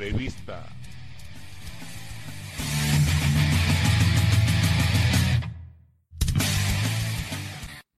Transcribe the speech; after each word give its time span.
Entrevista. 0.00 0.66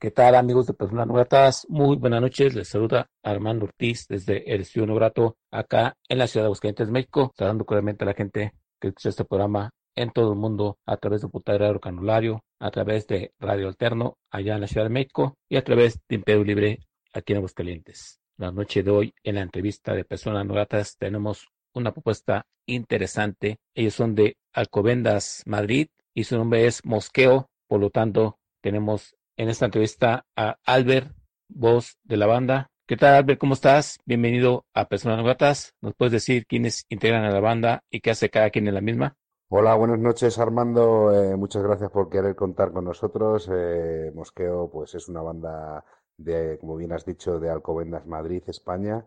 ¿Qué 0.01 0.11
tal 0.11 0.35
amigos 0.35 0.67
de 0.67 0.75
Personas 0.75 1.07
Gratas? 1.07 1.65
Muy 1.69 1.97
buenas 1.97 2.21
noches, 2.21 2.57
les 2.57 2.69
saluda 2.69 3.09
Armando 3.23 3.67
Ortiz 3.67 4.07
desde 4.09 4.53
el 4.53 4.67
No 4.85 4.97
Grato 4.97 5.37
acá 5.53 5.97
en 6.09 6.19
la 6.19 6.27
ciudad 6.27 6.45
de 6.45 6.47
Aguascalientes, 6.47 6.91
México, 6.91 7.33
saludando 7.37 7.65
cordialmente 7.65 8.03
a 8.03 8.09
la 8.09 8.15
gente 8.15 8.53
que 8.81 8.89
escucha 8.89 9.11
este 9.11 9.25
programa 9.25 9.71
en 9.95 10.11
todo 10.11 10.33
el 10.33 10.39
mundo 10.39 10.79
a 10.87 10.97
través 10.97 11.23
de 11.23 11.29
Radio 11.45 11.79
Canulario, 11.79 12.43
a 12.59 12.71
través 12.73 13.07
de 13.07 13.33
Radio 13.39 13.69
Alterno 13.69 14.17
allá 14.33 14.57
en 14.57 14.63
la 14.63 14.67
Ciudad 14.67 14.87
de 14.87 14.93
México 14.93 15.37
y 15.49 15.57
a 15.57 15.63
través 15.63 16.01
de 16.09 16.17
Imperio 16.17 16.43
Libre 16.43 16.79
aquí 17.13 17.33
en 17.33 17.37
Aguascalientes. 17.37 18.19
La 18.39 18.51
noche 18.51 18.83
de 18.83 18.91
hoy 18.91 19.15
en 19.23 19.37
la 19.37 19.43
entrevista 19.43 19.95
de 19.95 20.05
Personas 20.05 20.49
Gratas 20.49 20.97
tenemos 20.99 21.47
una 21.75 21.93
propuesta 21.93 22.47
interesante. 22.67 23.59
Ellos 23.75 23.95
son 23.95 24.15
de 24.15 24.37
Alcobendas, 24.53 25.43
Madrid 25.47 25.89
y 26.15 26.25
su 26.25 26.37
nombre 26.37 26.67
es 26.67 26.85
Mosqueo, 26.85 27.51
por 27.67 27.81
lo 27.81 27.91
tanto 27.91 28.39
tenemos 28.61 29.17
en 29.37 29.49
esta 29.49 29.65
entrevista 29.65 30.27
a 30.37 30.57
Albert, 30.65 31.13
voz 31.49 31.99
de 32.05 32.17
la 32.17 32.27
banda. 32.27 32.71
¿Qué 32.87 32.97
tal, 32.97 33.15
Albert? 33.15 33.41
¿Cómo 33.41 33.55
estás? 33.55 33.99
Bienvenido 34.05 34.67
a 34.75 34.89
Personas 34.89 35.25
No. 35.25 35.35
¿Nos 35.81 35.95
puedes 35.97 36.13
decir 36.13 36.47
quiénes 36.47 36.85
integran 36.89 37.25
a 37.25 37.31
la 37.31 37.41
banda 37.41 37.83
y 37.91 38.01
qué 38.01 38.11
hace 38.11 38.29
cada 38.29 38.51
quien 38.51 38.69
en 38.69 38.75
la 38.75 38.81
misma? 38.81 39.17
Hola, 39.49 39.75
buenas 39.75 39.99
noches 39.99 40.39
Armando. 40.39 41.13
Eh, 41.13 41.37
muchas 41.37 41.63
gracias 41.63 41.91
por 41.91 42.09
querer 42.09 42.35
contar 42.35 42.73
con 42.73 42.85
nosotros. 42.85 43.51
Eh, 43.53 44.11
Mosqueo, 44.15 44.71
pues 44.71 44.95
es 44.95 45.09
una 45.09 45.23
banda 45.23 45.85
de, 46.17 46.59
como 46.59 46.77
bien 46.77 46.93
has 46.93 47.05
dicho, 47.05 47.39
de 47.39 47.51
Alcobendas 47.51 48.07
Madrid, 48.07 48.43
España. 48.47 49.05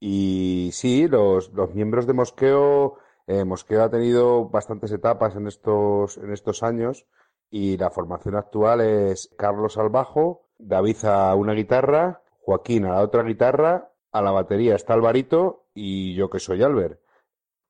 Y 0.00 0.70
sí, 0.72 1.08
los, 1.08 1.52
los 1.52 1.74
miembros 1.74 2.06
de 2.06 2.12
Mosqueo, 2.12 2.98
eh, 3.26 3.44
Mosqueo 3.44 3.82
ha 3.82 3.90
tenido 3.90 4.48
bastantes 4.48 4.92
etapas 4.92 5.34
en 5.36 5.46
estos, 5.46 6.16
en 6.18 6.32
estos 6.32 6.62
años 6.62 7.06
y 7.50 7.76
la 7.76 7.90
formación 7.90 8.36
actual 8.36 8.80
es 8.80 9.30
Carlos 9.36 9.76
al 9.78 9.88
bajo, 9.88 10.48
David 10.58 11.04
a 11.04 11.34
una 11.34 11.52
guitarra, 11.52 12.22
Joaquín 12.40 12.84
a 12.84 12.90
la 12.90 13.02
otra 13.02 13.22
guitarra, 13.22 13.92
a 14.12 14.22
la 14.22 14.30
batería 14.30 14.76
está 14.76 14.94
Alvarito 14.94 15.66
y 15.74 16.14
yo 16.14 16.30
que 16.30 16.40
soy 16.40 16.62
Albert. 16.62 17.00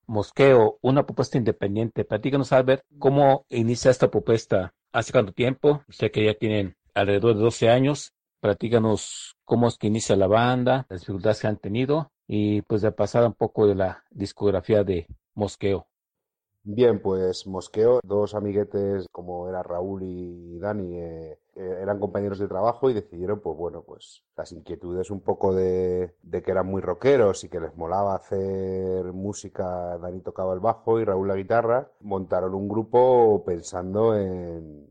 Mosqueo, 0.07 0.79
una 0.81 1.05
propuesta 1.05 1.37
independiente. 1.37 2.03
Platícanos, 2.03 2.51
Albert, 2.51 2.83
cómo 2.97 3.45
inicia 3.49 3.91
esta 3.91 4.09
propuesta. 4.09 4.73
¿Hace 4.91 5.11
cuánto 5.11 5.33
tiempo? 5.33 5.83
Sé 5.89 6.09
que 6.09 6.25
ya 6.25 6.33
tienen 6.33 6.77
alrededor 6.95 7.35
de 7.35 7.41
12 7.41 7.69
años. 7.69 8.13
Platícanos 8.39 9.35
cómo 9.43 9.67
es 9.67 9.77
que 9.77 9.87
inicia 9.87 10.15
la 10.15 10.25
banda, 10.25 10.87
las 10.89 11.01
dificultades 11.01 11.41
que 11.41 11.47
han 11.47 11.57
tenido 11.57 12.11
y 12.31 12.61
pues 12.61 12.83
de 12.83 12.91
pasar 12.91 13.25
un 13.25 13.33
poco 13.33 13.65
de 13.65 13.73
la 13.73 14.03
discografía 14.11 14.83
de 14.83 15.07
Mosqueo. 15.33 15.87
Bien, 16.61 17.01
pues 17.01 17.47
Mosqueo, 17.47 18.01
dos 18.03 18.35
amiguetes 18.35 19.07
como 19.11 19.49
era 19.49 19.63
Raúl 19.63 20.03
y 20.03 20.59
Dani, 20.59 20.99
eh, 20.99 21.39
eh, 21.55 21.79
eran 21.81 21.99
compañeros 21.99 22.37
de 22.37 22.47
trabajo 22.47 22.87
y 22.89 22.93
decidieron, 22.93 23.39
pues 23.39 23.57
bueno, 23.57 23.81
pues 23.81 24.23
las 24.37 24.51
inquietudes 24.51 25.09
un 25.09 25.21
poco 25.21 25.55
de, 25.55 26.13
de, 26.21 26.43
que 26.43 26.51
eran 26.51 26.67
muy 26.67 26.81
rockeros 26.83 27.43
y 27.43 27.49
que 27.49 27.59
les 27.59 27.75
molaba 27.75 28.13
hacer 28.13 29.05
música, 29.11 29.97
Dani 29.97 30.21
tocaba 30.21 30.53
el 30.53 30.59
bajo 30.59 30.99
y 30.99 31.05
Raúl 31.05 31.29
la 31.29 31.35
guitarra, 31.35 31.91
montaron 32.01 32.53
un 32.53 32.69
grupo 32.69 33.43
pensando 33.43 34.15
en, 34.15 34.87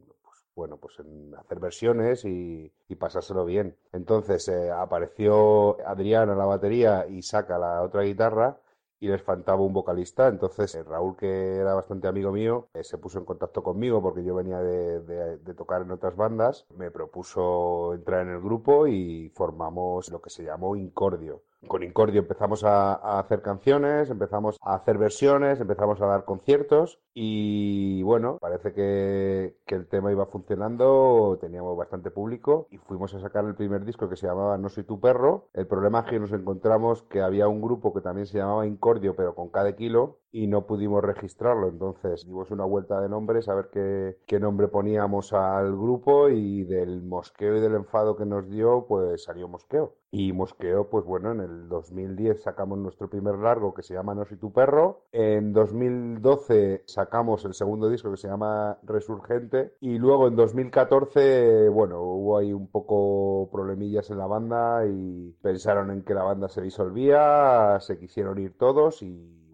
bueno, 0.58 0.76
pues 0.76 0.96
hacer 1.38 1.60
versiones 1.60 2.24
y, 2.24 2.72
pasárselo 2.98 3.44
bien. 3.44 3.76
Entonces 3.92 4.48
eh, 4.48 4.72
apareció 4.72 5.76
Adrián 5.86 6.30
a 6.30 6.34
la 6.34 6.46
batería 6.46 7.06
y 7.08 7.22
saca 7.22 7.58
la 7.58 7.82
otra 7.82 8.02
guitarra 8.02 8.58
y 8.98 9.06
les 9.06 9.22
faltaba 9.22 9.62
un 9.62 9.72
vocalista. 9.72 10.26
Entonces 10.26 10.74
eh, 10.74 10.82
Raúl, 10.82 11.16
que 11.16 11.56
era 11.56 11.74
bastante 11.74 12.08
amigo 12.08 12.32
mío, 12.32 12.68
eh, 12.74 12.82
se 12.82 12.98
puso 12.98 13.20
en 13.20 13.24
contacto 13.24 13.62
conmigo 13.62 14.02
porque 14.02 14.24
yo 14.24 14.34
venía 14.34 14.60
de, 14.60 15.54
tocar 15.54 15.82
en 15.82 15.92
otras 15.92 16.16
bandas. 16.16 16.66
Me 16.76 16.90
propuso 16.90 17.94
entrar 17.94 18.26
en 18.26 18.34
el 18.34 18.40
grupo 18.40 18.88
y 18.88 19.30
formamos 19.36 20.10
lo 20.10 20.20
que 20.20 20.30
se 20.30 20.42
llamó 20.42 20.74
Incordio. 20.74 21.42
Con 21.66 21.82
Incordio 21.82 22.20
empezamos 22.20 22.64
a, 22.64 23.18
hacer 23.18 23.42
canciones, 23.42 24.10
empezamos 24.10 24.58
a 24.60 24.74
hacer 24.74 24.98
versiones, 24.98 25.60
empezamos 25.60 26.00
a 26.00 26.06
dar 26.06 26.24
conciertos 26.24 27.00
y 27.20 28.00
bueno, 28.04 28.38
parece 28.40 28.72
que, 28.72 29.56
el 29.66 29.88
tema 29.88 30.12
iba 30.12 30.26
funcionando, 30.26 31.36
teníamos 31.40 31.76
bastante 31.76 32.12
público 32.12 32.68
y 32.70 32.78
fuimos 32.78 33.12
a 33.12 33.20
sacar 33.20 33.44
el 33.44 33.56
primer 33.56 33.84
disco 33.84 34.08
que 34.08 34.14
se 34.14 34.28
llamaba 34.28 34.56
No 34.56 34.68
soy 34.68 34.84
tu 34.84 35.00
perro. 35.00 35.48
El 35.52 35.66
problema 35.66 36.00
es 36.00 36.04
que 36.06 36.20
nos 36.20 36.30
encontramos 36.32 37.02
que 37.02 37.20
había 37.20 37.48
un 37.48 37.60
grupo 37.60 37.92
que 37.92 38.02
también 38.02 38.26
se 38.26 38.38
llamaba 38.38 38.66
Incordio 38.66 39.16
pero 39.16 39.34
con 39.34 39.48
cada 39.48 39.74
kilo 39.74 40.18
y 40.30 40.46
no 40.46 40.66
pudimos 40.66 41.02
registrarlo. 41.02 41.68
Entonces 41.68 42.24
dimos 42.24 42.52
una 42.52 42.64
vuelta 42.64 43.00
de 43.00 43.08
nombres 43.08 43.48
a 43.48 43.54
ver 43.54 43.70
qué, 43.72 44.18
qué, 44.26 44.38
nombre 44.38 44.68
poníamos 44.68 45.32
al 45.32 45.72
grupo 45.72 46.28
y 46.28 46.62
del 46.64 47.02
mosqueo 47.02 47.56
y 47.56 47.60
del 47.60 47.74
enfado 47.74 48.16
que 48.16 48.26
nos 48.26 48.48
dio, 48.48 48.86
pues 48.86 49.24
salió 49.24 49.48
mosqueo. 49.48 49.94
Y 50.10 50.32
mosqueo, 50.32 50.88
pues 50.88 51.04
bueno, 51.04 51.32
en 51.32 51.40
el 51.40 51.68
2010 51.68 52.42
sacamos 52.42 52.78
nuestro 52.78 53.10
primer 53.10 53.36
largo 53.36 53.74
que 53.74 53.82
se 53.82 53.92
llama 53.92 54.14
No 54.14 54.24
soy 54.24 54.38
tu 54.38 54.52
perro. 54.52 55.02
En 55.12 55.52
2012 55.52 56.84
sacamos 56.86 57.07
el 57.44 57.54
segundo 57.54 57.88
disco 57.88 58.10
que 58.10 58.16
se 58.16 58.28
llama 58.28 58.78
Resurgente. 58.82 59.74
Y 59.80 59.98
luego 59.98 60.28
en 60.28 60.36
2014, 60.36 61.68
bueno, 61.68 62.00
hubo 62.02 62.38
ahí 62.38 62.52
un 62.52 62.68
poco 62.68 63.48
problemillas 63.50 64.10
en 64.10 64.18
la 64.18 64.26
banda 64.26 64.86
y 64.86 65.34
pensaron 65.42 65.90
en 65.90 66.02
que 66.02 66.14
la 66.14 66.22
banda 66.22 66.48
se 66.48 66.62
disolvía, 66.62 67.78
se 67.80 67.98
quisieron 67.98 68.38
ir 68.38 68.56
todos 68.56 69.02
y 69.02 69.47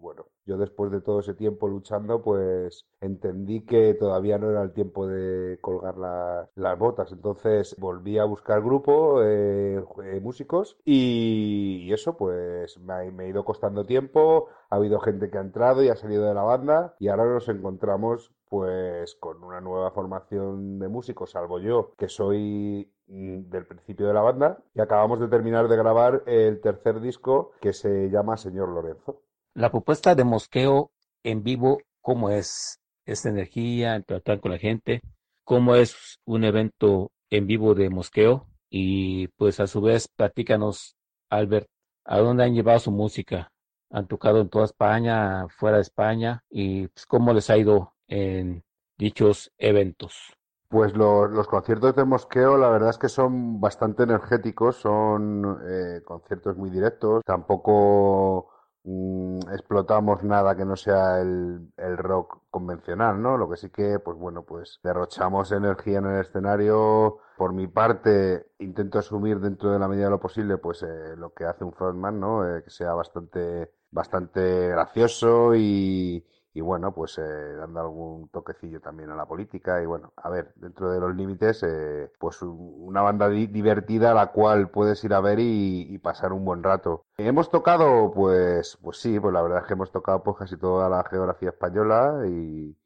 yo 0.45 0.57
después 0.57 0.91
de 0.91 1.01
todo 1.01 1.19
ese 1.19 1.33
tiempo 1.33 1.67
luchando, 1.67 2.21
pues 2.21 2.85
entendí 3.01 3.61
que 3.65 3.93
todavía 3.95 4.37
no 4.37 4.49
era 4.49 4.61
el 4.61 4.73
tiempo 4.73 5.07
de 5.07 5.57
colgar 5.61 5.97
la, 5.97 6.49
las 6.55 6.77
botas. 6.77 7.11
Entonces 7.11 7.75
volví 7.79 8.17
a 8.19 8.25
buscar 8.25 8.61
grupo, 8.61 9.21
eh, 9.23 9.83
músicos 10.21 10.77
y, 10.85 11.91
eso 11.93 12.17
pues 12.17 12.77
me, 12.79 13.11
me 13.11 13.25
ha 13.25 13.27
ido 13.27 13.45
costando 13.45 13.85
tiempo. 13.85 14.47
Ha 14.69 14.75
habido 14.75 14.99
gente 14.99 15.29
que 15.29 15.37
ha 15.37 15.41
entrado 15.41 15.83
y 15.83 15.89
ha 15.89 15.95
salido 15.95 16.25
de 16.25 16.33
la 16.33 16.43
banda 16.43 16.95
y 16.99 17.07
ahora 17.07 17.25
nos 17.25 17.47
encontramos 17.49 18.31
pues 18.49 19.15
con 19.15 19.43
una 19.43 19.61
nueva 19.61 19.91
formación 19.91 20.79
de 20.79 20.87
músicos, 20.87 21.31
salvo 21.31 21.59
yo, 21.59 21.91
que 21.97 22.07
soy 22.07 22.89
mm, 23.07 23.49
del 23.49 23.65
principio 23.65 24.07
de 24.07 24.13
la 24.13 24.21
banda 24.21 24.59
y 24.73 24.81
acabamos 24.81 25.19
de 25.19 25.27
terminar 25.27 25.67
de 25.67 25.77
grabar 25.77 26.23
el 26.25 26.61
tercer 26.61 27.01
disco 27.01 27.51
que 27.61 27.73
se 27.73 28.09
llama 28.09 28.37
Señor 28.37 28.69
Lorenzo. 28.69 29.21
La 29.57 29.71
propuesta 29.71 30.15
de 30.15 30.25
Mosqueo 30.25 30.91
en 31.23 31.41
vivo, 31.41 31.79
¿cómo 32.01 32.29
es? 32.29 32.81
Esta 33.05 33.29
energía, 33.29 34.01
tratar 34.01 34.41
con 34.41 34.51
la 34.51 34.57
gente, 34.57 35.01
¿cómo 35.45 35.75
es 35.75 36.19
un 36.25 36.43
evento 36.43 37.13
en 37.29 37.47
vivo 37.47 37.73
de 37.73 37.89
Mosqueo? 37.89 38.47
Y 38.69 39.29
pues 39.37 39.61
a 39.61 39.67
su 39.67 39.79
vez, 39.79 40.09
platícanos, 40.09 40.97
Albert, 41.29 41.67
¿a 42.03 42.19
dónde 42.19 42.43
han 42.43 42.53
llevado 42.53 42.79
su 42.79 42.91
música? 42.91 43.53
¿Han 43.91 44.07
tocado 44.07 44.41
en 44.41 44.49
toda 44.49 44.65
España, 44.65 45.47
fuera 45.47 45.77
de 45.77 45.83
España? 45.83 46.43
¿Y 46.49 46.89
pues, 46.89 47.05
cómo 47.05 47.31
les 47.31 47.49
ha 47.49 47.55
ido 47.55 47.93
en 48.09 48.61
dichos 48.97 49.53
eventos? 49.57 50.33
Pues 50.67 50.93
los, 50.97 51.47
conciertos 51.47 51.95
de 51.95 52.03
Mosqueo 52.03 52.57
la 52.57 52.67
verdad 52.67 52.89
es 52.89 52.97
que 52.97 53.07
son 53.07 53.61
bastante 53.61 54.03
energéticos, 54.03 54.75
son 54.75 55.59
eh, 55.65 56.01
conciertos 56.03 56.57
muy 56.57 56.69
directos, 56.69 57.23
tampoco 57.23 58.49
mmm, 58.85 59.39
explotamos 59.51 60.23
nada 60.23 60.55
que 60.55 60.65
no 60.65 60.75
sea 60.75 61.19
el, 61.21 61.71
el, 61.77 61.97
rock 61.97 62.39
convencional, 62.49 63.21
¿no? 63.21 63.37
Lo 63.37 63.49
que 63.49 63.57
sí 63.57 63.69
que, 63.69 63.99
pues 63.99 64.17
bueno, 64.17 64.43
pues 64.43 64.79
derrochamos 64.83 65.51
energía 65.51 65.99
en 65.99 66.05
el 66.05 66.21
escenario. 66.21 67.17
Por 67.37 67.53
mi 67.53 67.67
parte, 67.67 68.47
intento 68.59 68.99
asumir 68.99 69.39
dentro 69.39 69.71
de 69.71 69.79
la 69.79 69.87
medida 69.87 70.05
de 70.05 70.11
lo 70.11 70.19
posible, 70.19 70.57
pues 70.57 70.83
eh, 70.83 71.15
lo 71.17 71.33
que 71.33 71.45
hace 71.45 71.63
un 71.63 71.73
frontman, 71.73 72.19
¿no? 72.19 72.47
Eh, 72.47 72.63
que 72.63 72.69
sea 72.69 72.93
bastante, 72.93 73.71
bastante 73.91 74.69
gracioso 74.69 75.55
y, 75.55 76.25
y 76.55 76.61
bueno, 76.61 76.93
pues 76.93 77.17
eh, 77.17 77.21
dando 77.21 77.81
algún 77.81 78.29
toquecillo 78.29 78.79
también 78.79 79.09
a 79.09 79.15
la 79.15 79.25
política 79.25 79.83
y 79.83 79.85
bueno, 79.85 80.13
a 80.15 80.29
ver, 80.29 80.53
dentro 80.55 80.89
de 80.89 81.01
los 81.01 81.13
límites, 81.13 81.61
eh, 81.63 82.09
pues 82.17 82.41
una 82.41 83.01
banda 83.01 83.27
divertida 83.27 84.11
a 84.11 84.13
la 84.13 84.31
cual 84.31 84.69
puedes 84.69 85.03
ir 85.03 85.13
a 85.13 85.19
ver 85.19 85.39
y, 85.41 85.99
pasar 86.01 86.31
un 86.31 86.45
buen 86.45 86.63
rato. 86.63 87.03
Hemos 87.17 87.49
tocado, 87.51 88.09
pues, 88.13 88.77
pues 88.81 89.01
sí, 89.01 89.19
pues 89.19 89.33
la 89.33 89.41
verdad 89.41 89.59
es 89.59 89.65
que 89.65 89.73
hemos 89.73 89.91
tocado 89.91 90.23
pues 90.23 90.37
casi 90.37 90.55
toda 90.55 90.87
la 90.87 91.03
geografía 91.03 91.49
española 91.49 92.21
y, 92.25 92.77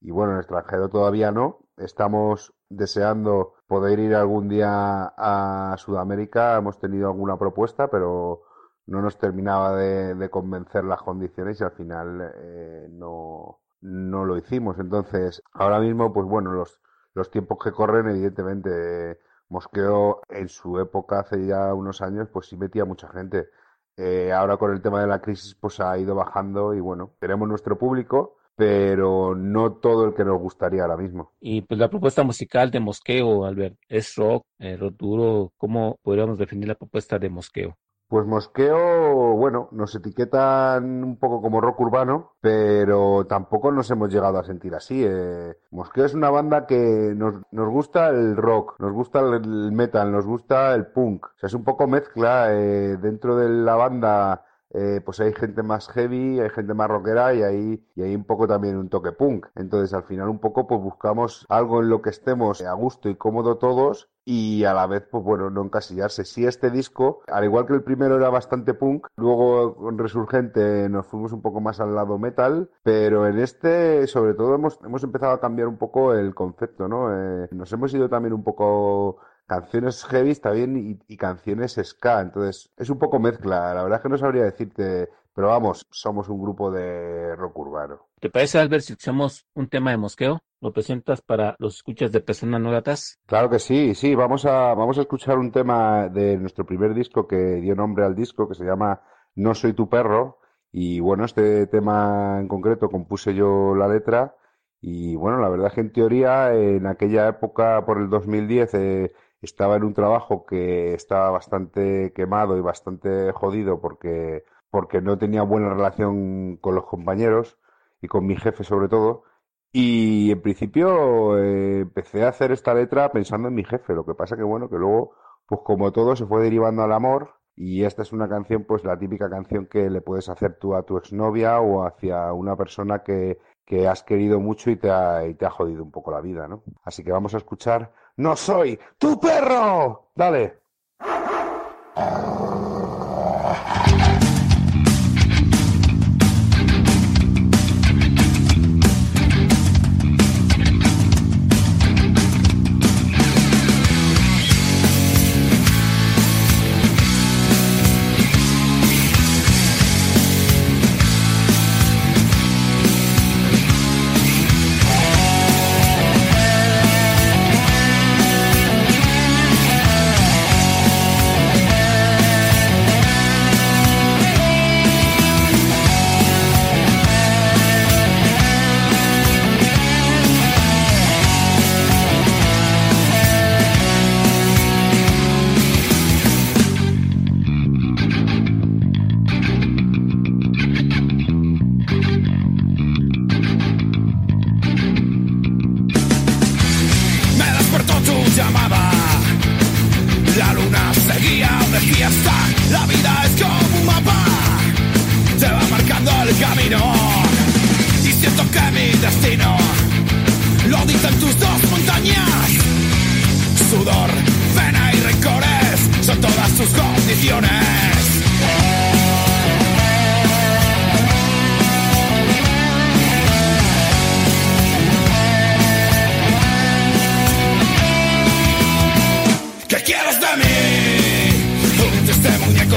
y 0.00 0.10
bueno, 0.12 0.34
en 0.34 0.38
extranjero 0.38 0.88
todavía 0.88 1.32
no. 1.32 1.66
Estamos 1.78 2.54
deseando 2.68 3.54
poder 3.66 3.98
ir 3.98 4.14
algún 4.14 4.48
día 4.48 5.12
a 5.16 5.74
Sudamérica. 5.78 6.56
Hemos 6.56 6.78
tenido 6.78 7.08
alguna 7.08 7.36
propuesta, 7.36 7.88
pero 7.88 8.42
no 8.86 9.02
nos 9.02 9.18
terminaba 9.18 9.76
de, 9.76 10.30
convencer 10.30 10.84
las 10.84 11.02
condiciones 11.02 11.60
y 11.60 11.64
al 11.64 11.72
final 11.72 12.32
eh, 12.36 12.88
no, 12.90 13.60
no 13.80 14.24
lo 14.24 14.36
hicimos. 14.38 14.78
Entonces, 14.78 15.42
ahora 15.52 15.80
mismo, 15.80 16.12
pues 16.12 16.26
bueno, 16.26 16.52
los, 16.52 16.80
los 17.14 17.30
tiempos 17.30 17.58
que 17.62 17.72
corren, 17.72 18.08
evidentemente, 18.08 19.18
Mosqueo 19.48 20.20
en 20.28 20.48
su 20.48 20.78
época, 20.78 21.20
hace 21.20 21.46
ya 21.46 21.74
unos 21.74 22.00
años, 22.02 22.28
pues 22.32 22.46
sí 22.46 22.56
metía 22.56 22.84
mucha 22.84 23.08
gente. 23.08 23.48
Eh, 23.96 24.32
ahora 24.32 24.56
con 24.56 24.72
el 24.72 24.82
tema 24.82 25.00
de 25.00 25.06
la 25.06 25.20
crisis, 25.20 25.54
pues 25.54 25.80
ha 25.80 25.96
ido 25.98 26.14
bajando 26.14 26.74
y 26.74 26.80
bueno, 26.80 27.14
tenemos 27.18 27.48
nuestro 27.48 27.78
público, 27.78 28.36
pero 28.54 29.34
no 29.34 29.74
todo 29.74 30.06
el 30.06 30.14
que 30.14 30.24
nos 30.24 30.38
gustaría 30.40 30.82
ahora 30.82 30.96
mismo. 30.96 31.32
Y 31.40 31.62
pues 31.62 31.80
la 31.80 31.88
propuesta 31.88 32.22
musical 32.22 32.70
de 32.70 32.80
Mosqueo, 32.80 33.44
Albert, 33.44 33.76
es 33.88 34.14
rock, 34.16 34.44
eh, 34.58 34.76
rock 34.76 34.94
duro. 34.96 35.52
¿Cómo 35.56 35.98
podríamos 36.02 36.38
definir 36.38 36.68
la 36.68 36.74
propuesta 36.74 37.18
de 37.18 37.30
Mosqueo? 37.30 37.76
Pues 38.08 38.24
Mosqueo, 38.24 39.34
bueno, 39.34 39.68
nos 39.72 39.92
etiquetan 39.96 41.02
un 41.02 41.16
poco 41.18 41.42
como 41.42 41.60
rock 41.60 41.80
urbano, 41.80 42.36
pero 42.40 43.26
tampoco 43.26 43.72
nos 43.72 43.90
hemos 43.90 44.12
llegado 44.12 44.38
a 44.38 44.44
sentir 44.44 44.76
así. 44.76 45.02
Eh. 45.04 45.56
Mosqueo 45.72 46.04
es 46.04 46.14
una 46.14 46.30
banda 46.30 46.66
que 46.66 47.14
nos, 47.16 47.34
nos, 47.50 47.68
gusta 47.68 48.10
el 48.10 48.36
rock, 48.36 48.76
nos 48.78 48.92
gusta 48.92 49.18
el 49.18 49.72
metal, 49.72 50.12
nos 50.12 50.24
gusta 50.24 50.72
el 50.74 50.86
punk. 50.86 51.26
O 51.26 51.38
sea, 51.38 51.48
es 51.48 51.54
un 51.54 51.64
poco 51.64 51.88
mezcla 51.88 52.54
eh, 52.54 52.96
dentro 52.96 53.36
de 53.36 53.48
la 53.48 53.74
banda 53.74 54.45
eh, 54.74 55.00
pues 55.04 55.20
hay 55.20 55.32
gente 55.32 55.62
más 55.62 55.88
heavy, 55.88 56.40
hay 56.40 56.50
gente 56.50 56.74
más 56.74 56.88
rockera 56.88 57.34
y 57.34 57.42
hay, 57.42 57.84
y 57.94 58.02
hay 58.02 58.14
un 58.14 58.24
poco 58.24 58.46
también 58.46 58.76
un 58.76 58.88
toque 58.88 59.12
punk. 59.12 59.46
Entonces 59.54 59.94
al 59.94 60.04
final 60.04 60.28
un 60.28 60.38
poco 60.38 60.66
pues 60.66 60.80
buscamos 60.80 61.46
algo 61.48 61.82
en 61.82 61.88
lo 61.88 62.02
que 62.02 62.10
estemos 62.10 62.62
a 62.62 62.72
gusto 62.72 63.08
y 63.08 63.16
cómodo 63.16 63.58
todos 63.58 64.08
y 64.28 64.64
a 64.64 64.74
la 64.74 64.88
vez, 64.88 65.04
pues 65.08 65.22
bueno, 65.22 65.50
no 65.50 65.62
encasillarse. 65.62 66.24
Si 66.24 66.44
este 66.44 66.70
disco, 66.70 67.22
al 67.28 67.44
igual 67.44 67.64
que 67.66 67.74
el 67.74 67.84
primero 67.84 68.16
era 68.16 68.28
bastante 68.28 68.74
punk, 68.74 69.06
luego 69.16 69.76
con 69.76 69.98
Resurgente 69.98 70.88
nos 70.88 71.06
fuimos 71.06 71.32
un 71.32 71.42
poco 71.42 71.60
más 71.60 71.78
al 71.80 71.94
lado 71.94 72.18
metal, 72.18 72.68
pero 72.82 73.28
en 73.28 73.38
este, 73.38 74.06
sobre 74.08 74.34
todo, 74.34 74.56
hemos, 74.56 74.80
hemos 74.84 75.04
empezado 75.04 75.32
a 75.32 75.40
cambiar 75.40 75.68
un 75.68 75.78
poco 75.78 76.12
el 76.12 76.34
concepto, 76.34 76.88
¿no? 76.88 77.08
Eh, 77.14 77.48
nos 77.52 77.72
hemos 77.72 77.94
ido 77.94 78.08
también 78.08 78.32
un 78.32 78.42
poco 78.42 79.18
canciones 79.46 80.04
heavy 80.04 80.34
también 80.34 80.98
y, 81.06 81.16
canciones 81.16 81.80
ska. 81.82 82.20
Entonces, 82.20 82.70
es 82.76 82.90
un 82.90 82.98
poco 82.98 83.18
mezcla. 83.18 83.74
La 83.74 83.82
verdad 83.82 83.98
es 83.98 84.02
que 84.02 84.08
no 84.08 84.18
sabría 84.18 84.44
decirte, 84.44 85.08
pero 85.34 85.48
vamos, 85.48 85.86
somos 85.90 86.28
un 86.28 86.42
grupo 86.42 86.70
de 86.70 87.34
rock 87.36 87.58
urbano. 87.58 88.08
¿Te 88.20 88.30
parece, 88.30 88.58
Albert, 88.58 88.82
si 88.82 88.94
usamos 88.94 89.46
un 89.54 89.68
tema 89.68 89.90
de 89.90 89.96
mosqueo? 89.96 90.40
¿Lo 90.60 90.72
presentas 90.72 91.20
para 91.20 91.54
los 91.58 91.76
escuchas 91.76 92.10
de 92.10 92.20
Personas 92.20 92.60
No 92.60 92.70
Gratas? 92.70 93.18
Claro 93.26 93.48
que 93.50 93.58
sí, 93.58 93.94
sí. 93.94 94.14
Vamos 94.14 94.46
a, 94.46 94.74
vamos 94.74 94.98
a 94.98 95.02
escuchar 95.02 95.38
un 95.38 95.52
tema 95.52 96.08
de 96.08 96.36
nuestro 96.38 96.64
primer 96.64 96.94
disco 96.94 97.26
que 97.26 97.36
dio 97.36 97.74
nombre 97.74 98.04
al 98.04 98.14
disco, 98.14 98.48
que 98.48 98.54
se 98.54 98.64
llama 98.64 99.02
No 99.34 99.54
Soy 99.54 99.74
Tu 99.74 99.88
Perro. 99.88 100.38
Y 100.72 101.00
bueno, 101.00 101.24
este 101.24 101.66
tema 101.68 102.38
en 102.40 102.48
concreto 102.48 102.90
compuse 102.90 103.34
yo 103.34 103.74
la 103.74 103.88
letra. 103.88 104.34
Y 104.80 105.16
bueno, 105.16 105.38
la 105.38 105.48
verdad 105.48 105.68
es 105.68 105.74
que 105.74 105.80
en 105.80 105.92
teoría, 105.92 106.54
en 106.54 106.86
aquella 106.86 107.28
época, 107.28 107.84
por 107.86 107.98
el 107.98 108.08
2010, 108.08 108.74
eh, 108.74 109.12
estaba 109.46 109.76
en 109.76 109.84
un 109.84 109.94
trabajo 109.94 110.44
que 110.46 110.94
estaba 110.94 111.30
bastante 111.30 112.12
quemado 112.14 112.56
y 112.58 112.60
bastante 112.60 113.32
jodido 113.32 113.80
porque, 113.80 114.44
porque 114.70 115.00
no 115.00 115.18
tenía 115.18 115.42
buena 115.42 115.72
relación 115.72 116.56
con 116.58 116.74
los 116.74 116.84
compañeros 116.86 117.58
y 118.02 118.08
con 118.08 118.26
mi 118.26 118.36
jefe 118.36 118.64
sobre 118.64 118.88
todo. 118.88 119.24
Y 119.72 120.30
en 120.32 120.42
principio 120.42 121.38
eh, 121.38 121.80
empecé 121.80 122.24
a 122.24 122.28
hacer 122.30 122.52
esta 122.52 122.74
letra 122.74 123.10
pensando 123.12 123.48
en 123.48 123.54
mi 123.54 123.64
jefe. 123.64 123.94
Lo 123.94 124.04
que 124.06 124.14
pasa 124.14 124.36
que 124.36 124.42
bueno, 124.42 124.68
que 124.70 124.76
luego, 124.76 125.12
pues 125.46 125.60
como 125.64 125.92
todo, 125.92 126.16
se 126.16 126.26
fue 126.26 126.42
derivando 126.42 126.82
al 126.82 126.92
amor. 126.92 127.34
Y 127.54 127.84
esta 127.84 128.02
es 128.02 128.12
una 128.12 128.28
canción, 128.28 128.64
pues 128.64 128.84
la 128.84 128.98
típica 128.98 129.30
canción 129.30 129.66
que 129.66 129.88
le 129.88 130.02
puedes 130.02 130.28
hacer 130.28 130.58
tú 130.58 130.74
a 130.74 130.82
tu 130.82 130.98
exnovia 130.98 131.60
o 131.60 131.86
hacia 131.86 132.32
una 132.34 132.54
persona 132.56 133.02
que, 133.02 133.38
que 133.66 133.88
has 133.88 134.02
querido 134.02 134.40
mucho 134.40 134.70
y 134.70 134.76
te, 134.76 134.90
ha, 134.90 135.26
y 135.26 135.34
te 135.34 135.46
ha 135.46 135.50
jodido 135.50 135.82
un 135.82 135.90
poco 135.90 136.10
la 136.10 136.20
vida, 136.20 136.46
¿no? 136.48 136.62
Así 136.84 137.02
que 137.02 137.12
vamos 137.12 137.34
a 137.34 137.38
escuchar 137.38 137.92
no 138.16 138.36
soy 138.36 138.78
tu 138.98 139.18
perro. 139.18 140.10
Dale. 140.14 140.60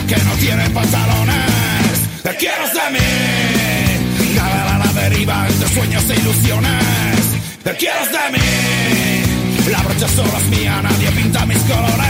que 0.09 0.23
no 0.23 0.31
tiene 0.37 0.67
pantalones. 0.71 2.23
Te 2.23 2.35
quiero 2.35 2.65
de 2.67 2.99
mí, 2.99 4.35
nadar 4.35 4.67
a 4.67 4.77
la 4.79 5.01
deriva 5.01 5.47
entre 5.47 5.69
sueños 5.69 6.03
e 6.09 6.15
ilusiones. 6.15 7.19
Te 7.63 7.75
quiero 7.75 8.05
de 8.05 8.37
mí, 8.37 9.71
la 9.71 9.83
brocha 9.83 10.07
solo 10.07 10.35
es 10.35 10.45
mía, 10.57 10.81
nadie 10.81 11.11
pinta 11.11 11.45
mis 11.45 11.59
colores. 11.59 12.08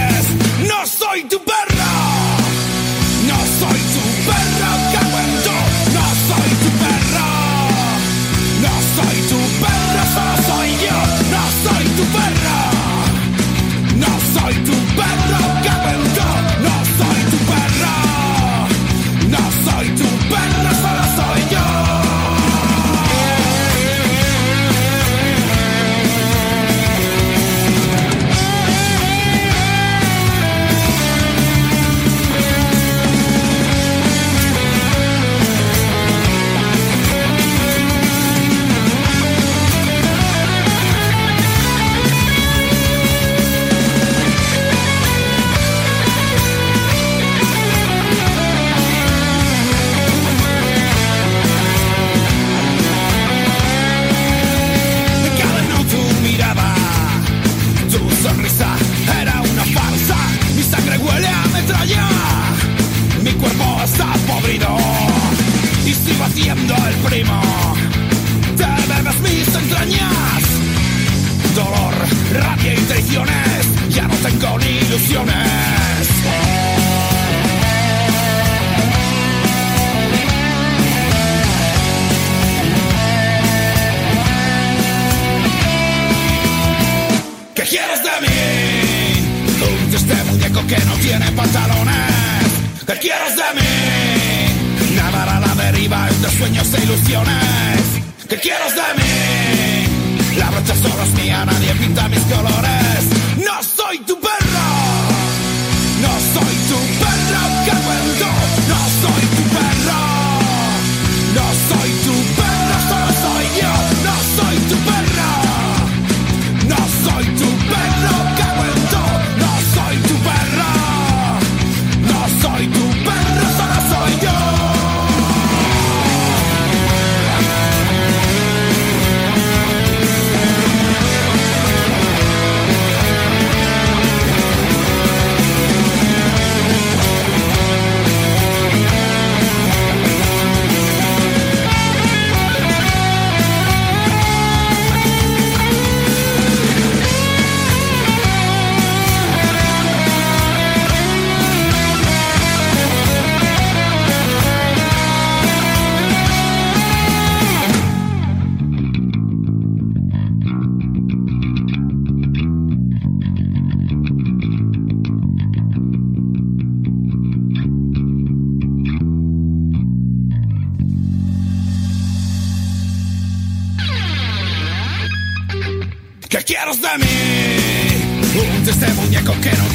Quieres 87.69 88.01
de 88.03 88.15
mí? 88.21 89.31
Un 89.61 89.89
triste 89.91 90.15
muñeco 90.25 90.65
que 90.65 90.77
no 90.85 90.93
tiene 90.95 91.31
pantalones. 91.33 92.49
¿Qué 92.87 92.93
quieres 92.97 93.35
de 93.35 93.49
mí? 93.57 94.95
Nadar 94.95 95.29
a 95.29 95.39
la 95.39 95.55
deriva 95.63 96.07
entre 96.09 96.31
sueños 96.31 96.73
e 96.73 96.83
ilusiones. 96.83 97.81
¿Qué 98.27 98.37
quieres 98.37 98.73
de 98.73 98.87
mí? 98.97 100.37
La 100.37 100.49
brocha 100.49 100.75
solo 100.75 101.03
es 101.03 101.13
mía, 101.21 101.45
nadie 101.45 101.73
pinta 101.75 102.07
mis 102.07 102.21
colores. 102.21 103.18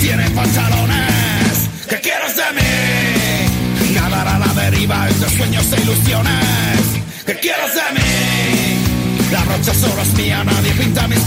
Tiene 0.05 0.29
pantalones. 0.31 1.71
¿Qué 1.89 1.99
quieres 2.01 2.37
de 2.37 2.49
mí? 2.57 3.95
Nadar 3.95 4.29
a 4.29 4.39
la 4.39 4.53
deriva 4.53 5.09
entre 5.09 5.31
sueños 5.31 5.73
e 5.73 5.81
ilusiones. 5.81 6.81
¿Qué 7.25 7.35
quieres 7.37 7.73
de 7.75 7.87
mí? 7.97 9.31
La 9.33 9.43
brocha 9.45 9.73
solo 9.73 10.03
es 10.03 10.13
mía, 10.15 10.45
nadie 10.45 10.73
pinta 10.73 11.09
mis 11.09 11.24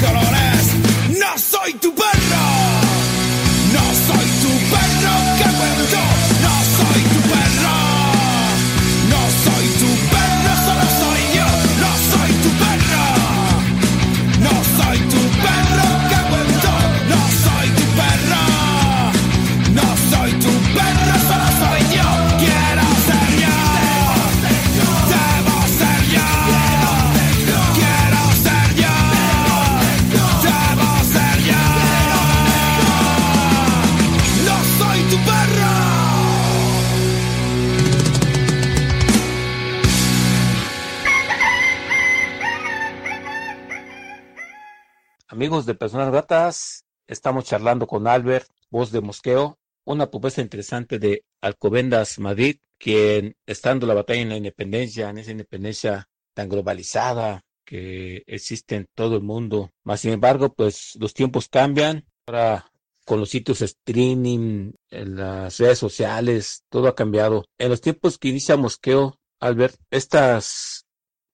Amigos 45.47 45.65
de 45.65 45.75
Personas 45.75 46.11
Gratas, 46.11 46.83
estamos 47.07 47.45
charlando 47.45 47.87
con 47.87 48.05
Albert, 48.05 48.49
voz 48.69 48.91
de 48.91 48.99
Mosqueo, 48.99 49.57
una 49.85 50.11
propuesta 50.11 50.41
interesante 50.41 50.99
de 50.99 51.23
Alcobendas 51.39 52.19
Madrid, 52.19 52.57
quien 52.77 53.33
estando 53.45 53.87
la 53.87 53.93
batalla 53.93 54.19
en 54.19 54.27
la 54.27 54.35
independencia, 54.35 55.09
en 55.09 55.19
esa 55.19 55.31
independencia 55.31 56.09
tan 56.33 56.49
globalizada 56.49 57.45
que 57.63 58.23
existe 58.27 58.75
en 58.75 58.89
todo 58.93 59.15
el 59.15 59.23
mundo. 59.23 59.71
Más 59.85 60.01
sin 60.01 60.11
embargo, 60.11 60.53
pues 60.53 60.97
los 60.99 61.13
tiempos 61.13 61.47
cambian. 61.47 62.05
Ahora 62.25 62.69
con 63.05 63.21
los 63.21 63.29
sitios 63.29 63.61
streaming, 63.61 64.73
las 64.89 65.59
redes 65.59 65.79
sociales, 65.79 66.65
todo 66.67 66.89
ha 66.89 66.95
cambiado. 66.95 67.45
En 67.57 67.69
los 67.69 67.79
tiempos 67.79 68.17
que 68.17 68.27
inicia 68.27 68.57
Mosqueo, 68.57 69.17
Albert, 69.39 69.79
estas 69.91 70.85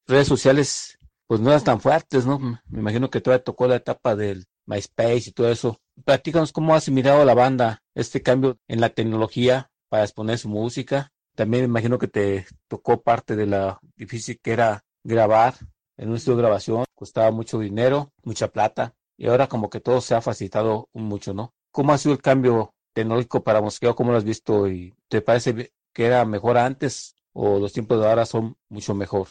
redes 0.06 0.28
sociales 0.28 1.00
pues 1.34 1.42
no 1.42 1.50
eran 1.50 1.64
tan 1.64 1.82
fuertes, 1.82 2.28
¿no? 2.28 2.38
Me 2.38 2.80
imagino 2.80 3.10
que 3.10 3.20
todavía 3.20 3.44
tocó 3.44 3.66
la 3.66 3.78
etapa 3.78 4.16
del 4.16 4.46
MySpace 4.68 5.30
y 5.30 5.32
todo 5.32 5.50
eso. 5.50 5.82
Platícanos 6.06 6.52
cómo 6.52 6.76
has 6.76 6.88
mirado 6.90 7.26
la 7.26 7.34
banda 7.34 7.82
este 7.96 8.22
cambio 8.22 8.60
en 8.68 8.80
la 8.80 8.90
tecnología 8.90 9.72
para 9.90 10.04
exponer 10.04 10.38
su 10.38 10.48
música. 10.48 11.12
También 11.34 11.64
me 11.64 11.70
imagino 11.70 11.98
que 11.98 12.08
te 12.08 12.46
tocó 12.68 13.02
parte 13.02 13.36
de 13.36 13.48
la 13.48 13.80
difícil 13.96 14.40
que 14.44 14.52
era 14.52 14.86
grabar 15.04 15.56
en 15.98 16.10
un 16.10 16.18
estudio 16.18 16.36
de 16.36 16.44
grabación. 16.44 16.86
Costaba 16.94 17.32
mucho 17.32 17.58
dinero, 17.58 18.12
mucha 18.22 18.50
plata. 18.50 18.94
Y 19.18 19.26
ahora 19.26 19.48
como 19.48 19.72
que 19.72 19.80
todo 19.80 20.02
se 20.02 20.14
ha 20.14 20.22
facilitado 20.22 20.88
mucho, 20.94 21.34
¿no? 21.34 21.56
¿Cómo 21.72 21.94
ha 21.94 21.98
sido 21.98 22.14
el 22.14 22.22
cambio 22.22 22.76
tecnológico 22.94 23.44
para 23.44 23.60
Mosqueo? 23.60 23.96
¿Cómo 23.96 24.12
lo 24.12 24.20
has 24.20 24.24
visto? 24.24 24.68
¿Y 24.68 24.94
te 25.08 25.24
parece 25.24 25.74
que 25.94 26.06
era 26.06 26.26
mejor 26.26 26.60
antes 26.60 27.16
o 27.32 27.58
los 27.58 27.74
tiempos 27.74 28.00
de 28.00 28.08
ahora 28.08 28.28
son 28.28 28.56
mucho 28.70 28.94
mejor? 28.94 29.30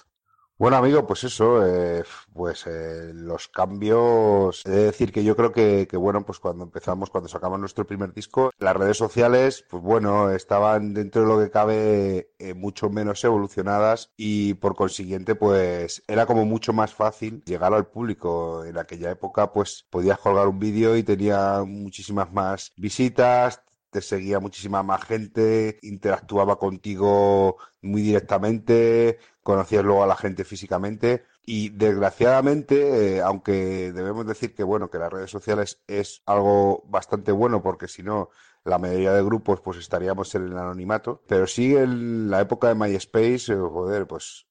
Bueno, 0.62 0.76
amigo, 0.76 1.04
pues 1.08 1.24
eso, 1.24 1.66
eh, 1.66 2.04
pues 2.32 2.68
eh, 2.68 3.10
los 3.12 3.48
cambios, 3.48 4.62
he 4.64 4.70
de 4.70 4.84
decir 4.84 5.10
que 5.10 5.24
yo 5.24 5.34
creo 5.34 5.50
que, 5.50 5.88
bueno, 5.96 6.24
pues 6.24 6.38
cuando 6.38 6.62
empezamos, 6.62 7.10
cuando 7.10 7.28
sacamos 7.28 7.58
nuestro 7.58 7.84
primer 7.84 8.12
disco, 8.14 8.52
las 8.60 8.76
redes 8.76 8.96
sociales, 8.96 9.64
pues 9.68 9.82
bueno, 9.82 10.30
estaban 10.30 10.94
dentro 10.94 11.22
de 11.22 11.26
lo 11.26 11.40
que 11.40 11.50
cabe 11.50 12.30
eh, 12.38 12.54
mucho 12.54 12.90
menos 12.90 13.24
evolucionadas 13.24 14.12
y 14.16 14.54
por 14.54 14.76
consiguiente, 14.76 15.34
pues 15.34 16.04
era 16.06 16.26
como 16.26 16.44
mucho 16.44 16.72
más 16.72 16.94
fácil 16.94 17.42
llegar 17.44 17.74
al 17.74 17.88
público. 17.88 18.64
En 18.64 18.78
aquella 18.78 19.10
época, 19.10 19.52
pues 19.52 19.84
podías 19.90 20.20
colgar 20.20 20.46
un 20.46 20.60
vídeo 20.60 20.96
y 20.96 21.02
tenía 21.02 21.64
muchísimas 21.66 22.32
más 22.32 22.70
visitas, 22.76 23.64
te 23.92 24.00
seguía 24.00 24.40
muchísima 24.40 24.82
más 24.82 25.04
gente, 25.04 25.78
interactuaba 25.82 26.58
contigo 26.58 27.58
muy 27.82 28.00
directamente, 28.00 29.18
conocías 29.42 29.84
luego 29.84 30.02
a 30.02 30.06
la 30.06 30.16
gente 30.16 30.44
físicamente 30.44 31.24
y 31.44 31.70
desgraciadamente, 31.70 33.16
eh, 33.16 33.22
aunque 33.22 33.92
debemos 33.92 34.26
decir 34.26 34.54
que 34.54 34.62
bueno, 34.62 34.90
que 34.90 34.98
las 34.98 35.12
redes 35.12 35.30
sociales 35.30 35.82
es 35.86 36.22
algo 36.26 36.84
bastante 36.86 37.32
bueno 37.32 37.62
porque 37.62 37.88
si 37.88 38.02
no 38.02 38.30
la 38.64 38.78
mayoría 38.78 39.12
de 39.12 39.24
grupos 39.24 39.60
pues 39.60 39.78
estaríamos 39.78 40.34
en 40.34 40.44
el 40.46 40.56
anonimato, 40.58 41.22
pero 41.26 41.46
sí 41.46 41.76
en 41.76 42.30
la 42.30 42.40
época 42.40 42.68
de 42.68 42.74
MySpace, 42.76 43.52
eh, 43.52 43.56
joder, 43.56 44.06
pues 44.06 44.46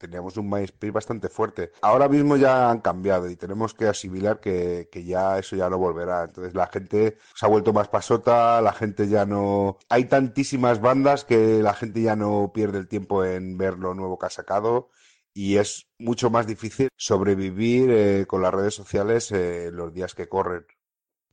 teníamos 0.00 0.36
un 0.38 0.48
MySpace 0.48 0.90
bastante 0.90 1.28
fuerte. 1.28 1.72
Ahora 1.82 2.08
mismo 2.08 2.36
ya 2.36 2.70
han 2.70 2.80
cambiado 2.80 3.28
y 3.28 3.36
tenemos 3.36 3.74
que 3.74 3.86
asimilar 3.86 4.40
que, 4.40 4.88
que, 4.90 5.04
ya 5.04 5.38
eso 5.38 5.56
ya 5.56 5.68
no 5.68 5.78
volverá. 5.78 6.24
Entonces 6.24 6.54
la 6.54 6.66
gente 6.66 7.18
se 7.34 7.46
ha 7.46 7.48
vuelto 7.48 7.72
más 7.72 7.88
pasota, 7.88 8.60
la 8.62 8.72
gente 8.72 9.08
ya 9.08 9.26
no... 9.26 9.78
Hay 9.88 10.06
tantísimas 10.06 10.80
bandas 10.80 11.24
que 11.24 11.62
la 11.62 11.74
gente 11.74 12.02
ya 12.02 12.16
no 12.16 12.50
pierde 12.52 12.78
el 12.78 12.88
tiempo 12.88 13.24
en 13.24 13.58
ver 13.58 13.78
lo 13.78 13.94
nuevo 13.94 14.18
que 14.18 14.26
ha 14.26 14.30
sacado 14.30 14.90
y 15.34 15.58
es 15.58 15.86
mucho 15.98 16.30
más 16.30 16.46
difícil 16.46 16.88
sobrevivir 16.96 17.90
eh, 17.90 18.26
con 18.26 18.42
las 18.42 18.52
redes 18.54 18.74
sociales 18.74 19.30
eh, 19.32 19.70
los 19.72 19.92
días 19.92 20.14
que 20.14 20.28
corren. 20.28 20.64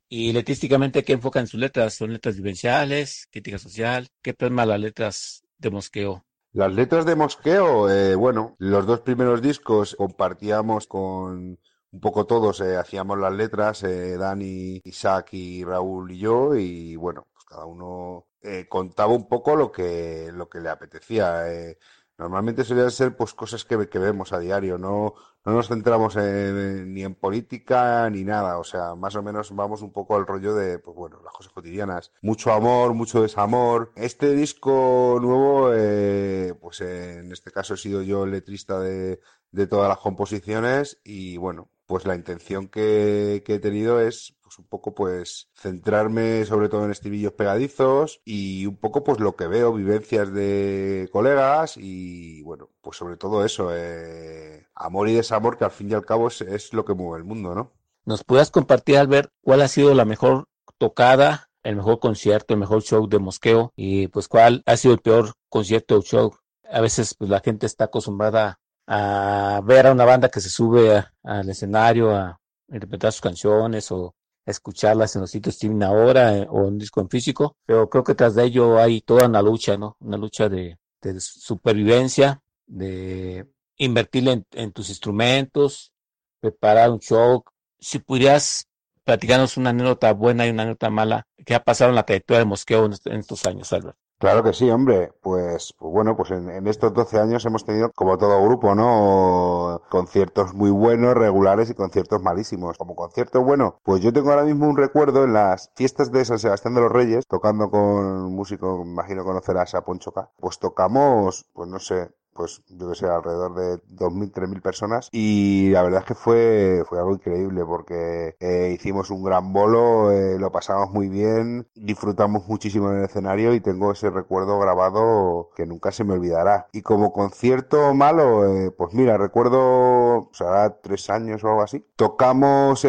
Y 0.09 0.31
letísticamente, 0.33 1.03
¿qué 1.03 1.13
enfocan 1.13 1.41
en 1.41 1.47
sus 1.47 1.59
letras? 1.59 1.95
¿Son 1.95 2.11
letras 2.13 2.35
vivenciales, 2.35 3.27
crítica 3.31 3.57
social? 3.57 4.09
¿Qué 4.21 4.33
plasma 4.33 4.65
las 4.65 4.79
letras 4.79 5.43
de 5.57 5.69
Mosqueo? 5.69 6.26
Las 6.57 6.73
letras 6.73 7.05
de 7.05 7.15
Mosqueo, 7.15 7.87
eh, 7.87 8.15
bueno, 8.15 8.55
los 8.57 8.87
dos 8.87 9.01
primeros 9.01 9.43
discos 9.43 9.95
compartíamos 9.95 10.87
con 10.87 11.59
un 11.91 11.99
poco 12.01 12.25
todos 12.25 12.61
eh, 12.61 12.77
hacíamos 12.77 13.19
las 13.19 13.31
letras, 13.31 13.83
eh, 13.83 14.17
Dani, 14.17 14.81
Isaac 14.83 15.33
y 15.33 15.63
Raúl 15.63 16.09
y 16.13 16.17
yo, 16.17 16.55
y 16.55 16.95
bueno, 16.95 17.27
pues 17.31 17.45
cada 17.45 17.65
uno 17.65 18.25
eh, 18.41 18.65
contaba 18.67 19.13
un 19.13 19.27
poco 19.29 19.55
lo 19.55 19.71
que, 19.71 20.31
lo 20.33 20.49
que 20.49 20.59
le 20.59 20.69
apetecía. 20.69 21.47
Eh, 21.53 21.77
normalmente 22.17 22.63
solían 22.63 22.89
ser 22.89 23.15
pues 23.15 23.35
cosas 23.35 23.63
que, 23.63 23.87
que 23.87 23.99
vemos 23.99 24.33
a 24.33 24.39
diario, 24.39 24.79
no, 24.79 25.13
no 25.47 25.53
nos 25.53 25.67
centramos 25.69 26.15
en- 26.17 26.93
ni 26.93 27.03
en 27.03 27.15
política 27.15 28.09
ni 28.09 28.23
nada, 28.23 28.59
o 28.59 28.63
sea, 28.63 28.95
más 28.95 29.15
o 29.15 29.23
menos 29.23 29.55
vamos 29.55 29.81
un 29.81 29.91
poco 29.93 30.15
al 30.15 30.27
rollo 30.27 30.53
de, 30.55 30.79
pues 30.79 30.95
bueno, 30.95 31.21
las 31.23 31.33
cosas 31.33 31.53
cotidianas. 31.53 32.11
Mucho 32.21 32.51
amor, 32.51 32.93
mucho 32.93 33.21
desamor. 33.21 33.91
Este 33.95 34.33
disco 34.33 35.17
nuevo, 35.21 35.71
eh, 35.73 36.53
pues 36.61 36.81
en 36.81 37.31
este 37.31 37.51
caso 37.51 37.73
he 37.75 37.77
sido 37.77 38.01
yo 38.01 38.25
el 38.25 38.31
letrista 38.31 38.79
de, 38.79 39.19
de 39.51 39.67
todas 39.67 39.89
las 39.89 39.99
composiciones 39.99 40.99
y 41.03 41.37
bueno, 41.37 41.69
pues 41.85 42.05
la 42.05 42.15
intención 42.15 42.67
que, 42.67 43.41
que 43.45 43.55
he 43.55 43.59
tenido 43.59 44.01
es 44.01 44.36
pues 44.47 44.59
un 44.59 44.65
poco 44.65 44.95
pues 44.95 45.49
centrarme 45.55 46.45
sobre 46.45 46.69
todo 46.69 46.85
en 46.85 46.91
estribillos 46.91 47.33
pegadizos 47.33 48.21
y 48.23 48.65
un 48.65 48.77
poco 48.77 49.03
pues 49.03 49.19
lo 49.19 49.35
que 49.35 49.45
veo, 49.45 49.73
vivencias 49.73 50.33
de 50.33 51.09
colegas 51.11 51.75
y 51.75 52.41
bueno, 52.43 52.69
pues 52.79 52.95
sobre 52.95 53.17
todo 53.17 53.43
eso, 53.43 53.75
eh, 53.75 54.65
amor 54.73 55.09
y 55.09 55.15
desamor 55.15 55.57
que 55.57 55.65
al 55.65 55.71
fin 55.71 55.91
y 55.91 55.95
al 55.95 56.05
cabo 56.05 56.29
es, 56.29 56.71
lo 56.71 56.85
que 56.85 56.93
mueve 56.93 57.17
el 57.17 57.25
mundo, 57.25 57.53
¿no? 57.55 57.73
¿Nos 58.05 58.23
puedas 58.23 58.49
compartir, 58.49 58.97
Albert, 58.97 59.31
cuál 59.41 59.61
ha 59.61 59.67
sido 59.67 59.93
la 59.93 60.05
mejor 60.05 60.45
tocada, 60.77 61.49
el 61.63 61.75
mejor 61.75 61.99
concierto, 61.99 62.53
el 62.53 62.61
mejor 62.61 62.83
show 62.83 63.05
de 63.05 63.19
Mosqueo 63.19 63.73
y 63.75 64.07
pues 64.07 64.29
cuál 64.29 64.63
ha 64.65 64.77
sido 64.77 64.93
el 64.93 65.01
peor 65.01 65.33
concierto 65.49 65.97
o 65.97 66.01
show? 66.01 66.33
A 66.71 66.79
veces 66.79 67.15
pues 67.15 67.29
la 67.29 67.41
gente 67.41 67.65
está 67.65 67.85
acostumbrada 67.85 68.61
a 68.87 69.59
ver 69.65 69.87
a 69.87 69.91
una 69.91 70.05
banda 70.05 70.29
que 70.29 70.39
se 70.39 70.49
sube 70.49 71.03
al 71.23 71.49
escenario 71.49 72.15
a 72.15 72.39
interpretar 72.69 73.11
sus 73.11 73.21
canciones 73.21 73.91
o 73.91 74.15
escucharlas 74.47 75.15
en 75.15 75.21
los 75.21 75.31
sitios 75.31 75.55
streaming 75.55 75.83
ahora 75.83 76.37
eh, 76.37 76.47
o 76.49 76.61
en 76.61 76.65
un 76.73 76.79
disco 76.79 77.01
en 77.01 77.09
físico, 77.09 77.57
pero 77.65 77.89
creo 77.89 78.03
que 78.03 78.15
tras 78.15 78.33
de 78.33 78.45
ello 78.45 78.79
hay 78.79 79.01
toda 79.01 79.27
una 79.27 79.41
lucha, 79.41 79.77
¿no? 79.77 79.97
Una 79.99 80.17
lucha 80.17 80.49
de, 80.49 80.77
supervivencia, 81.19 82.41
de 82.65 83.45
invertirle 83.77 84.31
en, 84.31 84.45
en 84.53 84.71
tus 84.71 84.89
instrumentos, 84.89 85.91
preparar 86.39 86.89
un 86.91 86.99
show. 86.99 87.43
Si 87.79 87.99
pudieras 87.99 88.67
platicarnos 89.03 89.57
una 89.57 89.69
anécdota 89.71 90.11
buena 90.13 90.47
y 90.47 90.49
una 90.49 90.63
anécdota 90.63 90.89
mala 90.89 91.27
que 91.45 91.53
ha 91.53 91.63
pasado 91.63 91.89
en 91.89 91.95
la 91.95 92.03
trayectoria 92.03 92.39
de 92.39 92.45
Mosqueo 92.45 92.85
en, 92.85 92.93
en 93.05 93.19
estos 93.19 93.45
años, 93.45 93.71
Albert. 93.73 93.97
Claro 94.19 94.43
que 94.43 94.53
sí, 94.53 94.69
hombre. 94.71 95.11
Pues, 95.21 95.73
pues 95.77 95.91
bueno, 95.93 96.15
pues 96.17 96.31
en, 96.31 96.49
en 96.49 96.67
estos 96.67 96.91
12 96.93 97.19
años 97.19 97.45
hemos 97.45 97.63
tenido, 97.65 97.91
como 97.93 98.17
todo 98.17 98.43
grupo, 98.43 98.73
¿no? 98.73 99.81
Conciertos 99.89 100.53
muy 100.55 100.71
buenos, 100.71 101.13
regulares 101.15 101.69
y 101.69 101.75
conciertos 101.75 102.21
malísimos. 102.23 102.77
Como 102.77 102.95
concierto 102.95 103.43
bueno, 103.43 103.79
pues 103.83 104.01
yo 104.01 104.11
tengo 104.11 104.31
ahora 104.31 104.43
mismo 104.43 104.67
un 104.67 104.77
recuerdo 104.77 105.23
en 105.23 105.33
las 105.33 105.71
fiestas 105.75 106.11
de 106.11 106.25
San 106.25 106.39
Sebastián 106.39 106.73
de 106.73 106.81
los 106.81 106.91
Reyes, 106.91 107.25
tocando 107.27 107.69
con 107.69 107.79
un 107.81 108.35
músico, 108.35 108.81
imagino 108.83 109.23
conocerás 109.23 109.75
a 109.75 109.81
Poncho 109.85 110.11
K. 110.11 110.29
Pues 110.39 110.57
tocamos, 110.57 111.45
pues 111.53 111.69
no 111.69 111.77
sé, 111.79 112.09
pues 112.37 112.61
yo 112.69 112.89
que 112.89 112.95
sé, 112.95 113.07
alrededor 113.07 113.55
de 113.55 113.81
2.000, 113.95 114.31
3.000 114.31 114.61
personas 114.61 115.09
y 115.11 115.69
la 115.71 115.81
verdad 115.81 116.01
es 116.01 116.05
que 116.05 116.13
fue, 116.13 116.83
fue 116.87 116.99
algo 116.99 117.13
increíble 117.13 117.65
porque 117.65 118.35
eh, 118.39 118.71
hicimos 118.73 119.09
un 119.09 119.23
gran 119.23 119.51
bolo, 119.51 120.11
eh, 120.11 120.37
lo 120.39 120.51
pasamos 120.51 120.91
muy 120.91 121.09
bien, 121.09 121.67
disfrutamos 121.75 122.47
muchísimo 122.47 122.91
en 122.91 122.99
el 122.99 123.05
escenario 123.05 123.53
y 123.53 123.59
tengo 123.59 123.91
ese 123.91 124.11
recuerdo 124.11 124.59
grabado 124.59 125.49
que 125.55 125.65
nunca 125.65 125.91
se 125.91 126.03
me 126.03 126.13
olvidará. 126.13 126.67
Y 126.71 126.83
como 126.83 127.11
concierto 127.11 127.93
malo, 127.95 128.45
eh, 128.45 128.71
pues 128.71 128.93
mira, 128.93 129.17
recuerdo, 129.17 130.29
hará 130.39 130.79
tres 130.81 131.09
años 131.09 131.43
o 131.43 131.47
algo 131.47 131.63
así, 131.63 131.85
tocamos 131.95 132.85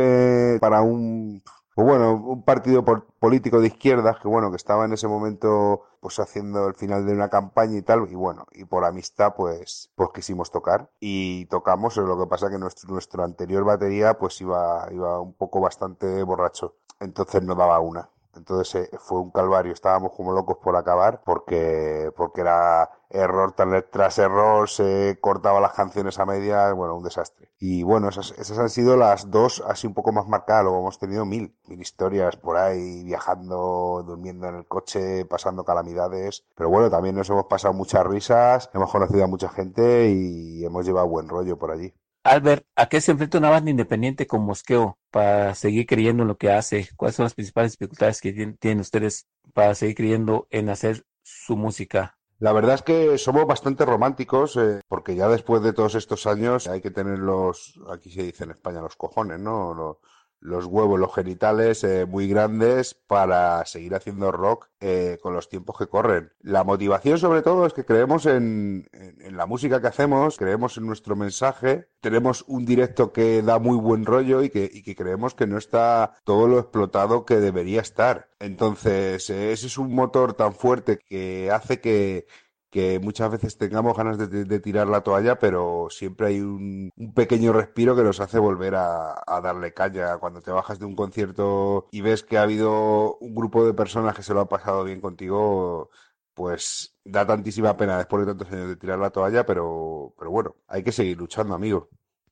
para 0.61 0.83
un 0.83 1.43
pues 1.79 1.87
bueno, 1.87 2.15
un 2.15 2.43
partido 2.43 2.85
político 3.21 3.61
de 3.61 3.69
izquierdas 3.69 4.19
que 4.21 4.27
bueno, 4.27 4.51
que 4.51 4.57
estaba 4.57 4.85
en 4.85 4.95
ese 4.95 5.07
momento 5.07 5.85
pues 6.01 6.19
haciendo 6.19 6.69
el 6.69 6.75
final 6.75 7.07
de 7.07 7.13
una 7.13 7.29
campaña 7.29 7.77
y 7.79 7.83
tal, 7.83 8.09
y 8.11 8.15
bueno, 8.15 8.47
y 8.53 8.65
por 8.65 8.85
amistad 8.85 9.35
pues, 9.37 9.91
pues 9.95 10.11
quisimos 10.15 10.51
tocar. 10.51 10.91
Y 11.01 11.47
tocamos, 11.47 11.97
lo 11.97 12.19
que 12.19 12.27
pasa 12.27 12.51
que 12.51 12.59
nuestro, 12.59 12.91
nuestro 12.93 13.25
anterior 13.25 13.65
batería 13.65 14.19
pues 14.19 14.41
iba, 14.41 14.87
iba 14.93 15.21
un 15.21 15.35
poco 15.35 15.61
bastante 15.61 16.23
borracho, 16.23 16.77
entonces 17.01 17.43
no 17.43 17.55
daba 17.55 17.81
una. 17.81 18.09
Entonces 18.35 18.75
eh, 18.93 18.99
fue 18.99 19.21
un 19.21 19.31
calvario, 19.31 19.73
estábamos 19.73 20.13
como 20.13 20.33
locos 20.33 20.59
por 20.59 20.77
acabar 20.77 21.23
porque, 21.25 22.13
porque 22.17 22.41
era 22.43 22.91
error 23.11 23.55
tras 23.91 24.19
error, 24.19 24.69
se 24.69 25.19
cortaba 25.21 25.61
las 25.61 25.73
canciones 25.73 26.19
a 26.19 26.27
medias, 26.27 26.75
bueno, 26.75 26.97
un 26.97 27.05
desastre. 27.05 27.51
Y 27.59 27.83
bueno, 27.83 28.09
esas, 28.09 28.33
esas 28.39 28.59
han 28.59 28.71
sido 28.71 28.97
las 28.97 29.31
dos 29.31 29.63
así 29.67 29.87
un 29.87 29.95
poco 29.95 30.13
más 30.13 30.27
marcadas, 30.29 30.65
luego 30.65 30.81
hemos 30.81 30.99
tenido 30.99 31.25
mil, 31.25 31.55
mil 31.67 31.81
historias 31.81 32.37
por 32.37 32.57
ahí, 32.57 33.03
viajando, 33.05 34.03
durmiendo 34.07 34.49
en 34.49 34.57
el 34.57 34.67
coche, 34.67 35.25
pasando 35.25 35.65
calamidades, 35.65 36.45
pero 36.55 36.69
bueno, 36.71 36.91
también 36.91 37.15
nos 37.17 37.29
hemos 37.31 37.47
pasado 37.47 37.75
muchas 37.75 38.07
risas, 38.07 38.71
hemos 38.75 38.91
conocido 38.91 39.25
a 39.25 39.27
mucha 39.29 39.49
gente 39.49 40.11
y 40.11 40.65
hemos 40.65 40.85
llevado 40.87 41.09
buen 41.09 41.29
rollo 41.29 41.59
por 41.59 41.71
allí. 41.73 41.93
Albert, 42.25 42.67
¿a 42.77 42.89
qué 42.89 43.01
se 43.01 43.11
enfrenta 43.13 43.39
una 43.39 43.51
banda 43.51 43.71
independiente 43.71 44.27
como 44.27 44.47
Mosqueo 44.47 44.99
para 45.11 45.55
seguir 45.55 45.87
creyendo 45.87 46.23
en 46.23 46.29
lo 46.29 46.37
que 46.37 46.51
hace? 46.53 46.89
¿Cuáles 46.97 47.17
son 47.17 47.25
las 47.25 47.35
principales 47.35 47.73
dificultades 47.73 48.21
que 48.21 48.35
tien- 48.35 48.59
tienen 48.59 48.81
ustedes 48.81 49.27
para 49.55 49.75
seguir 49.75 49.97
creyendo 49.97 50.47
en 50.51 50.69
hacer 50.69 51.05
su 51.23 51.57
música? 51.57 52.18
La 52.41 52.53
verdad 52.53 52.75
es 52.77 52.83
que 52.83 53.19
somos 53.19 53.47
bastante 53.47 53.85
románticos, 53.85 54.57
eh, 54.57 54.81
porque 54.89 55.15
ya 55.17 55.29
después 55.29 55.63
de 55.63 55.73
todos 55.73 55.95
estos 55.95 56.27
años 56.27 56.67
hay 56.69 56.81
que 56.81 56.91
tener 56.91 57.19
los, 57.19 57.75
aquí 57.91 58.11
se 58.11 58.23
dice 58.23 58.45
en 58.45 58.51
España, 58.53 58.81
los 58.81 58.97
cojones, 58.97 59.41
¿no? 59.41 59.75
Lo- 59.75 60.01
Los, 60.41 60.67
huevos, 60.67 60.99
los 60.99 61.15
genitales 61.15 61.83
eh, 61.85 62.07
muy 62.07 62.29
grandes 62.29 62.95
para 62.95 63.65
seguir 63.65 63.95
haciendo 63.95 64.31
rock 64.31 64.69
eh, 64.81 65.19
con 65.23 65.35
los 65.35 65.49
tiempos 65.49 65.77
que 65.79 65.89
corren. 65.89 66.33
La 66.41 66.65
motivación 66.65 67.19
sobre 67.19 67.43
todo 67.43 67.67
es 67.67 67.73
que 67.73 67.85
creemos 67.85 68.27
en, 68.27 68.89
la 69.31 69.47
música 69.47 69.81
que 69.81 69.89
hacemos, 69.89 70.37
creemos 70.37 70.77
en 70.77 70.87
nuestro 70.87 71.17
mensaje, 71.17 71.89
tenemos 72.01 72.45
un 72.47 72.65
directo 72.65 73.13
que 73.13 73.43
da 73.43 73.59
muy 73.59 73.77
buen 73.77 74.05
rollo 74.05 74.43
y 74.43 74.51
que, 74.51 74.71
y 74.73 74.83
que 74.83 74.95
creemos 74.95 75.35
que 75.35 75.47
no 75.47 75.59
está 75.59 76.15
todo 76.25 76.47
lo 76.47 76.59
explotado 76.59 77.25
que 77.25 77.37
debería 77.37 77.81
estar. 77.81 78.29
Entonces, 78.39 79.29
ese 79.31 79.67
es 79.67 79.79
un 79.79 79.95
motor 79.95 80.35
tan 80.35 80.53
fuerte 80.55 80.99
que 80.99 81.51
hace 81.51 81.81
que, 81.81 82.27
que 82.71 82.99
muchas 83.01 83.31
veces 83.31 83.57
tengamos 83.59 83.97
ganas 83.97 84.19
de, 84.19 84.61
tirar 84.61 84.89
la 84.89 85.03
toalla, 85.03 85.39
pero 85.39 85.89
siempre 85.91 86.29
hay 86.29 86.41
un, 86.41 86.91
un 86.97 87.15
pequeño 87.15 87.53
respiro 87.53 87.97
que 87.97 88.03
nos 88.03 88.21
hace 88.21 88.39
volver 88.39 88.75
a, 88.75 89.23
a 89.27 89.41
darle 89.41 89.73
caña. 89.75 90.19
Cuando 90.19 90.43
te 90.43 90.51
bajas 90.51 90.79
de 90.79 90.85
un 90.87 90.95
concierto 90.97 91.89
y 91.91 92.01
ves 92.03 92.23
que 92.23 92.39
ha 92.39 92.43
habido 92.43 93.17
un 93.19 93.35
grupo 93.35 93.65
de 93.67 93.75
personas 93.75 94.15
que 94.15 94.23
se 94.23 94.35
lo 94.35 94.41
han 94.41 94.49
pasado 94.49 94.85
bien 94.85 95.01
contigo, 95.01 95.91
pues 96.35 96.97
da 97.05 97.27
tantísima 97.27 97.77
pena 97.77 97.99
después 97.99 98.25
de 98.25 98.33
tantos 98.33 98.53
años 98.53 98.69
de 98.69 98.77
tirar 98.77 98.99
la 98.99 99.11
toalla, 99.11 99.45
pero, 99.47 100.15
pero 100.19 100.31
bueno, 100.31 100.57
hay 100.69 100.83
que 100.85 100.93
seguir 100.93 101.19
luchando, 101.19 101.55
amigo. 101.55 101.89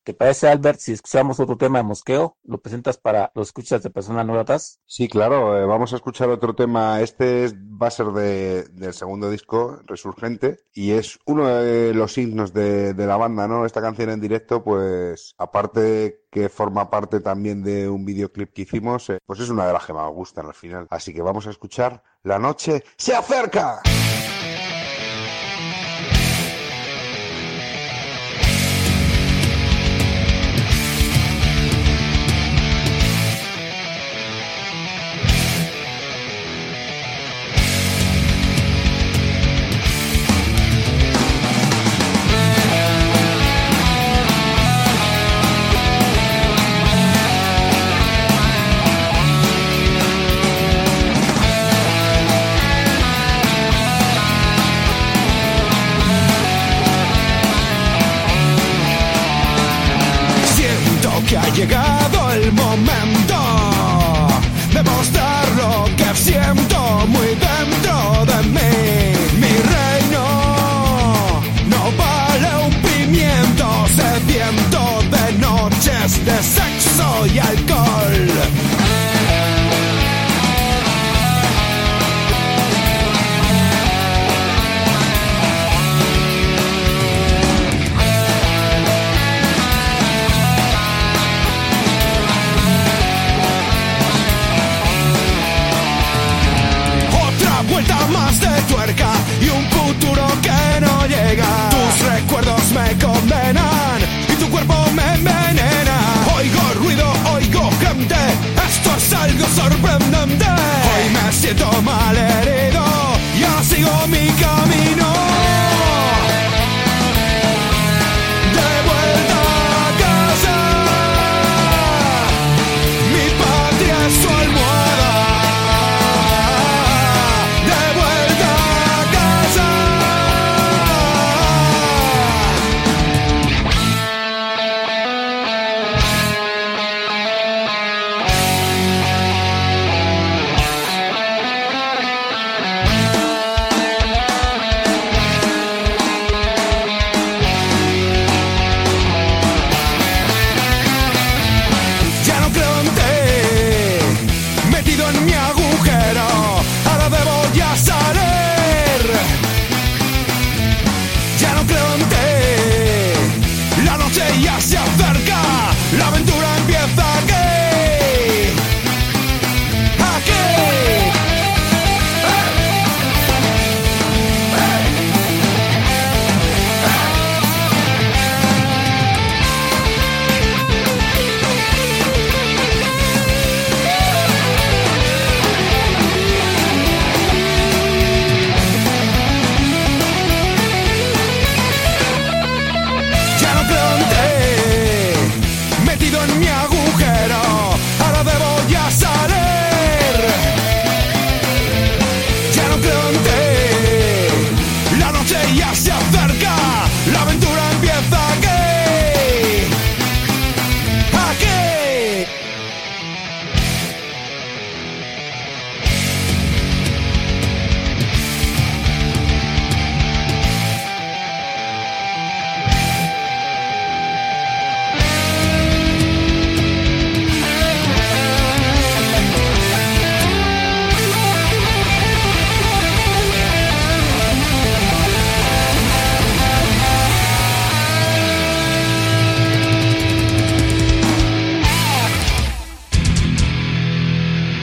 ¿Te 0.07 0.15
parece, 0.15 0.47
Albert, 0.49 0.79
si 0.79 0.93
escuchamos 0.93 1.41
otro 1.41 1.57
tema 1.57 1.79
de 1.79 1.83
Mosqueo? 1.83 2.37
¿Lo 2.45 2.59
presentas 2.59 2.97
para 2.97 3.33
los 3.35 3.49
escuchas 3.49 3.83
de 3.83 3.91
personas 3.91 4.25
no 4.25 4.35
gratas? 4.35 4.79
Sí, 4.87 5.09
claro, 5.09 5.59
eh, 5.59 5.67
vamos 5.67 5.93
a 5.93 5.97
escuchar 5.97 6.29
otro 6.29 6.55
tema. 6.55 7.01
Este 7.01 7.43
es- 7.45 7.57
va 7.57 7.89
a 7.89 7.91
ser 7.91 8.07
de, 8.13 8.63
del 8.71 8.95
segundo 8.95 9.29
disco, 9.29 9.81
Resurgente, 9.85 10.61
y 10.73 10.93
es 10.93 11.19
uno 11.27 11.49
de 11.49 11.93
los 11.93 12.17
himnos 12.19 12.53
de, 12.53 12.95
de 12.95 13.05
la 13.09 13.17
banda, 13.17 13.49
¿no? 13.49 13.67
Esta 13.67 13.83
canción 13.83 14.11
en 14.11 14.21
directo, 14.21 14.63
pues, 14.63 15.35
aparte 15.39 16.21
que 16.31 16.49
forma 16.51 16.89
parte 16.89 17.19
también 17.19 17.65
de 17.65 17.89
un 17.89 18.05
videoclip 18.05 18.53
que 18.53 18.63
hicimos, 18.63 19.11
eh, 19.11 19.19
pues 19.27 19.41
es 19.41 19.51
una 19.51 19.67
de 19.67 19.73
las 19.73 19.87
que 19.87 19.93
más 19.93 20.09
gustan 20.13 20.47
al 20.47 20.55
final. 20.55 20.87
Así 20.89 21.13
que 21.13 21.21
vamos 21.23 21.49
a 21.49 21.51
escuchar 21.51 22.01
La 22.23 22.39
noche 22.39 22.85
se 22.97 23.13
acerca. 23.13 23.83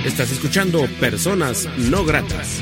Estás 0.05 0.33
escuchando 0.33 0.85
Personas 0.99 1.65
No 1.77 2.03
Gratas. 2.03 2.61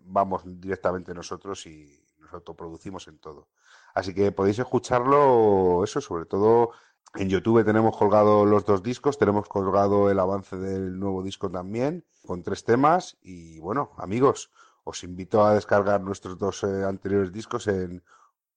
vamos 0.00 0.42
directamente 0.44 1.14
nosotros 1.14 1.66
y 1.66 2.02
nos 2.20 2.32
autoproducimos 2.32 3.08
en 3.08 3.18
todo. 3.18 3.48
Así 3.94 4.12
que 4.14 4.32
podéis 4.32 4.58
escucharlo, 4.58 5.82
eso 5.84 6.00
sobre 6.00 6.26
todo 6.26 6.72
en 7.18 7.28
YouTube 7.28 7.64
tenemos 7.64 7.96
colgado 7.96 8.44
los 8.44 8.64
dos 8.64 8.82
discos, 8.82 9.18
tenemos 9.18 9.48
colgado 9.48 10.10
el 10.10 10.18
avance 10.18 10.56
del 10.56 10.98
nuevo 10.98 11.22
disco 11.22 11.50
también, 11.50 12.04
con 12.26 12.42
tres 12.42 12.64
temas. 12.64 13.16
Y 13.22 13.58
bueno, 13.60 13.92
amigos, 13.96 14.50
os 14.84 15.04
invito 15.04 15.44
a 15.44 15.54
descargar 15.54 16.00
nuestros 16.00 16.38
dos 16.38 16.62
eh, 16.64 16.84
anteriores 16.84 17.32
discos 17.32 17.66
en, 17.68 18.02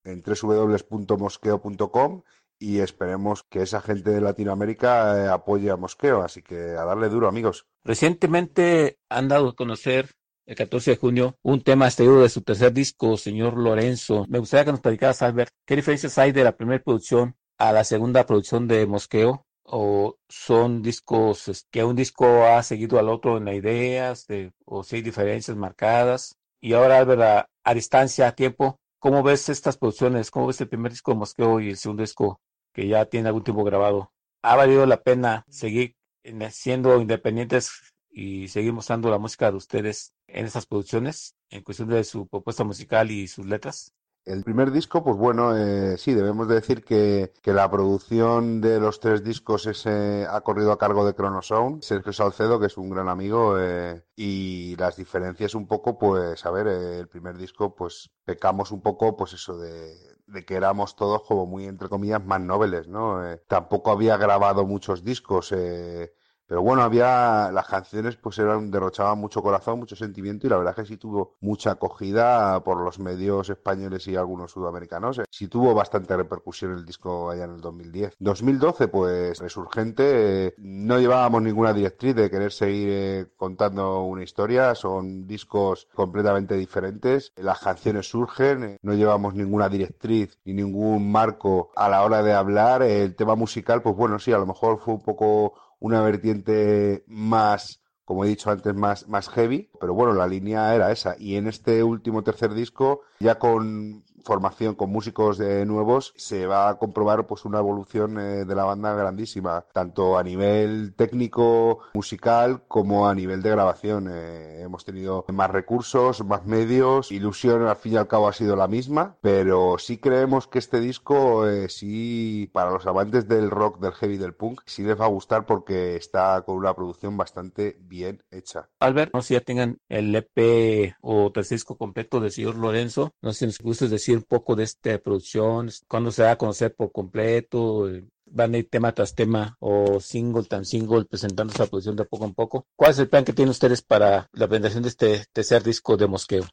en 0.04 0.24
www.mosqueo.com 0.24 2.24
y 2.60 2.80
esperemos 2.80 3.44
que 3.44 3.62
esa 3.62 3.82
gente 3.82 4.12
de 4.12 4.22
Latinoamérica 4.22 5.18
eh, 5.18 5.30
apoye 5.30 5.72
a 5.72 5.78
Mosqueo. 5.78 6.22
Así 6.22 6.42
que 6.42 6.56
a 6.56 6.84
darle 6.84 7.10
duro, 7.10 7.28
amigos. 7.28 7.68
Recientemente 7.84 9.00
han 9.10 9.30
dado 9.30 9.50
a 9.50 9.56
conocer 9.56 10.12
el 10.46 10.56
14 10.56 10.92
de 10.92 10.98
junio 10.98 11.38
un 11.44 11.62
tema 11.62 11.86
extraído 11.86 12.22
de 12.22 12.30
su 12.30 12.42
tercer 12.42 12.74
disco, 12.74 13.18
señor 13.18 13.58
Lorenzo. 13.58 14.26
Me 14.28 14.40
gustaría 14.40 14.66
que 14.66 14.72
nos 14.72 14.82
platicaras, 14.82 15.22
Albert, 15.22 15.54
¿qué 15.66 15.76
diferencias 15.76 16.18
hay 16.18 16.32
de 16.32 16.44
la 16.44 16.58
primera 16.58 16.84
producción 16.84 17.36
a 17.60 17.72
la 17.74 17.84
segunda 17.84 18.26
producción 18.26 18.68
de 18.68 18.86
Mosqueo? 18.88 19.46
¿O 19.72 20.18
son 20.28 20.82
discos 20.82 21.68
que 21.72 21.84
un 21.84 21.96
disco 21.96 22.46
ha 22.46 22.64
seguido 22.64 22.98
al 23.00 23.10
otro 23.10 23.38
en 23.38 23.48
ideas? 23.50 24.26
De, 24.28 24.52
¿O 24.66 24.84
si 24.84 24.98
hay 24.98 25.02
diferencias 25.04 25.56
marcadas? 25.58 26.36
Y 26.62 26.74
ahora, 26.74 26.98
Albert, 27.00 27.22
a, 27.22 27.50
a 27.64 27.74
distancia, 27.74 28.28
a 28.28 28.36
tiempo, 28.36 28.80
¿cómo 29.00 29.22
ves 29.24 29.50
estas 29.50 29.78
producciones? 29.78 30.32
¿Cómo 30.32 30.48
ves 30.48 30.60
el 30.62 30.70
primer 30.70 30.92
disco 30.92 31.12
de 31.12 31.18
Mosqueo 31.18 31.60
y 31.60 31.70
el 31.70 31.78
segundo 31.78 32.02
disco 32.04 32.42
que 32.74 32.88
ya 32.88 33.06
tiene 33.06 33.28
algún 33.30 33.44
tiempo 33.44 33.64
grabado? 33.64 34.12
¿Ha 34.42 34.56
valido 34.56 34.86
la 34.86 35.02
pena 35.04 35.46
seguir 35.50 35.96
en- 36.24 36.52
siendo 36.52 37.00
independientes 37.02 37.72
y 38.12 38.48
seguir 38.48 38.74
mostrando 38.74 39.10
la 39.10 39.20
música 39.20 39.52
de 39.52 39.58
ustedes 39.58 40.14
en 40.28 40.46
estas 40.46 40.66
producciones, 40.66 41.36
en 41.50 41.64
cuestión 41.64 41.90
de 41.90 42.04
su 42.04 42.28
propuesta 42.28 42.64
musical 42.64 43.12
y 43.12 43.28
sus 43.28 43.46
letras? 43.46 43.94
El 44.30 44.44
primer 44.44 44.70
disco, 44.72 45.04
pues 45.04 45.18
bueno, 45.18 45.58
eh, 45.58 45.98
sí, 45.98 46.14
debemos 46.14 46.48
de 46.48 46.54
decir 46.54 46.84
que, 46.84 47.34
que 47.42 47.52
la 47.52 47.70
producción 47.72 48.62
de 48.62 48.80
los 48.80 49.00
tres 49.00 49.24
discos 49.24 49.66
es, 49.66 49.88
eh, 49.88 50.28
ha 50.30 50.42
corrido 50.42 50.72
a 50.72 50.78
cargo 50.78 51.04
de 51.04 51.16
Chronosound, 51.16 51.82
Sergio 51.82 52.14
Salcedo, 52.14 52.60
que 52.60 52.68
es 52.68 52.78
un 52.78 52.92
gran 52.92 53.10
amigo, 53.10 53.56
eh, 53.60 54.04
y 54.16 54.76
las 54.76 54.98
diferencias 54.98 55.56
un 55.56 55.68
poco, 55.68 55.98
pues, 55.98 56.46
a 56.46 56.52
ver, 56.52 56.68
eh, 56.68 57.00
el 57.00 57.08
primer 57.08 57.38
disco, 57.38 57.74
pues, 57.74 58.12
pecamos 58.24 58.72
un 58.72 58.82
poco, 58.84 59.18
pues 59.18 59.34
eso 59.34 59.58
de, 59.58 59.96
de 60.28 60.46
que 60.46 60.56
éramos 60.56 60.96
todos 60.96 61.24
como 61.24 61.46
muy, 61.48 61.66
entre 61.66 61.90
comillas, 61.90 62.24
más 62.24 62.40
nobles, 62.42 62.88
¿no? 62.88 63.26
Eh, 63.26 63.42
tampoco 63.48 63.92
había 63.92 64.18
grabado 64.18 64.66
muchos 64.66 65.04
discos, 65.04 65.52
eh, 65.54 66.14
pero 66.50 66.64
bueno, 66.64 66.82
había 66.82 67.52
las 67.52 67.68
canciones 67.68 68.16
pues 68.16 68.40
eran 68.40 68.72
derrochaban 68.72 69.20
mucho 69.20 69.44
corazón, 69.44 69.78
mucho 69.78 69.96
sentimiento 69.96 70.48
y 70.48 70.50
la 70.50 70.58
verdad 70.58 70.74
es 70.76 70.84
que 70.84 70.94
sí 70.94 70.98
tuvo 70.98 71.36
mucha 71.42 71.74
acogida 71.74 72.64
por 72.64 72.82
los 72.82 72.98
medios 72.98 73.52
españoles 73.52 74.08
y 74.08 74.16
algunos 74.16 74.52
sudamericanos. 74.54 75.22
Sí 75.30 75.48
tuvo 75.48 75.76
bastante 75.76 76.18
repercusión 76.18 76.74
el 76.74 76.88
disco 76.88 77.30
allá 77.30 77.44
en 77.44 77.52
el 77.52 77.62
2010. 77.62 78.16
2012 78.18 78.88
pues 78.88 79.38
resurgente, 79.38 80.56
no 80.58 81.00
llevábamos 81.00 81.44
ninguna 81.44 81.72
directriz 81.72 82.16
de 82.16 82.32
querer 82.32 82.52
seguir 82.52 82.90
eh, 82.90 83.28
contando 83.38 84.02
una 84.02 84.24
historia, 84.24 84.74
son 84.74 85.28
discos 85.28 85.88
completamente 85.94 86.56
diferentes. 86.56 87.32
Las 87.36 87.60
canciones 87.60 88.10
surgen, 88.10 88.64
eh, 88.64 88.80
no 88.82 88.96
llevamos 88.96 89.36
ninguna 89.36 89.70
directriz 89.70 90.40
ni 90.46 90.56
ningún 90.56 91.12
marco 91.12 91.70
a 91.76 91.90
la 91.90 92.02
hora 92.02 92.24
de 92.24 92.34
hablar. 92.34 92.82
El 92.82 93.16
tema 93.16 93.36
musical 93.36 93.84
pues 93.84 93.96
bueno, 93.96 94.18
sí, 94.18 94.32
a 94.32 94.40
lo 94.40 94.48
mejor 94.48 94.80
fue 94.80 94.96
un 94.96 95.04
poco 95.04 95.69
una 95.80 96.02
vertiente 96.02 97.04
más, 97.08 97.82
como 98.06 98.26
he 98.26 98.28
dicho 98.28 98.50
antes, 98.50 98.74
más, 98.76 99.08
más 99.08 99.30
heavy, 99.30 99.70
pero 99.80 99.94
bueno, 99.94 100.14
la 100.14 100.28
línea 100.28 100.74
era 100.76 100.92
esa. 100.92 101.16
Y 101.18 101.36
en 101.36 101.48
este 101.48 101.84
último 101.84 102.24
tercer 102.24 102.54
disco, 102.54 103.02
ya 103.20 103.40
con 103.40 104.04
formación 104.30 104.76
con 104.76 104.92
músicos 104.92 105.40
eh, 105.40 105.66
nuevos, 105.66 106.14
se 106.16 106.46
va 106.46 106.70
a 106.70 106.78
comprobar 106.78 107.26
pues 107.26 107.46
una 107.46 107.58
evolución 107.58 108.20
eh, 108.20 108.46
de 108.46 108.54
la 108.54 108.64
banda 108.64 108.94
grandísima, 108.94 109.66
tanto 109.74 110.20
a 110.20 110.24
nivel 110.24 110.94
técnico, 110.96 111.80
musical, 111.96 112.62
como 112.68 113.10
a 113.10 113.16
nivel 113.16 113.42
de 113.42 113.50
grabación. 113.50 114.08
Eh, 114.08 114.62
hemos 114.62 114.86
tenido 114.86 115.26
más 115.30 115.50
recursos, 115.50 116.24
más 116.24 116.46
medios, 116.46 117.12
ilusión 117.12 117.66
al 117.66 117.76
fin 117.76 117.94
y 117.94 117.96
al 117.96 118.08
cabo 118.08 118.28
ha 118.28 118.34
sido 118.34 118.56
la 118.56 118.68
misma, 118.68 119.18
pero 119.20 119.78
sí 119.80 119.98
creemos 119.98 120.46
que 120.46 120.60
este 120.60 120.80
disco, 120.80 121.48
eh, 121.48 121.68
sí, 121.68 122.52
para 122.54 122.70
los 122.70 122.86
amantes 122.86 123.28
del 123.28 123.50
rock, 123.50 123.80
del 123.80 123.94
heavy, 123.94 124.18
del 124.18 124.36
punk, 124.36 124.62
sí 124.68 124.84
les 124.84 125.00
va 125.00 125.06
a 125.06 125.10
gustar 125.10 125.48
porque 125.48 125.96
está 125.96 126.44
con 126.44 126.56
una 126.56 126.76
producción 126.76 127.18
bastante 127.18 127.78
bien 127.82 128.22
hecha. 128.30 128.70
Albert, 128.80 129.12
no 129.12 129.24
sé 129.24 129.30
si 129.30 129.34
ya 129.34 129.42
tengan 129.42 129.80
el 129.90 130.16
EP 130.16 130.94
o 131.02 131.32
tercer 131.32 131.56
disco 131.56 131.78
completo 131.78 132.20
del 132.20 132.32
señor 132.32 132.56
Lorenzo. 132.56 133.14
No 133.22 133.34
sé 133.34 133.40
si 133.40 133.46
nos 133.48 133.60
gustes 133.60 133.90
decir 133.90 134.19
un 134.20 134.24
poco 134.24 134.56
de 134.56 134.64
esta 134.64 134.98
producción, 135.00 135.70
cuándo 135.88 136.12
se 136.12 136.24
va 136.24 136.32
a 136.32 136.38
conocer 136.38 136.76
por 136.76 136.92
completo, 136.92 137.90
van 138.26 138.54
a 138.54 138.58
ir 138.58 138.70
tema 138.70 138.94
tras 138.94 139.16
tema 139.16 139.58
o 139.60 140.00
single 140.00 140.44
tan 140.44 140.66
single 140.66 141.06
presentando 141.06 141.52
esta 141.52 141.66
producción 141.66 141.96
de 141.96 142.06
poco 142.06 142.26
en 142.26 142.34
poco. 142.34 142.68
¿Cuál 142.76 142.92
es 142.92 143.00
el 143.00 143.10
plan 143.10 143.26
que 143.26 143.34
tienen 143.34 143.52
ustedes 143.52 143.82
para 143.82 144.30
la 144.34 144.48
presentación 144.48 144.84
de 144.84 144.90
este 144.90 145.26
tercer 145.34 145.64
disco 145.64 145.98
de 145.98 146.08
Mosqueo? 146.08 146.46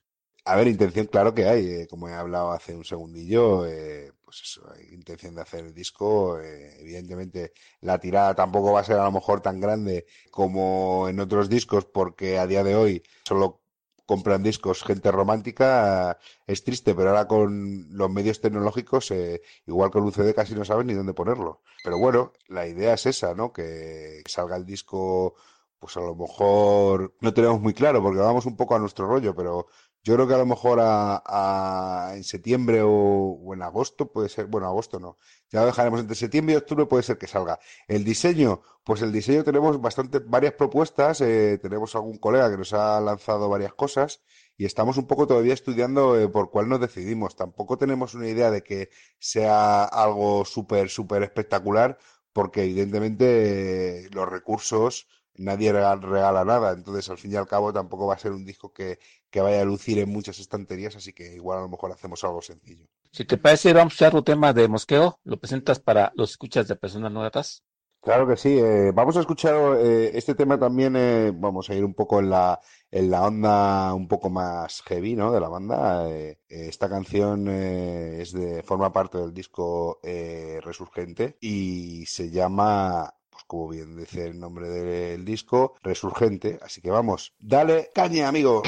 A 0.44 0.54
ver, 0.56 0.68
intención, 0.68 1.06
claro 1.06 1.34
que 1.34 1.44
hay. 1.46 1.66
eh, 1.66 1.86
como 1.88 2.08
he 2.08 2.14
hablado 2.14 2.52
hace 2.52 2.74
un 2.74 2.84
segundillo, 2.84 3.66
eh, 3.66 4.12
pues 4.24 4.42
eso, 4.42 4.62
hay 4.72 4.94
intención 4.94 5.34
de 5.34 5.42
hacer 5.42 5.64
el 5.64 5.74
disco. 5.74 6.38
Eh, 6.40 6.76
evidentemente, 6.80 7.52
la 7.80 7.98
tirada 7.98 8.34
tampoco 8.34 8.72
va 8.72 8.80
a 8.80 8.84
ser 8.84 8.96
a 8.96 9.04
lo 9.04 9.12
mejor 9.12 9.40
tan 9.40 9.60
grande 9.60 10.06
como 10.30 11.08
en 11.08 11.18
otros 11.20 11.48
discos, 11.48 11.84
porque 11.86 12.38
a 12.38 12.46
día 12.46 12.62
de 12.62 12.76
hoy 12.76 13.02
solo 13.24 13.60
compran 14.06 14.42
discos 14.42 14.82
gente 14.84 15.10
romántica, 15.10 16.18
es 16.46 16.64
triste, 16.64 16.94
pero 16.94 17.10
ahora 17.10 17.26
con 17.28 17.86
los 17.90 18.10
medios 18.10 18.40
tecnológicos, 18.40 19.10
eh, 19.10 19.42
igual 19.66 19.90
con 19.90 20.04
un 20.04 20.12
CD 20.12 20.32
casi 20.34 20.54
no 20.54 20.64
saben 20.64 20.86
ni 20.86 20.94
dónde 20.94 21.12
ponerlo. 21.12 21.62
Pero 21.84 21.98
bueno, 21.98 22.32
la 22.48 22.66
idea 22.66 22.94
es 22.94 23.06
esa, 23.06 23.34
¿no? 23.34 23.52
Que 23.52 24.22
salga 24.26 24.56
el 24.56 24.64
disco, 24.64 25.34
pues 25.78 25.96
a 25.96 26.00
lo 26.00 26.14
mejor 26.14 27.14
no 27.20 27.34
tenemos 27.34 27.60
muy 27.60 27.74
claro, 27.74 28.02
porque 28.02 28.20
vamos 28.20 28.46
un 28.46 28.56
poco 28.56 28.76
a 28.76 28.78
nuestro 28.78 29.06
rollo, 29.06 29.34
pero 29.34 29.66
yo 30.06 30.14
creo 30.14 30.26
que 30.28 30.34
a 30.34 30.38
lo 30.38 30.46
mejor 30.46 30.78
a, 30.82 32.12
en 32.14 32.24
septiembre 32.24 32.80
o, 32.84 33.52
en 33.54 33.62
agosto 33.62 34.12
puede 34.12 34.28
ser, 34.28 34.46
bueno, 34.46 34.66
agosto 34.66 34.98
no, 35.00 35.18
ya 35.50 35.60
lo 35.60 35.66
dejaremos 35.66 36.00
entre 36.00 36.16
septiembre 36.16 36.54
y 36.54 36.56
octubre 36.58 36.86
puede 36.86 37.02
ser 37.02 37.18
que 37.18 37.26
salga. 37.26 37.58
El 37.88 38.04
diseño, 38.04 38.62
pues 38.84 39.02
el 39.02 39.12
diseño 39.12 39.42
tenemos 39.44 39.80
bastante, 39.80 40.18
varias 40.20 40.54
propuestas, 40.54 41.20
eh, 41.20 41.58
tenemos 41.60 41.94
algún 41.94 42.18
colega 42.18 42.50
que 42.50 42.56
nos 42.58 42.72
ha 42.72 43.00
lanzado 43.00 43.48
varias 43.48 43.74
cosas 43.74 44.22
y 44.56 44.64
estamos 44.64 44.96
un 44.96 45.06
poco 45.06 45.26
todavía 45.26 45.54
estudiando 45.54 46.18
eh, 46.18 46.28
por 46.28 46.50
cuál 46.50 46.68
nos 46.68 46.80
decidimos. 46.80 47.36
Tampoco 47.36 47.76
tenemos 47.78 48.14
una 48.14 48.28
idea 48.28 48.50
de 48.50 48.62
que 48.62 48.90
sea 49.18 49.84
algo 49.84 50.44
súper, 50.44 50.88
súper 50.88 51.22
espectacular 51.22 51.98
porque 52.32 52.62
evidentemente 52.64 54.08
los 54.12 54.28
recursos 54.28 55.06
nadie 55.38 55.72
rega- 55.72 55.96
regala 56.00 56.44
nada, 56.44 56.72
entonces 56.72 57.08
al 57.10 57.18
fin 57.18 57.32
y 57.32 57.36
al 57.36 57.46
cabo 57.46 57.72
tampoco 57.72 58.06
va 58.06 58.14
a 58.14 58.18
ser 58.18 58.32
un 58.32 58.44
disco 58.46 58.72
que, 58.72 58.98
que 59.30 59.40
vaya 59.40 59.62
a 59.62 59.64
lucir 59.64 59.98
en 59.98 60.10
muchas 60.10 60.38
estanterías, 60.38 60.96
así 60.96 61.12
que 61.12 61.34
igual 61.34 61.58
a 61.58 61.62
lo 61.62 61.68
mejor 61.68 61.92
hacemos 61.92 62.22
algo 62.24 62.42
sencillo. 62.42 62.86
Si 63.12 63.24
te 63.24 63.38
parece, 63.38 63.72
vamos 63.72 64.00
a 64.02 64.10
tu 64.10 64.22
tema 64.22 64.52
de 64.52 64.68
mosqueo. 64.68 65.18
Lo 65.24 65.38
presentas 65.38 65.80
para 65.80 66.12
los 66.16 66.32
escuchas 66.32 66.68
de 66.68 66.76
personas 66.76 67.10
no 67.12 67.20
gratas. 67.20 67.62
Claro 68.06 68.28
que 68.28 68.36
sí, 68.36 68.56
eh, 68.56 68.92
vamos 68.94 69.16
a 69.16 69.20
escuchar 69.20 69.78
eh, 69.80 70.12
este 70.14 70.36
tema 70.36 70.56
también, 70.56 70.94
eh, 70.94 71.32
vamos 71.34 71.68
a 71.68 71.74
ir 71.74 71.84
un 71.84 71.92
poco 71.92 72.20
en 72.20 72.30
la, 72.30 72.60
en 72.88 73.10
la 73.10 73.26
onda 73.26 73.92
un 73.94 74.06
poco 74.06 74.30
más 74.30 74.80
heavy, 74.82 75.16
¿no? 75.16 75.32
De 75.32 75.40
la 75.40 75.48
banda. 75.48 76.08
Esta 76.48 76.88
canción 76.88 77.48
es 77.48 78.32
de, 78.32 78.62
forma 78.62 78.92
parte 78.92 79.18
del 79.18 79.34
disco 79.34 79.98
Resurgente 80.04 81.36
y 81.40 82.06
se 82.06 82.30
llama, 82.30 83.12
como 83.46 83.68
bien 83.68 83.96
dice 83.96 84.26
el 84.26 84.38
nombre 84.38 84.68
del 84.68 85.24
disco, 85.24 85.74
Resurgente. 85.82 86.58
Así 86.62 86.80
que 86.80 86.90
vamos, 86.90 87.34
dale 87.38 87.90
caña, 87.94 88.28
amigo. 88.28 88.62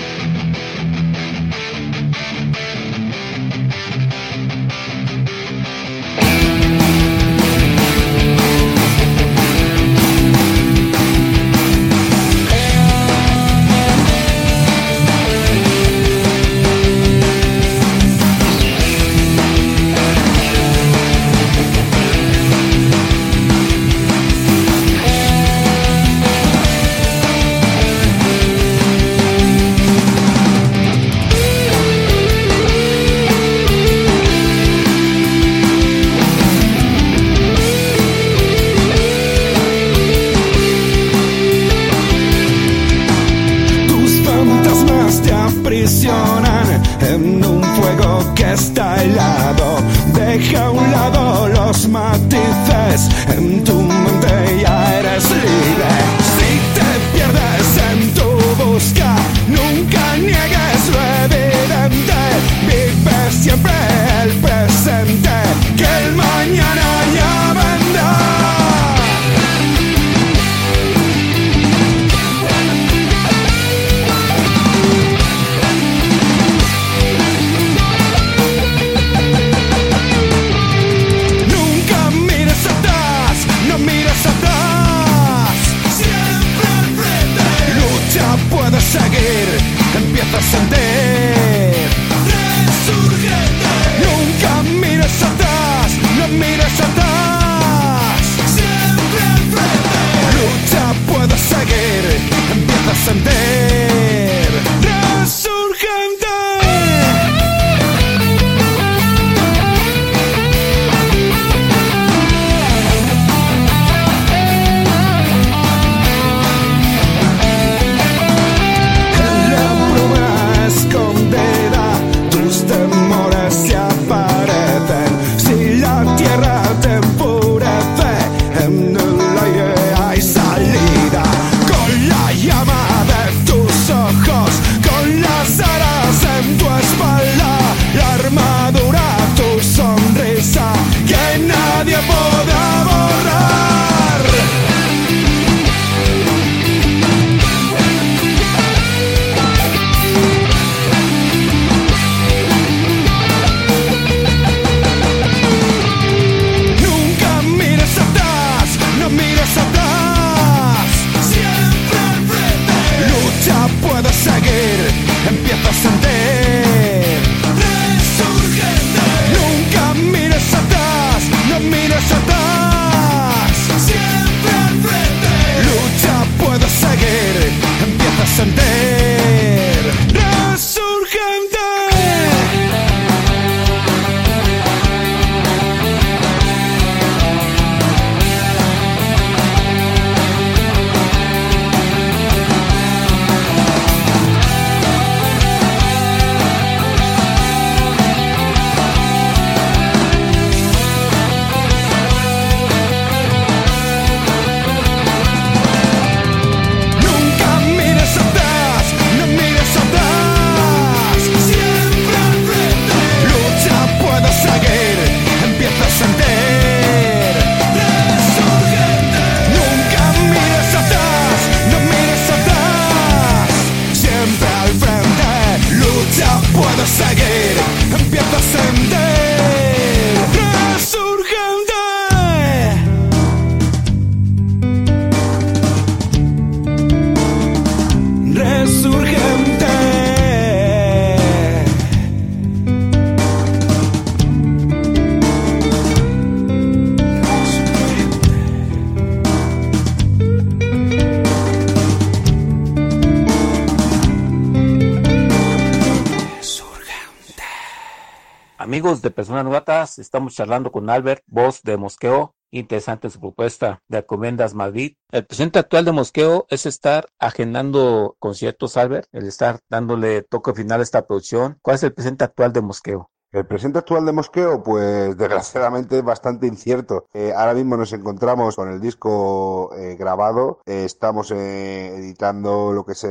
Estamos 259.98 260.34
charlando 260.34 260.70
con 260.72 260.88
Albert, 260.90 261.22
voz 261.26 261.62
de 261.62 261.76
Mosqueo. 261.76 262.34
Interesante 262.50 263.10
su 263.10 263.20
propuesta 263.20 263.82
de 263.88 263.98
Acomendas 263.98 264.54
Madrid. 264.54 264.94
El 265.12 265.26
presente 265.26 265.58
actual 265.58 265.84
de 265.84 265.92
Mosqueo 265.92 266.46
es 266.48 266.64
estar 266.64 267.08
agendando 267.18 268.16
conciertos, 268.18 268.76
Albert, 268.76 269.08
el 269.12 269.26
estar 269.26 269.60
dándole 269.68 270.22
toque 270.22 270.54
final 270.54 270.80
a 270.80 270.82
esta 270.82 271.06
producción. 271.06 271.58
¿Cuál 271.60 271.76
es 271.76 271.82
el 271.82 271.92
presente 271.92 272.24
actual 272.24 272.52
de 272.52 272.62
Mosqueo? 272.62 273.10
El 273.30 273.46
presente 273.46 273.78
actual 273.78 274.06
de 274.06 274.12
Mosqueo, 274.12 274.62
pues 274.62 275.14
desgraciadamente 275.18 275.98
es 275.98 276.02
bastante 276.02 276.46
incierto. 276.46 277.08
Eh, 277.12 277.34
ahora 277.36 277.52
mismo 277.52 277.76
nos 277.76 277.92
encontramos 277.92 278.56
con 278.56 278.70
el 278.70 278.80
disco 278.80 279.70
eh, 279.76 279.96
grabado, 279.96 280.62
eh, 280.64 280.86
estamos 280.86 281.30
editando 281.30 282.72
lo 282.72 282.86
que 282.86 282.92
es 282.92 283.06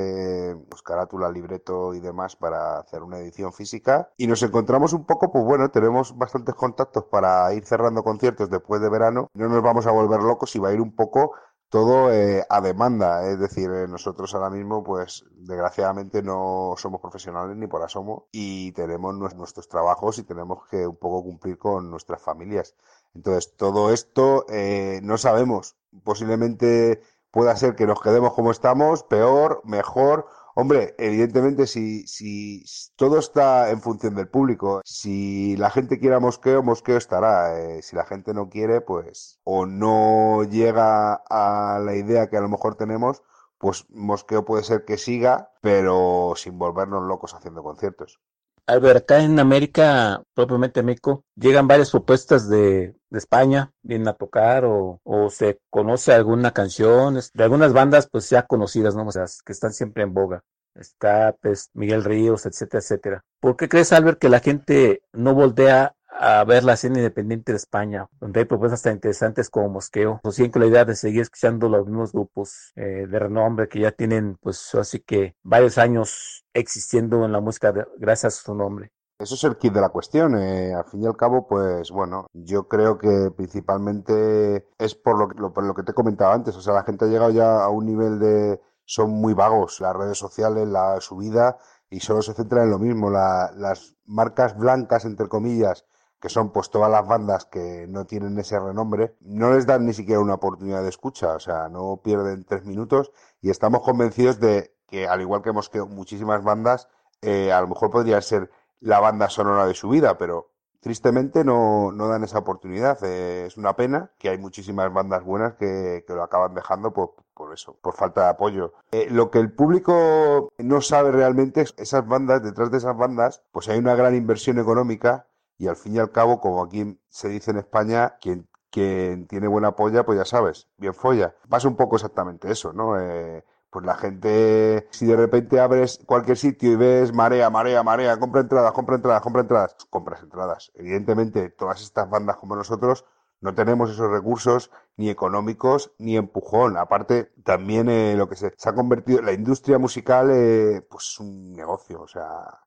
pues, 0.70 0.82
carátula, 0.82 1.30
libreto 1.30 1.94
y 1.94 2.00
demás 2.00 2.36
para 2.36 2.80
hacer 2.80 3.04
una 3.04 3.20
edición 3.20 3.54
física 3.54 4.10
y 4.18 4.26
nos 4.26 4.42
encontramos 4.42 4.92
un 4.94 5.06
poco, 5.06 5.32
pues 5.32 5.46
bueno, 5.46 5.70
tenemos 5.70 6.18
bastantes 6.18 6.56
contactos 6.56 7.04
para 7.12 7.54
ir 7.54 7.64
cerrando 7.68 8.04
conciertos 8.04 8.50
después 8.50 8.82
de 8.82 8.90
verano. 8.90 9.30
No 9.36 9.50
nos 9.50 9.62
vamos 9.62 9.86
a 9.86 9.92
volver 9.92 10.22
locos 10.22 10.56
y 10.56 10.60
va 10.60 10.70
a 10.70 10.74
ir 10.74 10.82
un 10.82 10.96
poco 10.96 11.34
todo 11.70 12.12
eh, 12.14 12.46
a 12.50 12.62
demanda, 12.62 13.28
es 13.30 13.40
decir, 13.40 13.70
eh, 13.72 13.88
nosotros 13.88 14.34
ahora 14.34 14.50
mismo, 14.50 14.84
pues 14.84 15.26
desgraciadamente 15.36 16.24
no 16.24 16.76
somos 16.78 17.02
profesionales 17.02 17.56
ni 17.58 17.68
por 17.68 17.84
asomo 17.84 18.28
y 18.32 18.72
tenemos 18.74 19.14
nues- 19.16 19.36
nuestros 19.36 19.68
trabajos 19.68 20.18
y 20.20 20.24
tenemos 20.24 20.66
que 20.70 20.88
un 20.88 20.96
poco 20.96 21.24
cumplir 21.24 21.58
con 21.58 21.90
nuestras 21.92 22.22
familias. 22.22 22.76
Entonces, 23.14 23.56
todo 23.58 23.92
esto 23.94 24.46
eh, 24.50 25.00
no 25.04 25.18
sabemos. 25.18 25.76
Posiblemente 26.04 27.02
pueda 27.32 27.56
ser 27.56 27.76
que 27.76 27.86
nos 27.88 28.02
quedemos 28.02 28.34
como 28.34 28.52
estamos, 28.52 29.04
peor, 29.04 29.62
mejor. 29.66 30.28
Hombre, 30.60 30.96
evidentemente 30.98 31.68
si, 31.68 32.08
si 32.08 32.64
todo 32.96 33.20
está 33.20 33.70
en 33.70 33.80
función 33.80 34.16
del 34.16 34.28
público, 34.28 34.82
si 34.84 35.56
la 35.56 35.70
gente 35.70 36.00
quiere 36.00 36.16
a 36.16 36.20
Mosqueo, 36.20 36.64
Mosqueo 36.64 36.98
estará. 36.98 37.60
Eh, 37.60 37.84
si 37.84 37.96
la 37.96 38.06
gente 38.06 38.34
no 38.34 38.50
quiere, 38.50 38.82
pues, 38.82 39.40
o 39.44 39.68
no 39.68 40.44
llega 40.46 41.14
a 41.14 41.80
la 41.80 41.96
idea 41.96 42.28
que 42.28 42.38
a 42.38 42.42
lo 42.42 42.50
mejor 42.50 42.74
tenemos, 42.76 43.22
pues 43.60 43.86
Mosqueo 43.90 44.46
puede 44.46 44.64
ser 44.64 44.84
que 44.84 44.98
siga, 44.98 45.52
pero 45.62 46.34
sin 46.36 46.58
volvernos 46.58 47.04
locos 47.04 47.36
haciendo 47.36 47.62
conciertos. 47.62 48.20
Albert, 48.68 49.04
acá 49.04 49.24
en 49.24 49.40
América, 49.40 50.22
propiamente 50.34 50.84
México, 50.84 51.24
llegan 51.36 51.68
varias 51.68 51.92
propuestas 51.92 52.50
de, 52.50 52.96
España, 53.12 53.72
vienen 53.82 54.10
a 54.10 54.14
tocar 54.14 54.66
o, 54.66 55.00
o 55.04 55.30
se 55.30 55.60
conoce 55.70 56.12
alguna 56.12 56.52
canción 56.52 57.18
de 57.34 57.44
algunas 57.44 57.72
bandas 57.72 58.10
pues 58.12 58.30
ya 58.30 58.44
conocidas, 58.44 58.96
¿no? 58.96 59.08
O 59.08 59.12
sea, 59.14 59.24
que 59.46 59.54
están 59.54 59.72
siempre 59.72 60.04
en 60.04 60.14
boga. 60.14 60.44
Escapes, 60.76 61.70
Miguel 61.74 62.04
Ríos, 62.04 62.46
etcétera, 62.46 62.82
etcétera. 62.82 63.26
¿Por 63.40 63.56
qué 63.56 63.70
crees, 63.70 63.94
Albert, 63.94 64.20
que 64.20 64.30
la 64.30 64.42
gente 64.42 65.02
no 65.14 65.34
voltea 65.34 65.96
a 66.10 66.44
ver 66.46 66.64
la 66.64 66.74
escena 66.74 66.98
independiente 66.98 67.52
de 67.52 67.58
España, 67.58 68.08
donde 68.20 68.40
hay 68.42 68.46
propuestas 68.46 68.82
tan 68.82 68.94
interesantes 68.94 69.50
como 69.50 69.70
Mosqueo? 69.70 70.20
O 70.24 70.32
siguen 70.32 70.52
con 70.52 70.62
la 70.62 70.68
idea 70.68 70.86
de 70.86 70.96
seguir 70.96 71.22
escuchando 71.22 71.70
los 71.70 71.86
mismos 71.86 72.12
grupos 72.12 72.72
eh, 72.76 73.06
de 73.08 73.20
renombre 73.20 73.68
que 73.68 73.80
ya 73.82 73.92
tienen, 73.92 74.38
pues 74.42 74.74
así 74.76 75.00
que 75.00 75.36
varios 75.44 75.78
años 75.78 76.46
existiendo 76.54 77.24
en 77.26 77.32
la 77.32 77.40
música 77.42 77.72
de- 77.72 77.88
gracias 77.98 78.40
a 78.40 78.44
su 78.44 78.56
nombre. 78.56 78.92
Eso 79.20 79.34
es 79.34 79.44
el 79.46 79.58
kit 79.58 79.74
de 79.74 79.82
la 79.82 79.90
cuestión. 79.90 80.38
eh, 80.38 80.74
al 80.76 80.86
fin 80.86 81.02
y 81.04 81.08
al 81.08 81.16
cabo, 81.18 81.48
pues 81.48 81.90
bueno, 81.92 82.28
yo 82.34 82.68
creo 82.68 82.98
que 83.00 83.32
principalmente 83.36 84.68
es 84.78 84.96
por 84.96 85.18
lo 85.18 85.28
que, 85.28 85.40
lo- 85.40 85.54
por 85.54 85.64
lo 85.64 85.74
que 85.74 85.84
te 85.84 85.92
he 85.92 85.96
comentado 85.96 86.32
antes. 86.34 86.56
O 86.56 86.62
sea, 86.62 86.74
la 86.74 86.84
gente 86.84 87.06
ha 87.06 87.08
llegado 87.08 87.32
ya 87.32 87.64
a 87.64 87.70
un 87.70 87.86
nivel 87.86 88.20
de... 88.20 88.60
Son 88.86 89.10
muy 89.12 89.34
vagos 89.34 89.82
las 89.82 89.96
redes 89.96 90.18
sociales, 90.18 90.66
la 90.68 91.02
su 91.02 91.18
vida, 91.18 91.58
y 91.90 92.00
solo 92.00 92.22
se 92.22 92.34
centra 92.34 92.64
en 92.64 92.70
lo 92.72 92.80
mismo. 92.80 93.10
La- 93.10 93.52
las 93.56 93.96
marcas 94.06 94.58
blancas, 94.58 95.04
entre 95.06 95.28
comillas, 95.28 95.86
que 96.20 96.30
son 96.30 96.52
pues 96.52 96.70
todas 96.70 96.92
las 96.92 97.08
bandas 97.08 97.46
que 97.46 97.86
no 97.88 98.06
tienen 98.06 98.38
ese 98.40 98.60
renombre, 98.60 99.16
no 99.22 99.54
les 99.54 99.66
dan 99.66 99.86
ni 99.86 99.94
siquiera 99.94 100.20
una 100.20 100.36
oportunidad 100.36 100.82
de 100.84 100.90
escucha. 100.90 101.34
O 101.36 101.40
sea, 101.40 101.70
no 101.70 102.02
pierden 102.04 102.44
tres 102.44 102.66
minutos 102.66 103.12
y 103.42 103.50
estamos 103.50 103.82
convencidos 103.82 104.40
de 104.40 104.74
que, 104.88 105.08
al 105.08 105.22
igual 105.22 105.42
que 105.42 105.50
hemos 105.50 105.70
quedado 105.70 105.88
muchísimas 105.88 106.44
bandas, 106.44 106.88
eh, 107.22 107.52
a 107.52 107.62
lo 107.62 107.68
mejor 107.68 107.92
podría 107.92 108.22
ser 108.22 108.50
la 108.80 109.00
banda 109.00 109.30
sonora 109.30 109.66
de 109.66 109.74
su 109.74 109.90
vida, 109.90 110.18
pero 110.18 110.52
tristemente 110.80 111.44
no, 111.44 111.92
no 111.92 112.08
dan 112.08 112.24
esa 112.24 112.40
oportunidad. 112.40 112.98
Eh, 113.04 113.46
es 113.48 113.58
una 113.58 113.76
pena 113.76 114.12
que 114.18 114.30
hay 114.30 114.38
muchísimas 114.38 114.92
bandas 114.94 115.24
buenas 115.24 115.54
que, 115.56 116.04
que 116.08 116.14
lo 116.14 116.24
acaban 116.24 116.54
dejando 116.54 116.94
por, 116.94 117.16
por 117.34 117.54
eso, 117.54 117.78
por 117.82 117.96
falta 117.96 118.24
de 118.24 118.30
apoyo. 118.30 118.74
Eh, 118.92 119.08
lo 119.12 119.30
que 119.30 119.40
el 119.40 119.52
público 119.52 120.50
no 120.58 120.82
sabe 120.82 121.12
realmente 121.12 121.62
es 121.62 121.74
esas 121.78 122.08
bandas, 122.08 122.44
detrás 122.44 122.72
de 122.72 122.78
esas 122.78 122.98
bandas, 122.98 123.44
pues 123.52 123.70
hay 123.70 123.78
una 123.80 123.96
gran 123.96 124.16
inversión 124.16 124.60
económica 124.60 125.28
y 125.58 125.68
al 125.68 125.76
fin 125.76 125.96
y 125.96 126.00
al 126.00 126.12
cabo, 126.12 126.40
como 126.40 126.64
aquí 126.64 127.00
se 127.10 127.30
dice 127.30 127.52
en 127.52 127.58
España, 127.58 128.16
quien, 128.22 128.48
quien 128.70 129.28
tiene 129.28 129.48
buena 129.48 129.76
polla, 129.76 130.06
pues 130.06 130.18
ya 130.18 130.26
sabes, 130.26 130.68
bien 130.78 130.94
folla. 130.94 131.36
Pasa 131.50 131.68
un 131.68 131.76
poco 131.76 131.96
exactamente 131.96 132.52
eso, 132.52 132.74
¿no? 132.74 133.00
Eh, 133.00 133.44
pues 133.70 133.86
la 133.86 133.96
gente, 133.96 134.88
si 134.92 135.06
de 135.06 135.16
repente 135.16 135.60
abres 135.60 136.00
cualquier 136.06 136.38
sitio 136.38 136.72
y 136.72 136.76
ves 136.76 137.14
marea, 137.14 137.50
marea, 137.50 137.84
marea, 137.84 138.18
compra 138.20 138.42
entradas, 138.42 138.72
compra 138.72 138.96
entradas, 138.96 139.22
compra 139.22 139.42
entradas, 139.42 139.74
pues 139.74 139.86
compras 139.90 140.24
entradas. 140.24 140.72
Evidentemente, 140.76 141.50
todas 141.50 141.82
estas 141.82 142.10
bandas 142.10 142.38
como 142.38 142.56
nosotros 142.56 143.06
no 143.42 143.54
tenemos 143.54 143.92
esos 143.92 144.10
recursos 144.10 144.72
ni 144.96 145.10
económicos 145.10 145.92
ni 146.00 146.18
empujón. 146.18 146.78
Aparte, 146.78 147.32
también 147.44 147.90
eh, 147.90 148.16
lo 148.16 148.28
que 148.30 148.36
se, 148.36 148.54
se 148.58 148.70
ha 148.70 148.74
convertido, 148.74 149.22
la 149.22 149.34
industria 149.34 149.78
musical, 149.78 150.30
eh, 150.32 150.82
pues 150.90 151.10
es 151.14 151.20
un 151.20 151.54
negocio, 151.54 152.02
o 152.02 152.08
sea, 152.08 152.60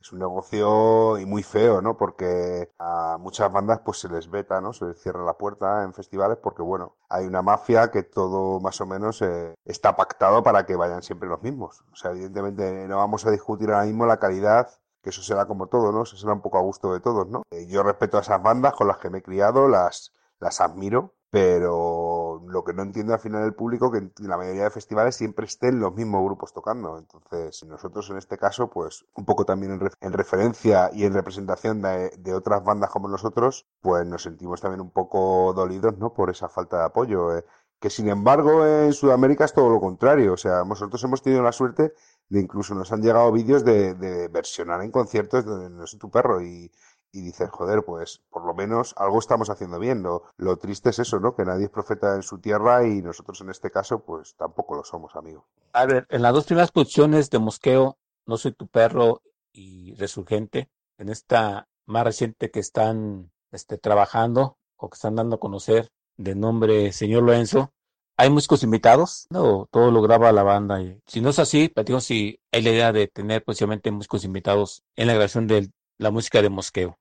es 0.00 0.12
un 0.12 0.20
negocio 0.20 1.18
y 1.18 1.26
muy 1.26 1.42
feo, 1.42 1.82
¿no? 1.82 1.96
Porque 1.96 2.70
a 2.78 3.16
muchas 3.18 3.50
bandas 3.52 3.80
pues 3.84 3.98
se 3.98 4.08
les 4.08 4.30
veta, 4.30 4.60
¿no? 4.60 4.72
Se 4.72 4.84
les 4.86 5.00
cierra 5.00 5.24
la 5.24 5.36
puerta 5.36 5.84
en 5.84 5.92
festivales 5.92 6.38
porque, 6.42 6.62
bueno, 6.62 6.96
hay 7.08 7.26
una 7.26 7.42
mafia 7.42 7.90
que 7.90 8.02
todo 8.02 8.60
más 8.60 8.80
o 8.80 8.86
menos 8.86 9.22
eh, 9.22 9.54
está 9.64 9.96
pactado 9.96 10.42
para 10.42 10.66
que 10.66 10.76
vayan 10.76 11.02
siempre 11.02 11.28
los 11.28 11.42
mismos. 11.42 11.84
O 11.92 11.96
sea, 11.96 12.12
evidentemente 12.12 12.86
no 12.86 12.98
vamos 12.98 13.26
a 13.26 13.30
discutir 13.30 13.70
ahora 13.70 13.86
mismo 13.86 14.06
la 14.06 14.18
calidad, 14.18 14.70
que 15.02 15.10
eso 15.10 15.22
será 15.22 15.46
como 15.46 15.66
todo, 15.66 15.92
¿no? 15.92 16.02
Eso 16.02 16.16
será 16.16 16.32
un 16.32 16.42
poco 16.42 16.58
a 16.58 16.62
gusto 16.62 16.92
de 16.92 17.00
todos, 17.00 17.28
¿no? 17.28 17.42
Eh, 17.50 17.66
yo 17.68 17.82
respeto 17.82 18.18
a 18.18 18.20
esas 18.20 18.42
bandas 18.42 18.74
con 18.74 18.88
las 18.88 18.98
que 18.98 19.10
me 19.10 19.18
he 19.18 19.22
criado, 19.22 19.68
las, 19.68 20.12
las 20.40 20.60
admiro, 20.60 21.14
pero 21.30 22.07
lo 22.52 22.64
que 22.64 22.72
no 22.72 22.82
entiendo 22.82 23.12
al 23.14 23.20
final 23.20 23.42
del 23.42 23.54
público 23.54 23.90
que 23.90 23.98
en 23.98 24.12
la 24.18 24.36
mayoría 24.36 24.64
de 24.64 24.70
festivales 24.70 25.16
siempre 25.16 25.46
estén 25.46 25.80
los 25.80 25.94
mismos 25.94 26.24
grupos 26.24 26.52
tocando. 26.52 26.98
Entonces, 26.98 27.64
nosotros 27.66 28.08
en 28.10 28.16
este 28.18 28.36
caso, 28.38 28.68
pues 28.70 29.04
un 29.14 29.24
poco 29.24 29.44
también 29.44 29.72
en, 29.72 29.90
en 30.00 30.12
referencia 30.12 30.90
y 30.92 31.04
en 31.04 31.14
representación 31.14 31.82
de, 31.82 32.10
de 32.18 32.34
otras 32.34 32.64
bandas 32.64 32.90
como 32.90 33.08
nosotros, 33.08 33.66
pues 33.80 34.06
nos 34.06 34.22
sentimos 34.22 34.60
también 34.60 34.80
un 34.80 34.90
poco 34.90 35.52
dolidos, 35.54 35.98
¿no? 35.98 36.12
Por 36.14 36.30
esa 36.30 36.48
falta 36.48 36.78
de 36.78 36.84
apoyo. 36.86 37.36
eh. 37.36 37.44
Que 37.80 37.90
sin 37.90 38.08
embargo 38.08 38.66
en 38.66 38.92
Sudamérica 38.92 39.44
es 39.44 39.52
todo 39.52 39.70
lo 39.70 39.80
contrario. 39.80 40.32
O 40.32 40.36
sea, 40.36 40.64
nosotros 40.64 41.02
hemos 41.04 41.22
tenido 41.22 41.42
la 41.42 41.52
suerte 41.52 41.94
de 42.28 42.40
incluso 42.40 42.74
nos 42.74 42.92
han 42.92 43.02
llegado 43.02 43.30
vídeos 43.32 43.64
de, 43.64 43.94
de 43.94 44.28
versionar 44.28 44.82
en 44.82 44.90
conciertos 44.90 45.44
de 45.46 45.70
No 45.70 45.86
sé 45.86 45.96
tu 45.98 46.10
perro 46.10 46.42
y, 46.42 46.70
y 47.18 47.22
dices, 47.22 47.50
joder, 47.50 47.82
pues 47.84 48.20
por 48.30 48.46
lo 48.46 48.54
menos 48.54 48.94
algo 48.96 49.18
estamos 49.18 49.50
haciendo 49.50 49.78
bien. 49.78 50.02
Lo, 50.02 50.56
triste 50.56 50.90
es 50.90 50.98
eso, 50.98 51.18
¿no? 51.20 51.34
Que 51.34 51.44
nadie 51.44 51.64
es 51.64 51.70
profeta 51.70 52.14
en 52.14 52.22
su 52.22 52.38
tierra 52.38 52.86
y 52.86 53.02
nosotros 53.02 53.40
en 53.40 53.50
este 53.50 53.70
caso, 53.70 54.00
pues 54.00 54.34
tampoco 54.36 54.76
lo 54.76 54.84
somos, 54.84 55.16
amigo. 55.16 55.46
A 55.72 55.86
ver, 55.86 56.06
en 56.10 56.22
las 56.22 56.32
dos 56.32 56.46
primeras 56.46 56.70
producciones 56.70 57.30
de 57.30 57.38
Mosqueo, 57.38 57.98
No 58.26 58.36
soy 58.36 58.52
tu 58.52 58.66
perro 58.66 59.22
y 59.52 59.94
Resurgente, 59.94 60.68
en 60.98 61.08
esta 61.08 61.66
más 61.86 62.04
reciente 62.04 62.50
que 62.50 62.60
están 62.60 63.30
este, 63.50 63.78
trabajando 63.78 64.58
o 64.76 64.90
que 64.90 64.94
están 64.94 65.16
dando 65.16 65.36
a 65.36 65.40
conocer 65.40 65.90
de 66.18 66.34
nombre 66.34 66.92
Señor 66.92 67.22
Lorenzo, 67.22 67.72
¿hay 68.16 68.28
músicos 68.28 68.62
invitados? 68.62 69.26
No, 69.30 69.68
todo 69.70 69.90
lo 69.90 70.02
graba 70.02 70.32
la 70.32 70.42
banda. 70.42 70.82
Y 70.82 71.00
si 71.06 71.20
no 71.20 71.30
es 71.30 71.38
así, 71.38 71.68
platicamos 71.68 72.04
si 72.04 72.40
hay 72.52 72.62
la 72.62 72.70
idea 72.70 72.92
de 72.92 73.06
tener 73.08 73.42
próximamente 73.44 73.90
músicos 73.90 74.24
invitados 74.24 74.82
en 74.96 75.06
la 75.06 75.14
grabación 75.14 75.46
de 75.46 75.70
la 75.96 76.10
música 76.10 76.42
de 76.42 76.50
Mosqueo. 76.50 76.98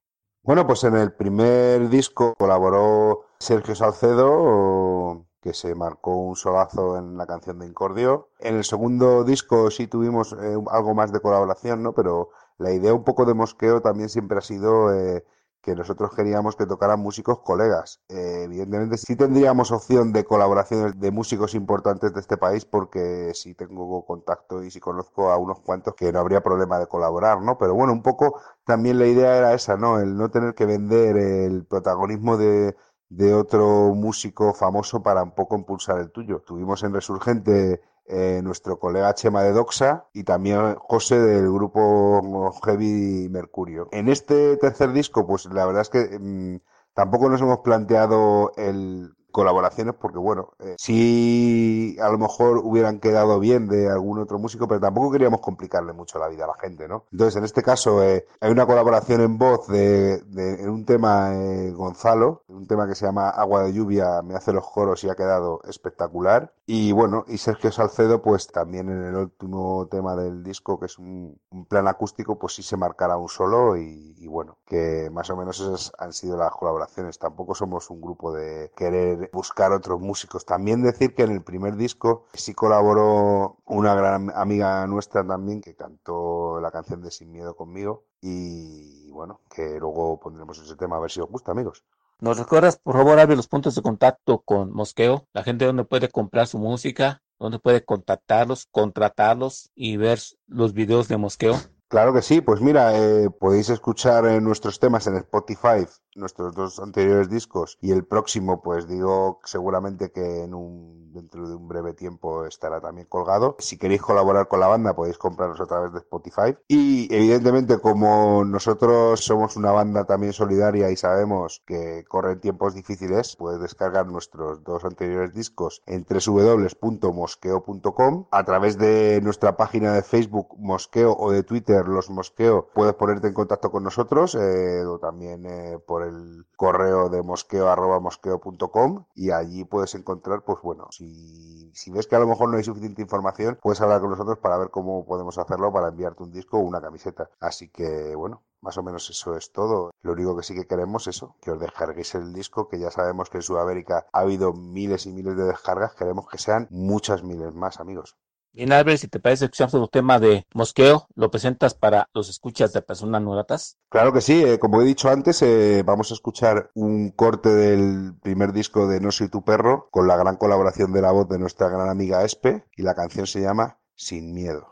Bueno, 0.47 0.65
pues 0.65 0.85
en 0.85 0.95
el 0.95 1.11
primer 1.11 1.89
disco 1.89 2.33
colaboró 2.37 3.25
Sergio 3.37 3.75
Salcedo, 3.75 5.25
que 5.41 5.53
se 5.53 5.75
marcó 5.75 6.15
un 6.15 6.37
solazo 6.37 6.97
en 6.97 7.17
la 7.17 7.25
canción 7.27 7.59
de 7.59 7.65
Incordio. 7.65 8.29
En 8.39 8.55
el 8.55 8.63
segundo 8.63 9.25
disco 9.25 9.69
sí 9.71 9.87
tuvimos 9.87 10.31
eh, 10.31 10.55
algo 10.71 10.95
más 10.95 11.11
de 11.11 11.19
colaboración, 11.19 11.83
¿no? 11.83 11.91
Pero 11.91 12.29
la 12.59 12.71
idea 12.71 12.93
un 12.93 13.03
poco 13.03 13.25
de 13.25 13.33
Mosqueo 13.33 13.81
también 13.81 14.07
siempre 14.07 14.37
ha 14.37 14.41
sido 14.41 14.93
eh, 14.93 15.25
que 15.67 15.75
nosotros 15.75 16.15
queríamos 16.15 16.55
que 16.55 16.65
tocaran 16.65 17.01
músicos 17.01 17.39
colegas. 17.41 17.99
Eh, 18.07 18.43
evidentemente 18.45 18.97
sí 18.97 19.17
tendríamos 19.17 19.73
opción 19.73 20.13
de 20.13 20.23
colaboraciones 20.23 20.97
de 20.97 21.11
músicos 21.11 21.55
importantes 21.55 22.13
de 22.13 22.21
este 22.21 22.37
país 22.37 22.63
porque 22.63 23.31
sí 23.33 23.53
tengo 23.53 24.05
contacto 24.05 24.63
y 24.63 24.71
sí 24.71 24.79
conozco 24.79 25.29
a 25.29 25.35
unos 25.37 25.59
cuantos 25.59 25.93
que 25.95 26.13
no 26.13 26.19
habría 26.19 26.41
problema 26.41 26.79
de 26.79 26.87
colaborar, 26.87 27.41
¿no? 27.41 27.57
Pero 27.57 27.73
bueno, 27.73 27.91
un 27.91 28.01
poco 28.01 28.39
también 28.63 28.97
la 28.97 29.07
idea 29.07 29.35
era 29.35 29.53
esa, 29.53 29.75
¿no? 29.75 29.99
El 29.99 30.15
no 30.15 30.31
tener 30.31 30.55
que 30.55 30.65
vender 30.65 31.17
el 31.17 31.65
protagonismo 31.65 32.37
de, 32.37 32.77
de 33.09 33.33
otro 33.33 33.93
músico 33.93 34.53
famoso 34.53 35.03
para 35.03 35.21
un 35.21 35.35
poco 35.35 35.57
impulsar 35.57 35.99
el 35.99 36.11
tuyo. 36.11 36.39
Tuvimos 36.45 36.81
en 36.83 36.93
Resurgente 36.93 37.81
eh, 38.07 38.41
nuestro 38.43 38.79
colega 38.79 39.13
Chema 39.13 39.43
de 39.43 39.51
Doxa 39.53 40.05
y 40.13 40.23
también 40.23 40.75
José 40.75 41.19
del 41.19 41.51
grupo 41.51 42.51
Heavy 42.63 43.27
Mercurio. 43.29 43.89
En 43.91 44.09
este 44.09 44.57
tercer 44.57 44.91
disco, 44.91 45.25
pues 45.27 45.45
la 45.45 45.65
verdad 45.65 45.81
es 45.81 45.89
que 45.89 46.19
mm, 46.19 46.59
tampoco 46.93 47.29
nos 47.29 47.41
hemos 47.41 47.59
planteado 47.59 48.51
el 48.57 49.13
colaboraciones 49.37 49.93
porque 49.93 50.17
bueno, 50.17 50.53
eh, 50.57 50.73
sí 50.79 51.95
a 52.01 52.09
lo 52.09 52.17
mejor 52.17 52.57
hubieran 52.63 52.99
quedado 52.99 53.39
bien 53.39 53.67
de 53.67 53.87
algún 53.87 54.17
otro 54.17 54.39
músico, 54.39 54.67
pero 54.67 54.79
tampoco 54.79 55.11
queríamos 55.11 55.41
complicarle 55.41 55.93
mucho 55.93 56.17
la 56.17 56.27
vida 56.27 56.45
a 56.45 56.47
la 56.47 56.57
gente, 56.59 56.87
¿no? 56.87 57.05
Entonces 57.11 57.35
en 57.35 57.43
este 57.43 57.61
caso 57.61 58.03
eh, 58.03 58.25
hay 58.41 58.51
una 58.51 58.65
colaboración 58.65 59.21
en 59.21 59.37
voz 59.37 59.67
de, 59.67 60.23
de 60.23 60.63
en 60.63 60.69
un 60.69 60.85
tema 60.85 61.35
eh, 61.35 61.71
Gonzalo, 61.71 62.45
un 62.47 62.65
tema 62.65 62.87
que 62.87 62.95
se 62.95 63.05
llama 63.05 63.29
Agua 63.29 63.61
de 63.63 63.73
lluvia, 63.73 64.23
me 64.23 64.33
hace 64.33 64.53
los 64.53 64.67
coros 64.67 65.03
y 65.03 65.09
ha 65.09 65.15
quedado 65.15 65.61
espectacular. 65.69 66.51
Y 66.69 66.91
bueno, 66.91 67.23
y 67.29 67.37
Sergio 67.37 67.71
Salcedo 67.71 68.21
pues 68.21 68.47
también 68.47 68.89
en 68.89 69.01
el 69.05 69.15
último 69.15 69.87
tema 69.89 70.17
del 70.17 70.43
disco 70.43 70.77
que 70.77 70.87
es 70.87 70.99
un, 70.99 71.39
plan 71.69 71.87
acústico 71.87 72.37
pues 72.37 72.55
sí 72.55 72.61
se 72.63 72.75
marcará 72.75 73.15
un 73.15 73.29
solo 73.29 73.77
y, 73.77 74.15
y 74.17 74.27
bueno, 74.27 74.57
que 74.65 75.09
más 75.09 75.29
o 75.29 75.37
menos 75.37 75.61
esas 75.61 75.93
han 75.97 76.11
sido 76.11 76.35
las 76.35 76.51
colaboraciones. 76.51 77.19
Tampoco 77.19 77.55
somos 77.55 77.89
un 77.89 78.01
grupo 78.01 78.33
de 78.33 78.69
querer 78.75 79.29
buscar 79.31 79.71
otros 79.71 80.01
músicos. 80.01 80.45
También 80.45 80.83
decir 80.83 81.15
que 81.15 81.23
en 81.23 81.31
el 81.31 81.41
primer 81.41 81.77
disco 81.77 82.25
sí 82.33 82.53
colaboró 82.53 83.59
una 83.65 83.95
gran 83.95 84.29
amiga 84.35 84.85
nuestra 84.87 85.25
también 85.25 85.61
que 85.61 85.73
cantó 85.75 86.59
la 86.59 86.71
canción 86.71 87.01
de 87.01 87.11
Sin 87.11 87.31
Miedo 87.31 87.55
conmigo 87.55 88.03
y 88.21 89.09
bueno, 89.11 89.39
que 89.49 89.79
luego 89.79 90.19
pondremos 90.19 90.59
ese 90.59 90.75
tema 90.75 90.97
a 90.97 90.99
ver 90.99 91.11
si 91.11 91.21
os 91.21 91.29
gusta, 91.29 91.53
amigos. 91.53 91.85
¿Nos 92.19 92.39
recuerdas, 92.39 92.79
por 92.79 92.95
favor, 92.95 93.19
Abre 93.19 93.35
los 93.35 93.47
puntos 93.47 93.75
de 93.75 93.83
contacto 93.83 94.41
con 94.41 94.73
Mosqueo? 94.73 95.27
La 95.33 95.43
gente 95.43 95.65
donde 95.65 95.85
puede 95.85 96.09
comprar 96.09 96.47
su 96.47 96.57
música, 96.57 97.21
donde 97.37 97.59
puede 97.59 97.85
contactarlos, 97.85 98.65
contratarlos 98.71 99.69
y 99.75 99.97
ver 99.97 100.19
los 100.47 100.73
videos 100.73 101.07
de 101.07 101.17
Mosqueo. 101.17 101.55
Claro 101.89 102.13
que 102.13 102.21
sí, 102.21 102.41
pues 102.41 102.59
mira, 102.59 102.97
eh, 102.97 103.29
podéis 103.29 103.69
escuchar 103.69 104.25
eh, 104.25 104.41
nuestros 104.41 104.77
temas 104.77 105.07
en 105.07 105.15
Spotify, 105.15 105.87
nuestros 106.15 106.53
dos 106.53 106.79
anteriores 106.79 107.29
discos 107.29 107.77
y 107.81 107.91
el 107.91 108.03
próximo, 108.03 108.61
pues 108.61 108.89
digo 108.89 109.39
seguramente 109.45 110.11
que 110.11 110.43
en 110.43 110.53
un 110.53 111.13
dentro 111.13 111.47
de 111.47 111.55
un 111.55 111.67
breve 111.67 111.93
tiempo 111.93 112.45
estará 112.45 112.81
también 112.81 113.07
colgado. 113.07 113.55
Si 113.59 113.77
queréis 113.77 114.01
colaborar 114.01 114.47
con 114.47 114.59
la 114.59 114.67
banda 114.67 114.95
podéis 114.95 115.17
comprarlos 115.17 115.61
a 115.61 115.65
través 115.65 115.93
de 115.93 115.99
Spotify 115.99 116.57
y 116.67 117.07
evidentemente 117.13 117.79
como 117.79 118.43
nosotros 118.43 119.23
somos 119.23 119.55
una 119.55 119.71
banda 119.71 120.05
también 120.05 120.33
solidaria 120.33 120.91
y 120.91 120.97
sabemos 120.97 121.63
que 121.65 122.03
corren 122.07 122.39
tiempos 122.39 122.75
difíciles, 122.75 123.35
puedes 123.35 123.61
descargar 123.61 124.07
nuestros 124.07 124.63
dos 124.63 124.85
anteriores 124.85 125.33
discos 125.33 125.81
en 125.85 126.05
www.mosqueo.com 126.07 128.25
a 128.31 128.43
través 128.43 128.77
de 128.77 129.21
nuestra 129.23 129.57
página 129.57 129.93
de 129.93 130.03
Facebook 130.03 130.55
Mosqueo 130.59 131.15
o 131.17 131.31
de 131.31 131.43
Twitter 131.43 131.76
Los 131.83 132.09
Mosqueo 132.09 132.69
puedes 132.73 132.93
ponerte 132.95 133.27
en 133.27 133.33
contacto 133.33 133.71
con 133.71 133.83
nosotros 133.83 134.35
eh, 134.35 134.85
o 134.85 134.99
también 134.99 135.45
eh, 135.45 135.79
por 135.85 136.03
el 136.03 136.45
correo 136.55 137.09
de 137.09 137.21
mosqueo 137.21 137.69
arroba 137.69 137.99
mosqueo.com 137.99 139.05
y 139.15 139.31
allí 139.31 139.65
puedes 139.65 139.95
encontrar 139.95 140.43
pues 140.43 140.59
bueno 140.61 140.87
si, 140.91 141.71
si 141.73 141.91
ves 141.91 142.07
que 142.07 142.15
a 142.15 142.19
lo 142.19 142.27
mejor 142.27 142.49
no 142.49 142.57
hay 142.57 142.63
suficiente 142.63 143.01
información 143.01 143.59
puedes 143.61 143.81
hablar 143.81 144.01
con 144.01 144.11
nosotros 144.11 144.37
para 144.39 144.57
ver 144.57 144.69
cómo 144.69 145.05
podemos 145.05 145.37
hacerlo 145.37 145.71
para 145.71 145.89
enviarte 145.89 146.23
un 146.23 146.31
disco 146.31 146.57
o 146.57 146.61
una 146.61 146.81
camiseta 146.81 147.29
así 147.39 147.69
que 147.69 148.15
bueno 148.15 148.43
más 148.61 148.77
o 148.77 148.83
menos 148.83 149.09
eso 149.09 149.37
es 149.37 149.51
todo. 149.51 149.91
Lo 150.01 150.13
único 150.13 150.35
que 150.35 150.43
sí 150.43 150.55
que 150.55 150.67
queremos 150.67 151.07
es 151.07 151.17
eso, 151.17 151.35
que 151.41 151.51
os 151.51 151.59
descarguéis 151.59 152.15
el 152.15 152.33
disco, 152.33 152.67
que 152.67 152.79
ya 152.79 152.91
sabemos 152.91 153.29
que 153.29 153.37
en 153.37 153.43
Sudamérica 153.43 154.07
ha 154.11 154.19
habido 154.19 154.53
miles 154.53 155.05
y 155.05 155.13
miles 155.13 155.37
de 155.37 155.45
descargas, 155.45 155.95
queremos 155.95 156.27
que 156.27 156.37
sean 156.37 156.67
muchas 156.69 157.23
miles 157.23 157.53
más, 157.53 157.79
amigos. 157.79 158.17
Bien, 158.57 158.73
Albert, 158.73 158.97
si 158.97 159.07
te 159.07 159.19
parece 159.19 159.45
escuchamos 159.45 159.75
el 159.75 159.87
tema 159.87 160.19
de 160.19 160.47
Mosqueo, 160.55 161.07
¿lo 161.13 161.29
presentas 161.29 161.75
para 161.75 162.09
los 162.15 162.27
escuchas 162.27 162.73
de 162.73 162.81
personas 162.81 163.21
no 163.21 163.33
gratas? 163.33 163.77
Claro 163.87 164.11
que 164.11 164.19
sí, 164.19 164.43
eh, 164.43 164.57
como 164.57 164.81
he 164.81 164.85
dicho 164.85 165.11
antes, 165.11 165.43
eh, 165.43 165.83
vamos 165.85 166.09
a 166.09 166.15
escuchar 166.15 166.71
un 166.73 167.11
corte 167.11 167.49
del 167.49 168.15
primer 168.19 168.53
disco 168.53 168.87
de 168.87 168.99
No 168.99 169.11
soy 169.11 169.29
tu 169.29 169.43
perro, 169.43 169.89
con 169.91 170.07
la 170.07 170.17
gran 170.17 170.37
colaboración 170.37 170.91
de 170.91 171.03
la 171.03 171.11
voz 171.11 171.29
de 171.29 171.37
nuestra 171.37 171.69
gran 171.69 171.87
amiga 171.87 172.23
Espe, 172.23 172.65
y 172.75 172.81
la 172.81 172.95
canción 172.95 173.27
se 173.27 173.41
llama 173.41 173.77
Sin 173.93 174.33
Miedo. 174.33 174.65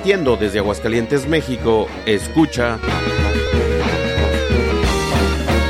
Transmitiendo 0.00 0.38
desde 0.38 0.60
Aguascalientes, 0.60 1.28
México, 1.28 1.86
escucha 2.06 2.78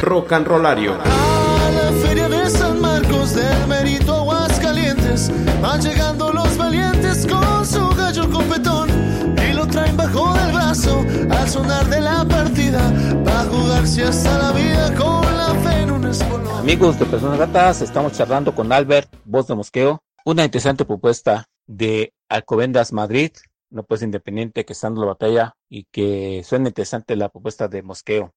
Rock 0.02 0.32
and 0.32 0.46
Rollario. 0.46 0.94
A 0.94 1.70
la 1.72 1.92
feria 2.00 2.28
de 2.28 2.48
San 2.48 2.80
Marcos 2.80 3.34
del 3.34 3.66
Merito 3.66 4.14
Aguascalientes 4.14 5.32
van 5.60 5.80
llegando 5.80 6.32
los 6.32 6.56
valientes 6.56 7.26
con 7.26 7.66
su 7.66 7.88
gallo 7.96 8.30
competón 8.30 8.88
y 9.48 9.52
lo 9.52 9.66
traen 9.66 9.96
bajo 9.96 10.32
del 10.34 10.52
brazo 10.52 11.04
al 11.28 11.48
sonar 11.48 11.86
de 11.86 12.00
la 12.00 12.24
partida 12.24 12.88
va 13.26 13.40
a 13.40 13.44
jugarse 13.46 14.04
hasta 14.04 14.38
la 14.38 14.52
vida 14.52 14.94
con 14.94 15.24
la 15.36 15.54
fe 15.56 15.80
en 15.80 15.90
un 15.90 16.04
espolón. 16.04 16.56
Amigos 16.56 17.00
de 17.00 17.06
Personas 17.06 17.36
Gatas, 17.36 17.82
estamos 17.82 18.12
charlando 18.12 18.54
con 18.54 18.72
Albert, 18.72 19.12
voz 19.24 19.48
de 19.48 19.56
Mosqueo, 19.56 20.04
una 20.24 20.44
interesante 20.44 20.84
propuesta 20.84 21.48
de 21.66 22.12
Alcobendas 22.28 22.92
Madrid, 22.92 23.32
una 23.70 23.82
pues 23.82 24.02
independiente 24.02 24.64
que 24.64 24.72
está 24.72 24.88
dando 24.88 25.02
la 25.02 25.08
batalla 25.08 25.54
y 25.68 25.84
que 25.92 26.42
suena 26.44 26.68
interesante 26.68 27.16
la 27.16 27.28
propuesta 27.28 27.68
de 27.68 27.82
Mosqueo. 27.82 28.32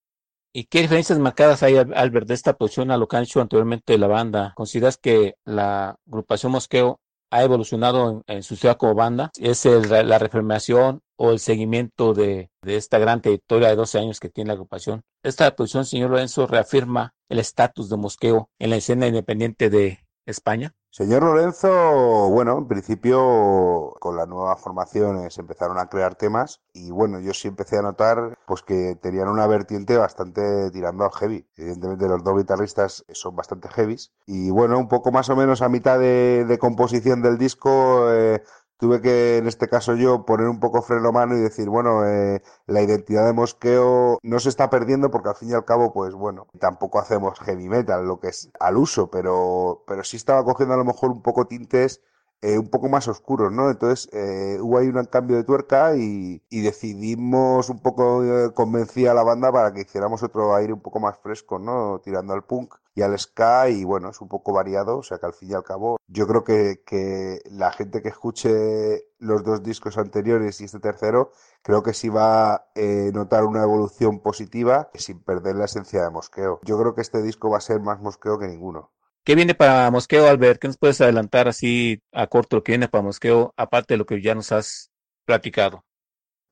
¿Y 0.53 0.65
qué 0.65 0.81
diferencias 0.81 1.17
marcadas 1.19 1.63
hay, 1.63 1.77
Al- 1.77 1.93
Albert, 1.95 2.27
de 2.27 2.35
esta 2.35 2.53
producción 2.55 2.91
a 2.91 2.97
lo 2.97 3.07
que 3.07 3.17
han 3.17 3.23
hecho 3.23 3.41
anteriormente 3.41 3.97
la 3.97 4.07
banda? 4.07 4.53
¿Consideras 4.55 4.97
que 4.97 5.35
la 5.45 5.97
agrupación 6.07 6.51
Mosqueo 6.51 6.99
ha 7.31 7.43
evolucionado 7.43 8.23
en, 8.27 8.43
su 8.43 8.55
ciudad 8.55 8.77
como 8.77 8.93
banda? 8.93 9.31
¿Es 9.39 9.65
el- 9.65 9.89
la 9.89 10.19
reafirmación 10.19 11.01
o 11.17 11.31
el 11.31 11.39
seguimiento 11.39 12.13
de, 12.13 12.49
de 12.61 12.75
esta 12.77 12.99
gran 12.99 13.21
trayectoria 13.21 13.69
de 13.69 13.75
12 13.75 13.97
años 13.97 14.19
que 14.19 14.29
tiene 14.29 14.49
la 14.49 14.53
agrupación? 14.53 15.01
Esta 15.23 15.55
producción, 15.55 15.85
señor 15.85 16.11
Lorenzo, 16.11 16.45
reafirma 16.45 17.13
el 17.29 17.39
estatus 17.39 17.89
de 17.89 17.97
Mosqueo 17.97 18.49
en 18.59 18.69
la 18.69 18.75
escena 18.75 19.07
independiente 19.07 19.71
de 19.71 20.05
España. 20.27 20.73
Señor 20.95 21.23
Lorenzo, 21.23 22.29
bueno, 22.29 22.55
en 22.55 22.67
principio 22.67 23.95
con 23.99 24.15
la 24.15 24.27
nueva 24.27 24.55
formación 24.57 25.25
eh, 25.25 25.31
se 25.31 25.41
empezaron 25.41 25.79
a 25.79 25.87
crear 25.89 26.13
temas 26.13 26.61
y 26.71 26.91
bueno, 26.91 27.19
yo 27.19 27.33
sí 27.33 27.47
empecé 27.47 27.79
a 27.79 27.81
notar 27.81 28.37
pues 28.45 28.61
que 28.61 28.95
tenían 29.01 29.27
una 29.27 29.47
vertiente 29.47 29.97
bastante 29.97 30.69
tirando 30.69 31.03
al 31.03 31.09
heavy. 31.11 31.47
Evidentemente 31.55 32.07
los 32.07 32.23
dos 32.23 32.37
guitarristas 32.37 33.05
son 33.11 33.35
bastante 33.35 33.69
heavies 33.69 34.11
y 34.27 34.51
bueno, 34.51 34.77
un 34.77 34.87
poco 34.87 35.11
más 35.11 35.31
o 35.31 35.35
menos 35.35 35.63
a 35.63 35.67
mitad 35.67 35.97
de, 35.97 36.45
de 36.47 36.59
composición 36.59 37.23
del 37.23 37.39
disco 37.39 38.13
eh, 38.13 38.43
tuve 38.77 39.01
que 39.01 39.37
en 39.37 39.47
este 39.47 39.67
caso 39.69 39.95
yo 39.95 40.25
poner 40.25 40.47
un 40.47 40.59
poco 40.59 40.81
freno 40.81 41.11
mano 41.11 41.37
y 41.37 41.41
decir, 41.41 41.69
bueno, 41.69 42.05
eh, 42.05 42.41
la 42.67 42.81
identidad 42.81 43.25
de 43.25 43.33
Mosqueo 43.33 44.19
no 44.21 44.39
se 44.39 44.49
está 44.49 44.69
perdiendo 44.69 45.11
porque 45.11 45.29
al 45.29 45.35
fin 45.35 45.49
y 45.51 45.53
al 45.53 45.65
cabo, 45.65 45.93
pues 45.93 46.13
bueno, 46.13 46.47
tampoco 46.59 46.99
hacemos 46.99 47.39
heavy 47.39 47.69
metal, 47.69 48.05
lo 48.05 48.19
que 48.19 48.29
es 48.29 48.51
al 48.59 48.77
uso, 48.77 49.09
pero, 49.09 49.83
pero 49.87 50.03
sí 50.03 50.17
estaba 50.17 50.43
cogiendo 50.43 50.73
a 50.75 50.77
lo 50.77 50.85
mejor 50.85 51.11
un 51.11 51.21
poco 51.21 51.45
tintes 51.47 52.01
eh, 52.43 52.59
un 52.59 52.69
poco 52.69 52.89
más 52.89 53.07
oscuros, 53.07 53.51
¿no? 53.53 53.71
Entonces 53.71 54.09
eh, 54.13 54.57
hubo 54.61 54.77
ahí 54.77 54.87
un 54.87 55.05
cambio 55.05 55.37
de 55.37 55.45
tuerca 55.45 55.95
y, 55.95 56.41
decidimos 56.51 57.69
un 57.69 57.79
poco, 57.81 58.23
eh, 58.23 58.53
convencí 58.53 59.07
a 59.07 59.13
la 59.13 59.23
banda 59.23 59.51
para 59.51 59.73
que 59.73 59.81
hiciéramos 59.81 60.23
otro 60.23 60.53
aire 60.55 60.73
un 60.73 60.81
poco 60.81 60.99
más 60.99 61.17
fresco, 61.17 61.57
¿no? 61.57 62.01
Tirando 62.03 62.33
al 62.33 62.43
punk 62.43 62.75
y 62.95 63.01
al 63.01 63.17
ska 63.17 63.69
y 63.69 63.83
bueno, 63.85 64.09
es 64.09 64.21
un 64.21 64.27
poco 64.27 64.53
variado, 64.53 64.97
o 64.97 65.03
sea 65.03 65.17
que 65.19 65.25
al 65.25 65.33
fin 65.33 65.51
y 65.51 65.53
al 65.53 65.63
cabo 65.63 65.97
yo 66.07 66.27
creo 66.27 66.43
que, 66.43 66.83
que 66.85 67.41
la 67.49 67.71
gente 67.71 68.01
que 68.01 68.09
escuche 68.09 69.07
los 69.19 69.43
dos 69.43 69.63
discos 69.63 69.97
anteriores 69.97 70.59
y 70.61 70.65
este 70.65 70.79
tercero, 70.79 71.31
creo 71.61 71.81
que 71.81 71.93
sí 71.93 72.09
va 72.09 72.55
a 72.55 72.65
eh, 72.75 73.11
notar 73.13 73.45
una 73.45 73.63
evolución 73.63 74.19
positiva 74.19 74.89
sin 74.93 75.23
perder 75.23 75.55
la 75.55 75.65
esencia 75.65 76.03
de 76.03 76.09
Mosqueo. 76.09 76.59
Yo 76.63 76.77
creo 76.77 76.93
que 76.93 77.01
este 77.01 77.21
disco 77.21 77.49
va 77.49 77.57
a 77.57 77.61
ser 77.61 77.79
más 77.79 78.01
Mosqueo 78.01 78.37
que 78.37 78.47
ninguno. 78.47 78.91
¿Qué 79.25 79.35
viene 79.35 79.55
para 79.55 79.89
Mosqueo, 79.89 80.27
Albert? 80.27 80.59
¿Qué 80.59 80.67
nos 80.67 80.77
puedes 80.77 80.99
adelantar 80.99 81.47
así 81.47 82.01
a 82.11 82.27
corto 82.27 82.57
lo 82.57 82.63
que 82.63 82.73
viene 82.73 82.89
para 82.89 83.03
Mosqueo, 83.03 83.53
aparte 83.55 83.93
de 83.93 83.97
lo 83.97 84.05
que 84.05 84.21
ya 84.21 84.35
nos 84.35 84.51
has 84.51 84.91
platicado? 85.25 85.85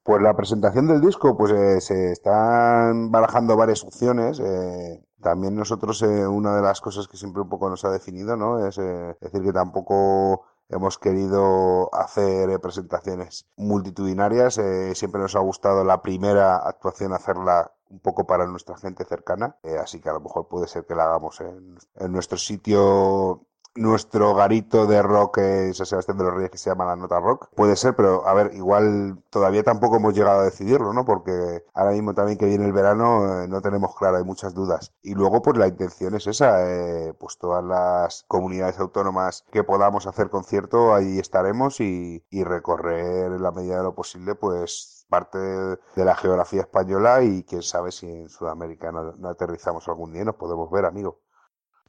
Pues 0.03 0.21
la 0.21 0.33
presentación 0.33 0.87
del 0.87 1.01
disco, 1.01 1.37
pues 1.37 1.51
eh, 1.51 1.81
se 1.81 2.13
están 2.13 3.11
barajando 3.11 3.57
varias 3.57 3.83
opciones. 3.83 4.39
eh, 4.39 5.03
también 5.21 5.53
nosotros, 5.55 6.01
eh, 6.01 6.25
una 6.25 6.55
de 6.55 6.61
las 6.61 6.79
cosas 6.79 7.09
que 7.09 7.17
siempre 7.17 7.41
un 7.41 7.49
poco 7.49 7.69
nos 7.69 7.83
ha 7.83 7.91
definido, 7.91 8.37
¿no? 8.37 8.65
Es 8.65 8.77
decir 8.77 9.43
que 9.43 9.51
tampoco 9.51 10.45
hemos 10.69 10.97
querido 10.97 11.93
hacer 11.93 12.57
presentaciones 12.61 13.45
multitudinarias. 13.57 14.59
siempre 14.93 15.21
nos 15.21 15.35
ha 15.35 15.39
gustado 15.39 15.83
la 15.83 16.01
primera 16.01 16.55
actuación 16.55 17.13
hacerla 17.13 17.71
un 17.91 17.99
poco 17.99 18.25
para 18.25 18.45
nuestra 18.47 18.77
gente 18.77 19.05
cercana. 19.05 19.57
eh, 19.63 19.77
así 19.77 19.99
que 20.01 20.09
a 20.09 20.13
lo 20.13 20.21
mejor 20.21 20.47
puede 20.47 20.67
ser 20.67 20.85
que 20.85 20.95
la 20.95 21.05
hagamos 21.05 21.41
en, 21.41 21.77
en 21.95 22.11
nuestro 22.11 22.37
sitio 22.37 23.41
nuestro 23.73 24.35
garito 24.35 24.85
de 24.85 25.01
rock 25.01 25.37
en 25.37 25.73
San 25.73 25.85
Sebastián 25.85 26.17
de 26.17 26.25
los 26.25 26.33
Reyes 26.33 26.51
que 26.51 26.57
se 26.57 26.69
llama 26.69 26.85
La 26.85 26.97
Nota 26.97 27.19
Rock. 27.21 27.49
Puede 27.55 27.77
ser, 27.77 27.95
pero 27.95 28.27
a 28.27 28.33
ver, 28.33 28.51
igual 28.53 29.23
todavía 29.29 29.63
tampoco 29.63 29.95
hemos 29.95 30.13
llegado 30.13 30.41
a 30.41 30.43
decidirlo, 30.43 30.91
¿no? 30.91 31.05
Porque 31.05 31.63
ahora 31.73 31.91
mismo 31.93 32.13
también 32.13 32.37
que 32.37 32.45
viene 32.47 32.65
el 32.65 32.73
verano 32.73 33.43
eh, 33.43 33.47
no 33.47 33.61
tenemos 33.61 33.95
claro, 33.95 34.17
hay 34.17 34.25
muchas 34.25 34.53
dudas. 34.53 34.93
Y 35.01 35.13
luego, 35.15 35.41
pues 35.41 35.57
la 35.57 35.67
intención 35.67 36.15
es 36.15 36.27
esa, 36.27 36.69
eh, 36.69 37.13
pues 37.17 37.37
todas 37.37 37.63
las 37.63 38.25
comunidades 38.27 38.77
autónomas 38.79 39.45
que 39.51 39.63
podamos 39.63 40.05
hacer 40.05 40.29
concierto, 40.29 40.93
ahí 40.93 41.19
estaremos 41.19 41.79
y, 41.79 42.25
y 42.29 42.43
recorrer 42.43 43.31
en 43.31 43.41
la 43.41 43.51
medida 43.51 43.77
de 43.77 43.83
lo 43.83 43.95
posible, 43.95 44.35
pues 44.35 45.00
parte 45.15 45.37
de 45.39 46.05
la 46.09 46.15
geografía 46.15 46.61
española 46.61 47.23
y 47.23 47.43
quién 47.43 47.61
sabe 47.61 47.91
si 47.91 48.07
en 48.07 48.29
Sudamérica 48.29 48.91
no, 48.91 49.29
aterrizamos 49.29 49.87
algún 49.89 50.13
día 50.13 50.23
y 50.23 50.25
nos 50.25 50.35
podemos 50.43 50.71
ver, 50.71 50.85
amigo. 50.85 51.19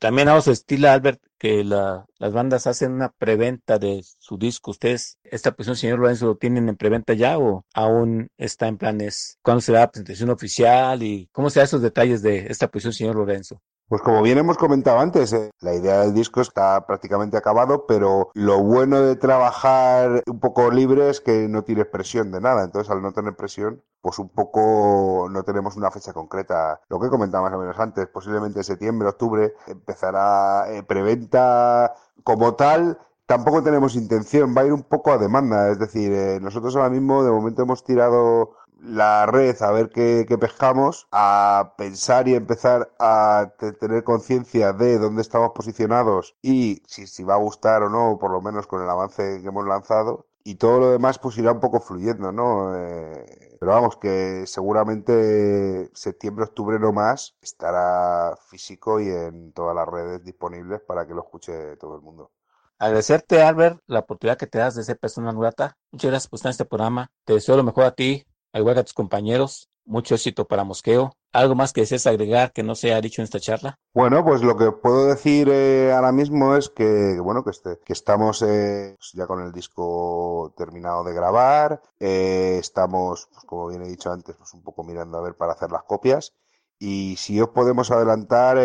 También 0.05 0.29
a 0.29 0.35
os 0.37 0.49
estila, 0.49 0.93
Albert, 0.93 1.21
que 1.39 1.63
la- 1.65 2.05
las 2.19 2.33
bandas 2.33 2.67
hacen 2.67 2.93
una 2.93 3.11
preventa 3.11 3.79
de 3.79 4.03
su 4.19 4.37
disco. 4.37 4.73
¿Ustedes, 4.73 5.19
esta 5.23 5.53
presión, 5.53 5.77
señor 5.77 6.01
Lorenzo, 6.01 6.27
lo 6.27 6.37
tienen 6.37 6.69
en 6.69 6.77
preventa 6.77 7.15
ya 7.15 7.39
o 7.39 7.65
aún 7.73 8.29
está 8.37 8.67
en 8.69 8.79
planes? 8.79 9.39
¿Cuándo 9.43 9.61
será 9.61 9.81
la 9.81 9.91
presentación 9.93 10.31
oficial 10.31 11.03
y 11.05 11.29
cómo 11.33 11.51
serán 11.51 11.67
esos 11.67 11.83
detalles 11.83 12.21
de 12.23 12.47
esta 12.49 12.69
presión, 12.69 12.93
señor 12.93 13.17
Lorenzo? 13.17 13.63
Pues 13.93 14.01
como 14.01 14.23
bien 14.23 14.39
hemos 14.39 14.57
comentado 14.57 15.01
antes, 15.01 15.35
eh, 15.35 15.51
la 15.61 15.75
idea 15.75 16.01
del 16.01 16.15
disco 16.15 16.41
está 16.41 16.87
prácticamente 16.87 17.37
acabado, 17.37 17.85
pero 17.87 18.31
lo 18.33 18.63
bueno 18.63 19.03
de 19.03 19.17
trabajar 19.17 20.23
un 20.27 20.41
poco 20.41 20.71
libre 20.71 21.11
es 21.11 21.21
que 21.21 21.47
no 21.47 21.63
tienes 21.63 21.85
presión 21.89 22.33
de 22.33 22.41
nada. 22.41 22.65
Entonces, 22.65 22.91
al 22.91 23.03
no 23.03 23.13
tener 23.13 23.37
presión, 23.37 23.83
pues 24.01 24.19
un 24.19 24.31
poco 24.31 25.29
no 25.31 25.43
tenemos 25.43 25.77
una 25.77 25.91
fecha 25.91 26.15
concreta. 26.15 26.81
Lo 26.89 26.99
que 27.01 27.11
comentaba 27.11 27.51
más 27.51 27.53
o 27.53 27.61
menos 27.61 27.79
antes, 27.79 28.07
posiblemente 28.07 28.61
en 28.61 28.65
septiembre, 28.65 29.11
octubre, 29.11 29.53
empezará 29.67 30.73
eh, 30.73 30.83
preventa 30.83 31.93
como 32.25 32.55
tal. 32.55 32.99
Tampoco 33.27 33.63
tenemos 33.63 33.95
intención, 33.95 34.55
va 34.57 34.63
a 34.63 34.67
ir 34.69 34.73
un 34.73 34.85
poco 34.85 35.13
a 35.13 35.19
demanda. 35.19 35.69
Es 35.71 35.79
decir, 35.79 36.15
eh, 36.15 36.41
nosotros 36.41 36.75
ahora 36.77 36.89
mismo 36.89 37.25
de 37.25 37.31
momento 37.31 37.61
hemos 37.61 37.85
tirado 37.85 38.55
la 38.83 39.27
red 39.27 39.61
a 39.63 39.71
ver 39.73 39.91
qué, 39.91 40.25
qué 40.29 40.39
pescamos, 40.39 41.07
a 41.13 41.75
pensar 41.79 42.29
y 42.29 42.35
empezar 42.35 42.93
a 42.99 43.53
te- 43.59 43.73
tener 43.73 44.05
conciencia 44.05 44.73
de 44.73 44.99
dónde 44.99 45.23
estamos 45.23 45.53
posicionados 45.55 46.37
y 46.43 46.83
si, 46.87 47.07
si 47.07 47.23
va 47.25 47.35
a 47.35 47.39
gustar 47.39 47.83
o 47.85 47.89
no, 47.91 48.19
por 48.19 48.31
lo 48.33 48.41
menos 48.43 48.67
con 48.67 48.83
el 48.83 48.91
avance 48.91 49.41
que 49.41 49.49
hemos 49.49 49.67
lanzado. 49.67 50.27
Y 50.45 50.57
todo 50.57 50.81
lo 50.81 50.91
demás 50.91 51.19
pues 51.21 51.39
irá 51.39 51.53
un 51.53 51.61
poco 51.61 51.81
fluyendo, 51.81 52.33
¿no? 52.33 52.75
Eh, 52.77 53.57
pero 53.61 53.73
vamos, 53.73 53.97
que 53.97 54.45
seguramente 54.47 55.89
septiembre, 55.95 56.45
octubre 56.47 56.79
no 56.81 56.93
más 56.93 57.37
estará 57.41 58.37
físico 58.49 58.99
y 59.01 59.09
en 59.09 59.53
todas 59.53 59.77
las 59.77 59.87
redes 59.89 60.25
disponibles 60.25 60.81
para 60.81 61.07
que 61.07 61.15
lo 61.15 61.23
escuche 61.23 61.77
todo 61.77 61.95
el 61.95 62.03
mundo. 62.03 62.33
Agradecerte, 62.79 63.41
Albert, 63.43 63.81
la 63.87 64.01
oportunidad 64.01 64.37
que 64.37 64.49
te 64.49 64.59
das 64.59 64.75
de 64.75 64.83
ser 64.83 64.99
persona 64.99 65.33
grata. 65.33 65.77
Muchas 65.93 66.11
gracias 66.11 66.29
por 66.29 66.39
estar 66.39 66.51
en 66.51 66.53
este 66.53 66.65
programa. 66.65 67.11
Te 67.25 67.35
deseo 67.35 67.57
lo 67.57 67.63
mejor 67.63 67.85
a 67.85 67.93
ti, 67.95 68.27
al 68.53 68.61
igual 68.61 68.75
que 68.75 68.81
a 68.81 68.85
tus 68.85 68.95
compañeros. 68.95 69.69
Mucho 69.85 70.15
éxito 70.15 70.47
para 70.47 70.63
Mosqueo. 70.63 71.17
¿Algo 71.33 71.57
más 71.57 71.73
que 71.73 71.81
desees 71.81 72.07
agregar 72.07 72.53
que 72.53 72.63
no 72.63 72.77
se 72.77 72.89
haya 72.89 73.01
dicho 73.01 73.21
en 73.21 73.25
esta 73.25 73.41
charla? 73.41 73.81
Bueno, 73.93 74.25
pues 74.25 74.43
lo 74.43 74.57
que 74.57 74.71
puedo 74.71 75.07
decir 75.07 75.49
eh, 75.51 75.93
ahora 75.93 76.13
mismo 76.13 76.55
es 76.55 76.69
que, 76.69 77.19
bueno, 77.21 77.43
que, 77.43 77.51
este, 77.51 77.79
que 77.85 77.93
estamos 77.93 78.43
eh, 78.43 78.95
pues 78.97 79.13
ya 79.15 79.27
con 79.27 79.43
el 79.43 79.51
disco 79.51 80.55
terminado 80.57 81.03
de 81.03 81.15
grabar, 81.15 81.83
eh, 81.99 82.59
estamos, 82.61 83.29
pues 83.33 83.45
como 83.45 83.69
bien 83.69 83.83
he 83.83 83.89
dicho 83.89 84.13
antes, 84.13 84.37
pues 84.37 84.55
un 84.55 84.63
poco 84.63 84.85
mirando 84.85 85.19
a 85.19 85.23
ver 85.23 85.35
para 85.35 85.53
hacer 85.53 85.73
las 85.73 85.83
copias 85.83 86.33
y 86.79 87.17
si 87.17 87.41
os 87.41 87.51
podemos 87.51 87.91
adelantar 87.93 88.59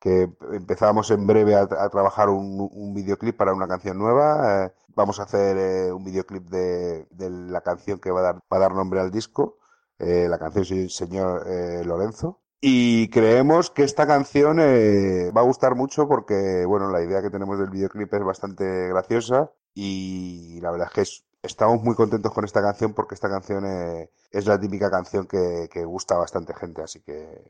que 0.00 0.30
empezamos 0.52 1.10
en 1.10 1.26
breve 1.26 1.54
a, 1.54 1.66
trabajar 1.66 2.30
un, 2.30 2.94
videoclip 2.94 3.36
para 3.36 3.52
una 3.52 3.68
canción 3.68 3.98
nueva, 3.98 4.66
eh, 4.66 4.72
vamos 4.96 5.20
a 5.20 5.24
hacer 5.24 5.58
eh, 5.58 5.92
un 5.92 6.02
videoclip 6.04 6.48
de, 6.48 7.06
la 7.18 7.60
canción 7.60 8.00
que 8.00 8.10
va 8.10 8.20
a 8.20 8.22
dar, 8.22 8.34
va 8.52 8.56
a 8.56 8.60
dar 8.60 8.74
nombre 8.74 9.00
al 9.00 9.10
disco, 9.10 9.58
eh, 9.98 10.26
la 10.28 10.38
canción 10.38 10.64
sí, 10.64 10.88
señor 10.88 11.44
eh, 11.46 11.84
Lorenzo. 11.84 12.40
Y 12.62 13.08
creemos 13.08 13.70
que 13.70 13.84
esta 13.84 14.06
canción 14.06 14.58
va 14.58 15.40
a 15.40 15.44
gustar 15.44 15.74
mucho 15.76 16.06
porque, 16.08 16.64
bueno, 16.66 16.90
la 16.90 17.02
idea 17.02 17.22
que 17.22 17.30
tenemos 17.30 17.58
del 17.58 17.70
videoclip 17.70 18.12
es 18.12 18.24
bastante 18.24 18.88
graciosa 18.88 19.50
y 19.74 20.60
la 20.60 20.70
verdad 20.70 20.88
es 20.88 20.94
que 20.94 21.00
es- 21.00 21.24
estamos 21.42 21.82
muy 21.82 21.94
contentos 21.94 22.32
con 22.32 22.44
esta 22.44 22.60
canción 22.60 22.92
porque 22.92 23.14
esta 23.14 23.28
canción 23.28 23.64
eh, 23.64 24.10
es 24.30 24.46
la 24.46 24.60
típica 24.60 24.90
canción 24.90 25.26
que, 25.26 25.84
gusta 25.84 26.14
a 26.14 26.18
bastante 26.18 26.54
gente, 26.54 26.82
así 26.82 27.00
que 27.00 27.42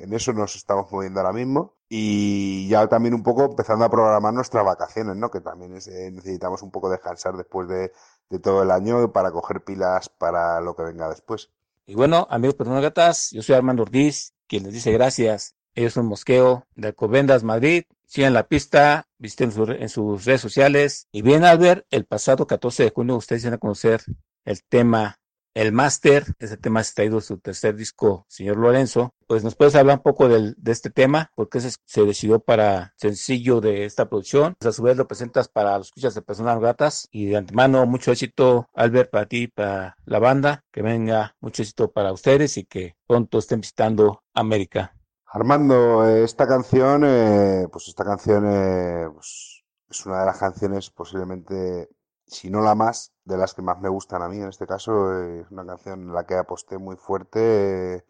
en 0.00 0.12
eso 0.12 0.32
nos 0.32 0.54
estamos 0.56 0.90
moviendo 0.92 1.20
ahora 1.20 1.32
mismo 1.32 1.74
y 1.88 2.68
ya 2.68 2.86
también 2.88 3.14
un 3.14 3.22
poco 3.22 3.44
empezando 3.44 3.84
a 3.84 3.90
programar 3.90 4.34
nuestras 4.34 4.64
vacaciones, 4.64 5.16
¿no? 5.16 5.30
Que 5.30 5.40
también 5.40 5.74
eh, 5.74 6.10
necesitamos 6.12 6.62
un 6.62 6.70
poco 6.70 6.90
descansar 6.90 7.36
después 7.36 7.68
de, 7.68 7.92
todo 8.40 8.62
el 8.62 8.70
año 8.70 9.10
para 9.12 9.32
coger 9.32 9.64
pilas 9.64 10.10
para 10.10 10.60
lo 10.60 10.76
que 10.76 10.82
venga 10.82 11.08
después. 11.08 11.50
Y 11.86 11.94
bueno, 11.94 12.26
amigos 12.30 12.56
gatas, 12.58 13.30
yo 13.32 13.42
soy 13.42 13.54
Armando 13.54 13.82
Ortiz, 13.82 14.34
quien 14.46 14.64
les 14.64 14.74
dice 14.74 14.92
gracias. 14.92 15.57
Ellos 15.74 15.92
son 15.92 16.06
Mosqueo 16.06 16.66
de 16.74 16.88
Alcobendas, 16.88 17.44
Madrid. 17.44 17.84
Sigan 18.06 18.32
la 18.34 18.48
pista, 18.48 19.06
visiten 19.18 19.52
su- 19.52 19.64
en 19.70 19.88
sus 19.88 20.24
redes 20.24 20.40
sociales. 20.40 21.06
Y 21.12 21.22
bien, 21.22 21.44
Albert, 21.44 21.86
el 21.90 22.04
pasado 22.06 22.46
14 22.46 22.84
de 22.84 22.90
junio 22.90 23.16
ustedes 23.16 23.44
van 23.44 23.54
a 23.54 23.58
conocer 23.58 24.00
el 24.44 24.62
tema 24.64 25.16
El 25.54 25.72
Máster. 25.72 26.24
Ese 26.38 26.56
tema 26.56 26.80
es 26.80 26.94
traído 26.94 27.16
de 27.16 27.22
su 27.22 27.38
tercer 27.38 27.74
disco, 27.76 28.24
señor 28.28 28.56
Lorenzo. 28.58 29.12
Pues 29.26 29.44
nos 29.44 29.56
puedes 29.56 29.74
hablar 29.74 29.96
un 29.98 30.02
poco 30.02 30.28
del- 30.28 30.54
de 30.56 30.72
este 30.72 30.88
tema, 30.88 31.32
porque 31.34 31.58
ese 31.58 31.72
se 31.84 32.04
decidió 32.04 32.38
para 32.40 32.94
sencillo 32.96 33.60
de 33.60 33.84
esta 33.84 34.08
producción. 34.08 34.54
Pues 34.58 34.68
a 34.68 34.72
su 34.76 34.82
vez 34.82 34.96
lo 34.96 35.06
presentas 35.08 35.48
para 35.48 35.76
los 35.76 35.88
escuchas 35.88 36.14
de 36.14 36.22
personas 36.22 36.60
gratas. 36.60 37.08
Y 37.10 37.26
de 37.26 37.36
antemano, 37.36 37.84
mucho 37.86 38.12
éxito, 38.12 38.68
Albert, 38.72 39.10
para 39.10 39.26
ti, 39.26 39.48
para 39.48 39.96
la 40.06 40.18
banda. 40.18 40.64
Que 40.72 40.80
venga 40.82 41.36
mucho 41.40 41.62
éxito 41.62 41.90
para 41.92 42.12
ustedes 42.12 42.56
y 42.56 42.64
que 42.64 42.96
pronto 43.06 43.38
estén 43.38 43.60
visitando 43.60 44.22
América. 44.32 44.94
Armando, 45.30 46.06
esta 46.06 46.46
canción, 46.46 47.02
eh, 47.04 47.68
pues 47.70 47.88
esta 47.88 48.04
canción 48.04 48.44
eh, 48.46 49.08
pues, 49.12 49.62
es 49.90 50.06
una 50.06 50.20
de 50.20 50.26
las 50.26 50.38
canciones 50.38 50.90
posiblemente, 50.90 51.90
si 52.26 52.50
no 52.50 52.62
la 52.62 52.74
más, 52.74 53.12
de 53.24 53.36
las 53.36 53.52
que 53.54 53.60
más 53.62 53.78
me 53.80 53.90
gustan 53.90 54.22
a 54.22 54.28
mí. 54.28 54.38
En 54.38 54.48
este 54.48 54.66
caso, 54.66 55.12
es 55.22 55.50
una 55.50 55.66
canción 55.66 56.00
en 56.02 56.14
la 56.14 56.24
que 56.26 56.34
aposté 56.34 56.78
muy 56.78 56.96
fuerte. 56.96 57.96
eh, 57.96 58.04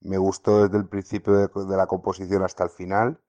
me 0.00 0.18
gustó 0.18 0.64
desde 0.64 0.76
el 0.78 0.88
principio 0.88 1.34
de, 1.34 1.48
de 1.48 1.76
la 1.76 1.86
composición 1.86 2.42
hasta 2.42 2.64
el 2.64 2.70
final 2.70 3.20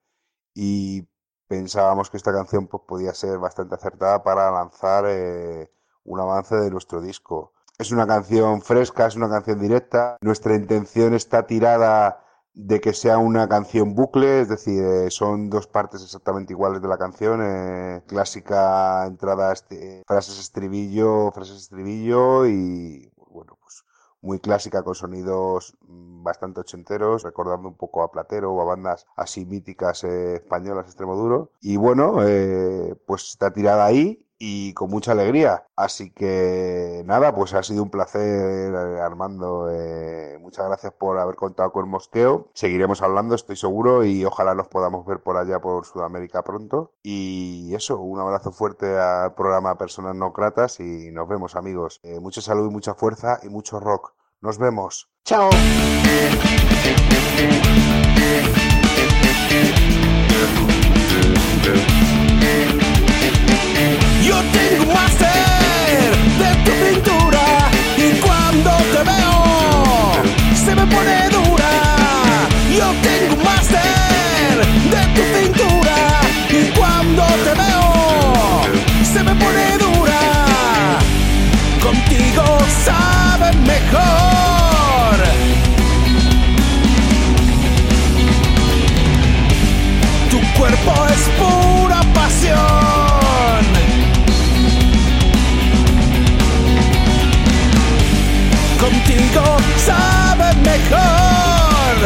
y 0.54 1.08
pensábamos 1.48 2.10
que 2.10 2.16
esta 2.18 2.32
canción 2.32 2.66
pues, 2.66 2.82
podía 2.86 3.14
ser 3.14 3.38
bastante 3.38 3.76
acertada 3.76 4.22
para 4.24 4.50
lanzar 4.50 5.04
eh, 5.06 5.70
un 6.04 6.20
avance 6.20 6.56
de 6.56 6.70
nuestro 6.70 7.00
disco. 7.00 7.52
Es 7.78 7.92
una 7.92 8.06
canción 8.06 8.60
fresca, 8.62 9.06
es 9.06 9.16
una 9.16 9.28
canción 9.28 9.60
directa. 9.60 10.16
Nuestra 10.20 10.54
intención 10.56 11.14
está 11.14 11.46
tirada 11.46 12.25
de 12.56 12.80
que 12.80 12.94
sea 12.94 13.18
una 13.18 13.48
canción 13.48 13.94
bucle, 13.94 14.40
es 14.40 14.48
decir, 14.48 14.82
eh, 14.82 15.10
son 15.10 15.50
dos 15.50 15.66
partes 15.66 16.02
exactamente 16.02 16.54
iguales 16.54 16.80
de 16.80 16.88
la 16.88 16.96
canción, 16.96 17.40
eh, 17.42 18.02
clásica 18.06 19.04
entrada, 19.06 19.52
este, 19.52 20.02
frases 20.06 20.38
estribillo, 20.40 21.30
frases 21.32 21.58
estribillo 21.58 22.46
y 22.46 23.12
bueno, 23.28 23.58
pues 23.60 23.84
muy 24.22 24.40
clásica 24.40 24.82
con 24.82 24.94
sonidos 24.94 25.76
mm, 25.86 26.22
bastante 26.22 26.60
ochenteros, 26.60 27.24
recordando 27.24 27.68
un 27.68 27.76
poco 27.76 28.02
a 28.02 28.10
Platero 28.10 28.52
o 28.52 28.62
a 28.62 28.64
bandas 28.64 29.06
así 29.16 29.44
míticas 29.44 30.02
eh, 30.04 30.36
españolas 30.36 30.86
extremo 30.86 31.14
duro. 31.14 31.50
Y 31.60 31.76
bueno, 31.76 32.26
eh, 32.26 32.94
pues 33.06 33.28
está 33.28 33.52
tirada 33.52 33.84
ahí 33.84 34.25
y 34.38 34.74
con 34.74 34.90
mucha 34.90 35.12
alegría. 35.12 35.66
Así 35.76 36.10
que 36.10 37.02
nada, 37.06 37.34
pues 37.34 37.54
ha 37.54 37.62
sido 37.62 37.82
un 37.82 37.90
placer, 37.90 38.74
eh, 38.74 39.00
Armando. 39.00 39.68
eh, 39.70 40.38
muchas 40.40 40.66
gracias 40.66 40.92
por 40.92 41.18
haber 41.18 41.36
contado 41.36 41.72
con 41.72 41.88
Mosqueo. 41.88 42.48
Seguiremos 42.54 43.02
hablando, 43.02 43.34
estoy 43.34 43.56
seguro, 43.56 44.04
y 44.04 44.24
ojalá 44.24 44.54
nos 44.54 44.68
podamos 44.68 45.06
ver 45.06 45.20
por 45.20 45.36
allá 45.36 45.60
por 45.60 45.84
Sudamérica 45.84 46.42
pronto. 46.42 46.92
Y 47.02 47.74
eso, 47.74 47.98
un 48.00 48.20
abrazo 48.20 48.52
fuerte 48.52 48.98
al 48.98 49.34
programa 49.34 49.78
Personas 49.78 50.14
No 50.14 50.32
Gratas 50.32 50.80
y 50.80 51.10
nos 51.10 51.28
vemos, 51.28 51.56
amigos. 51.56 52.00
Eh, 52.02 52.20
mucha 52.20 52.40
salud 52.40 52.68
y 52.68 52.72
mucha 52.72 52.94
fuerza 52.94 53.40
y 53.42 53.48
mucho 53.48 53.80
rock. 53.80 54.12
Nos 54.40 54.58
vemos. 54.58 55.10
¡Chao! 55.24 55.50
Se 70.90 71.25
esto 99.36 99.56
saben 99.84 100.62
mejor. 100.62 101.96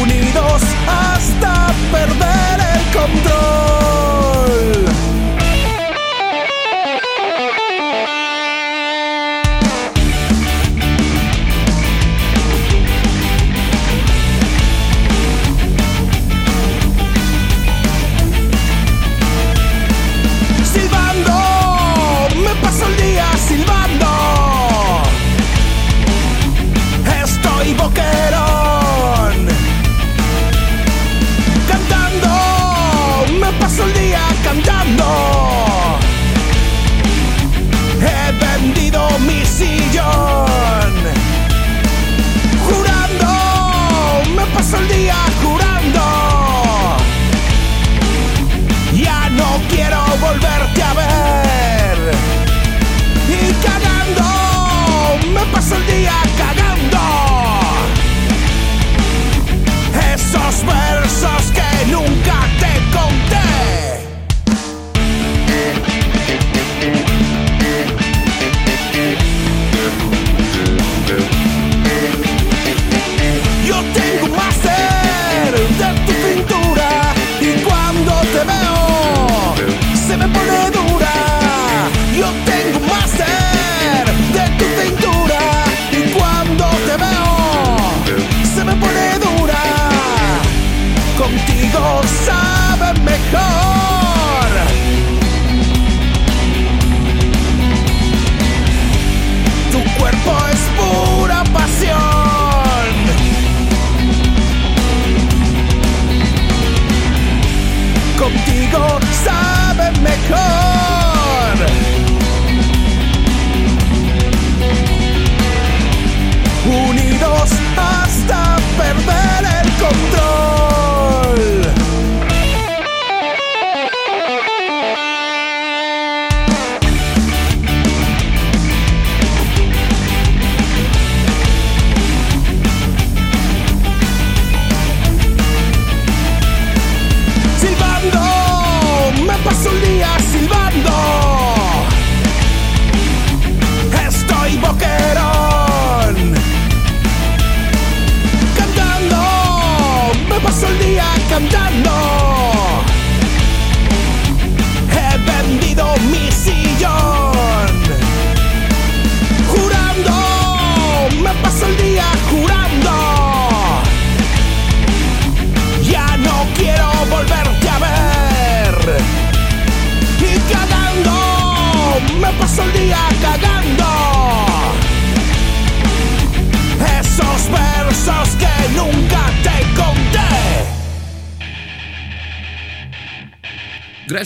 Unidos 0.00 0.62
hasta 0.86 1.66
perder 1.90 2.60
el 2.74 2.92
control. 2.92 3.79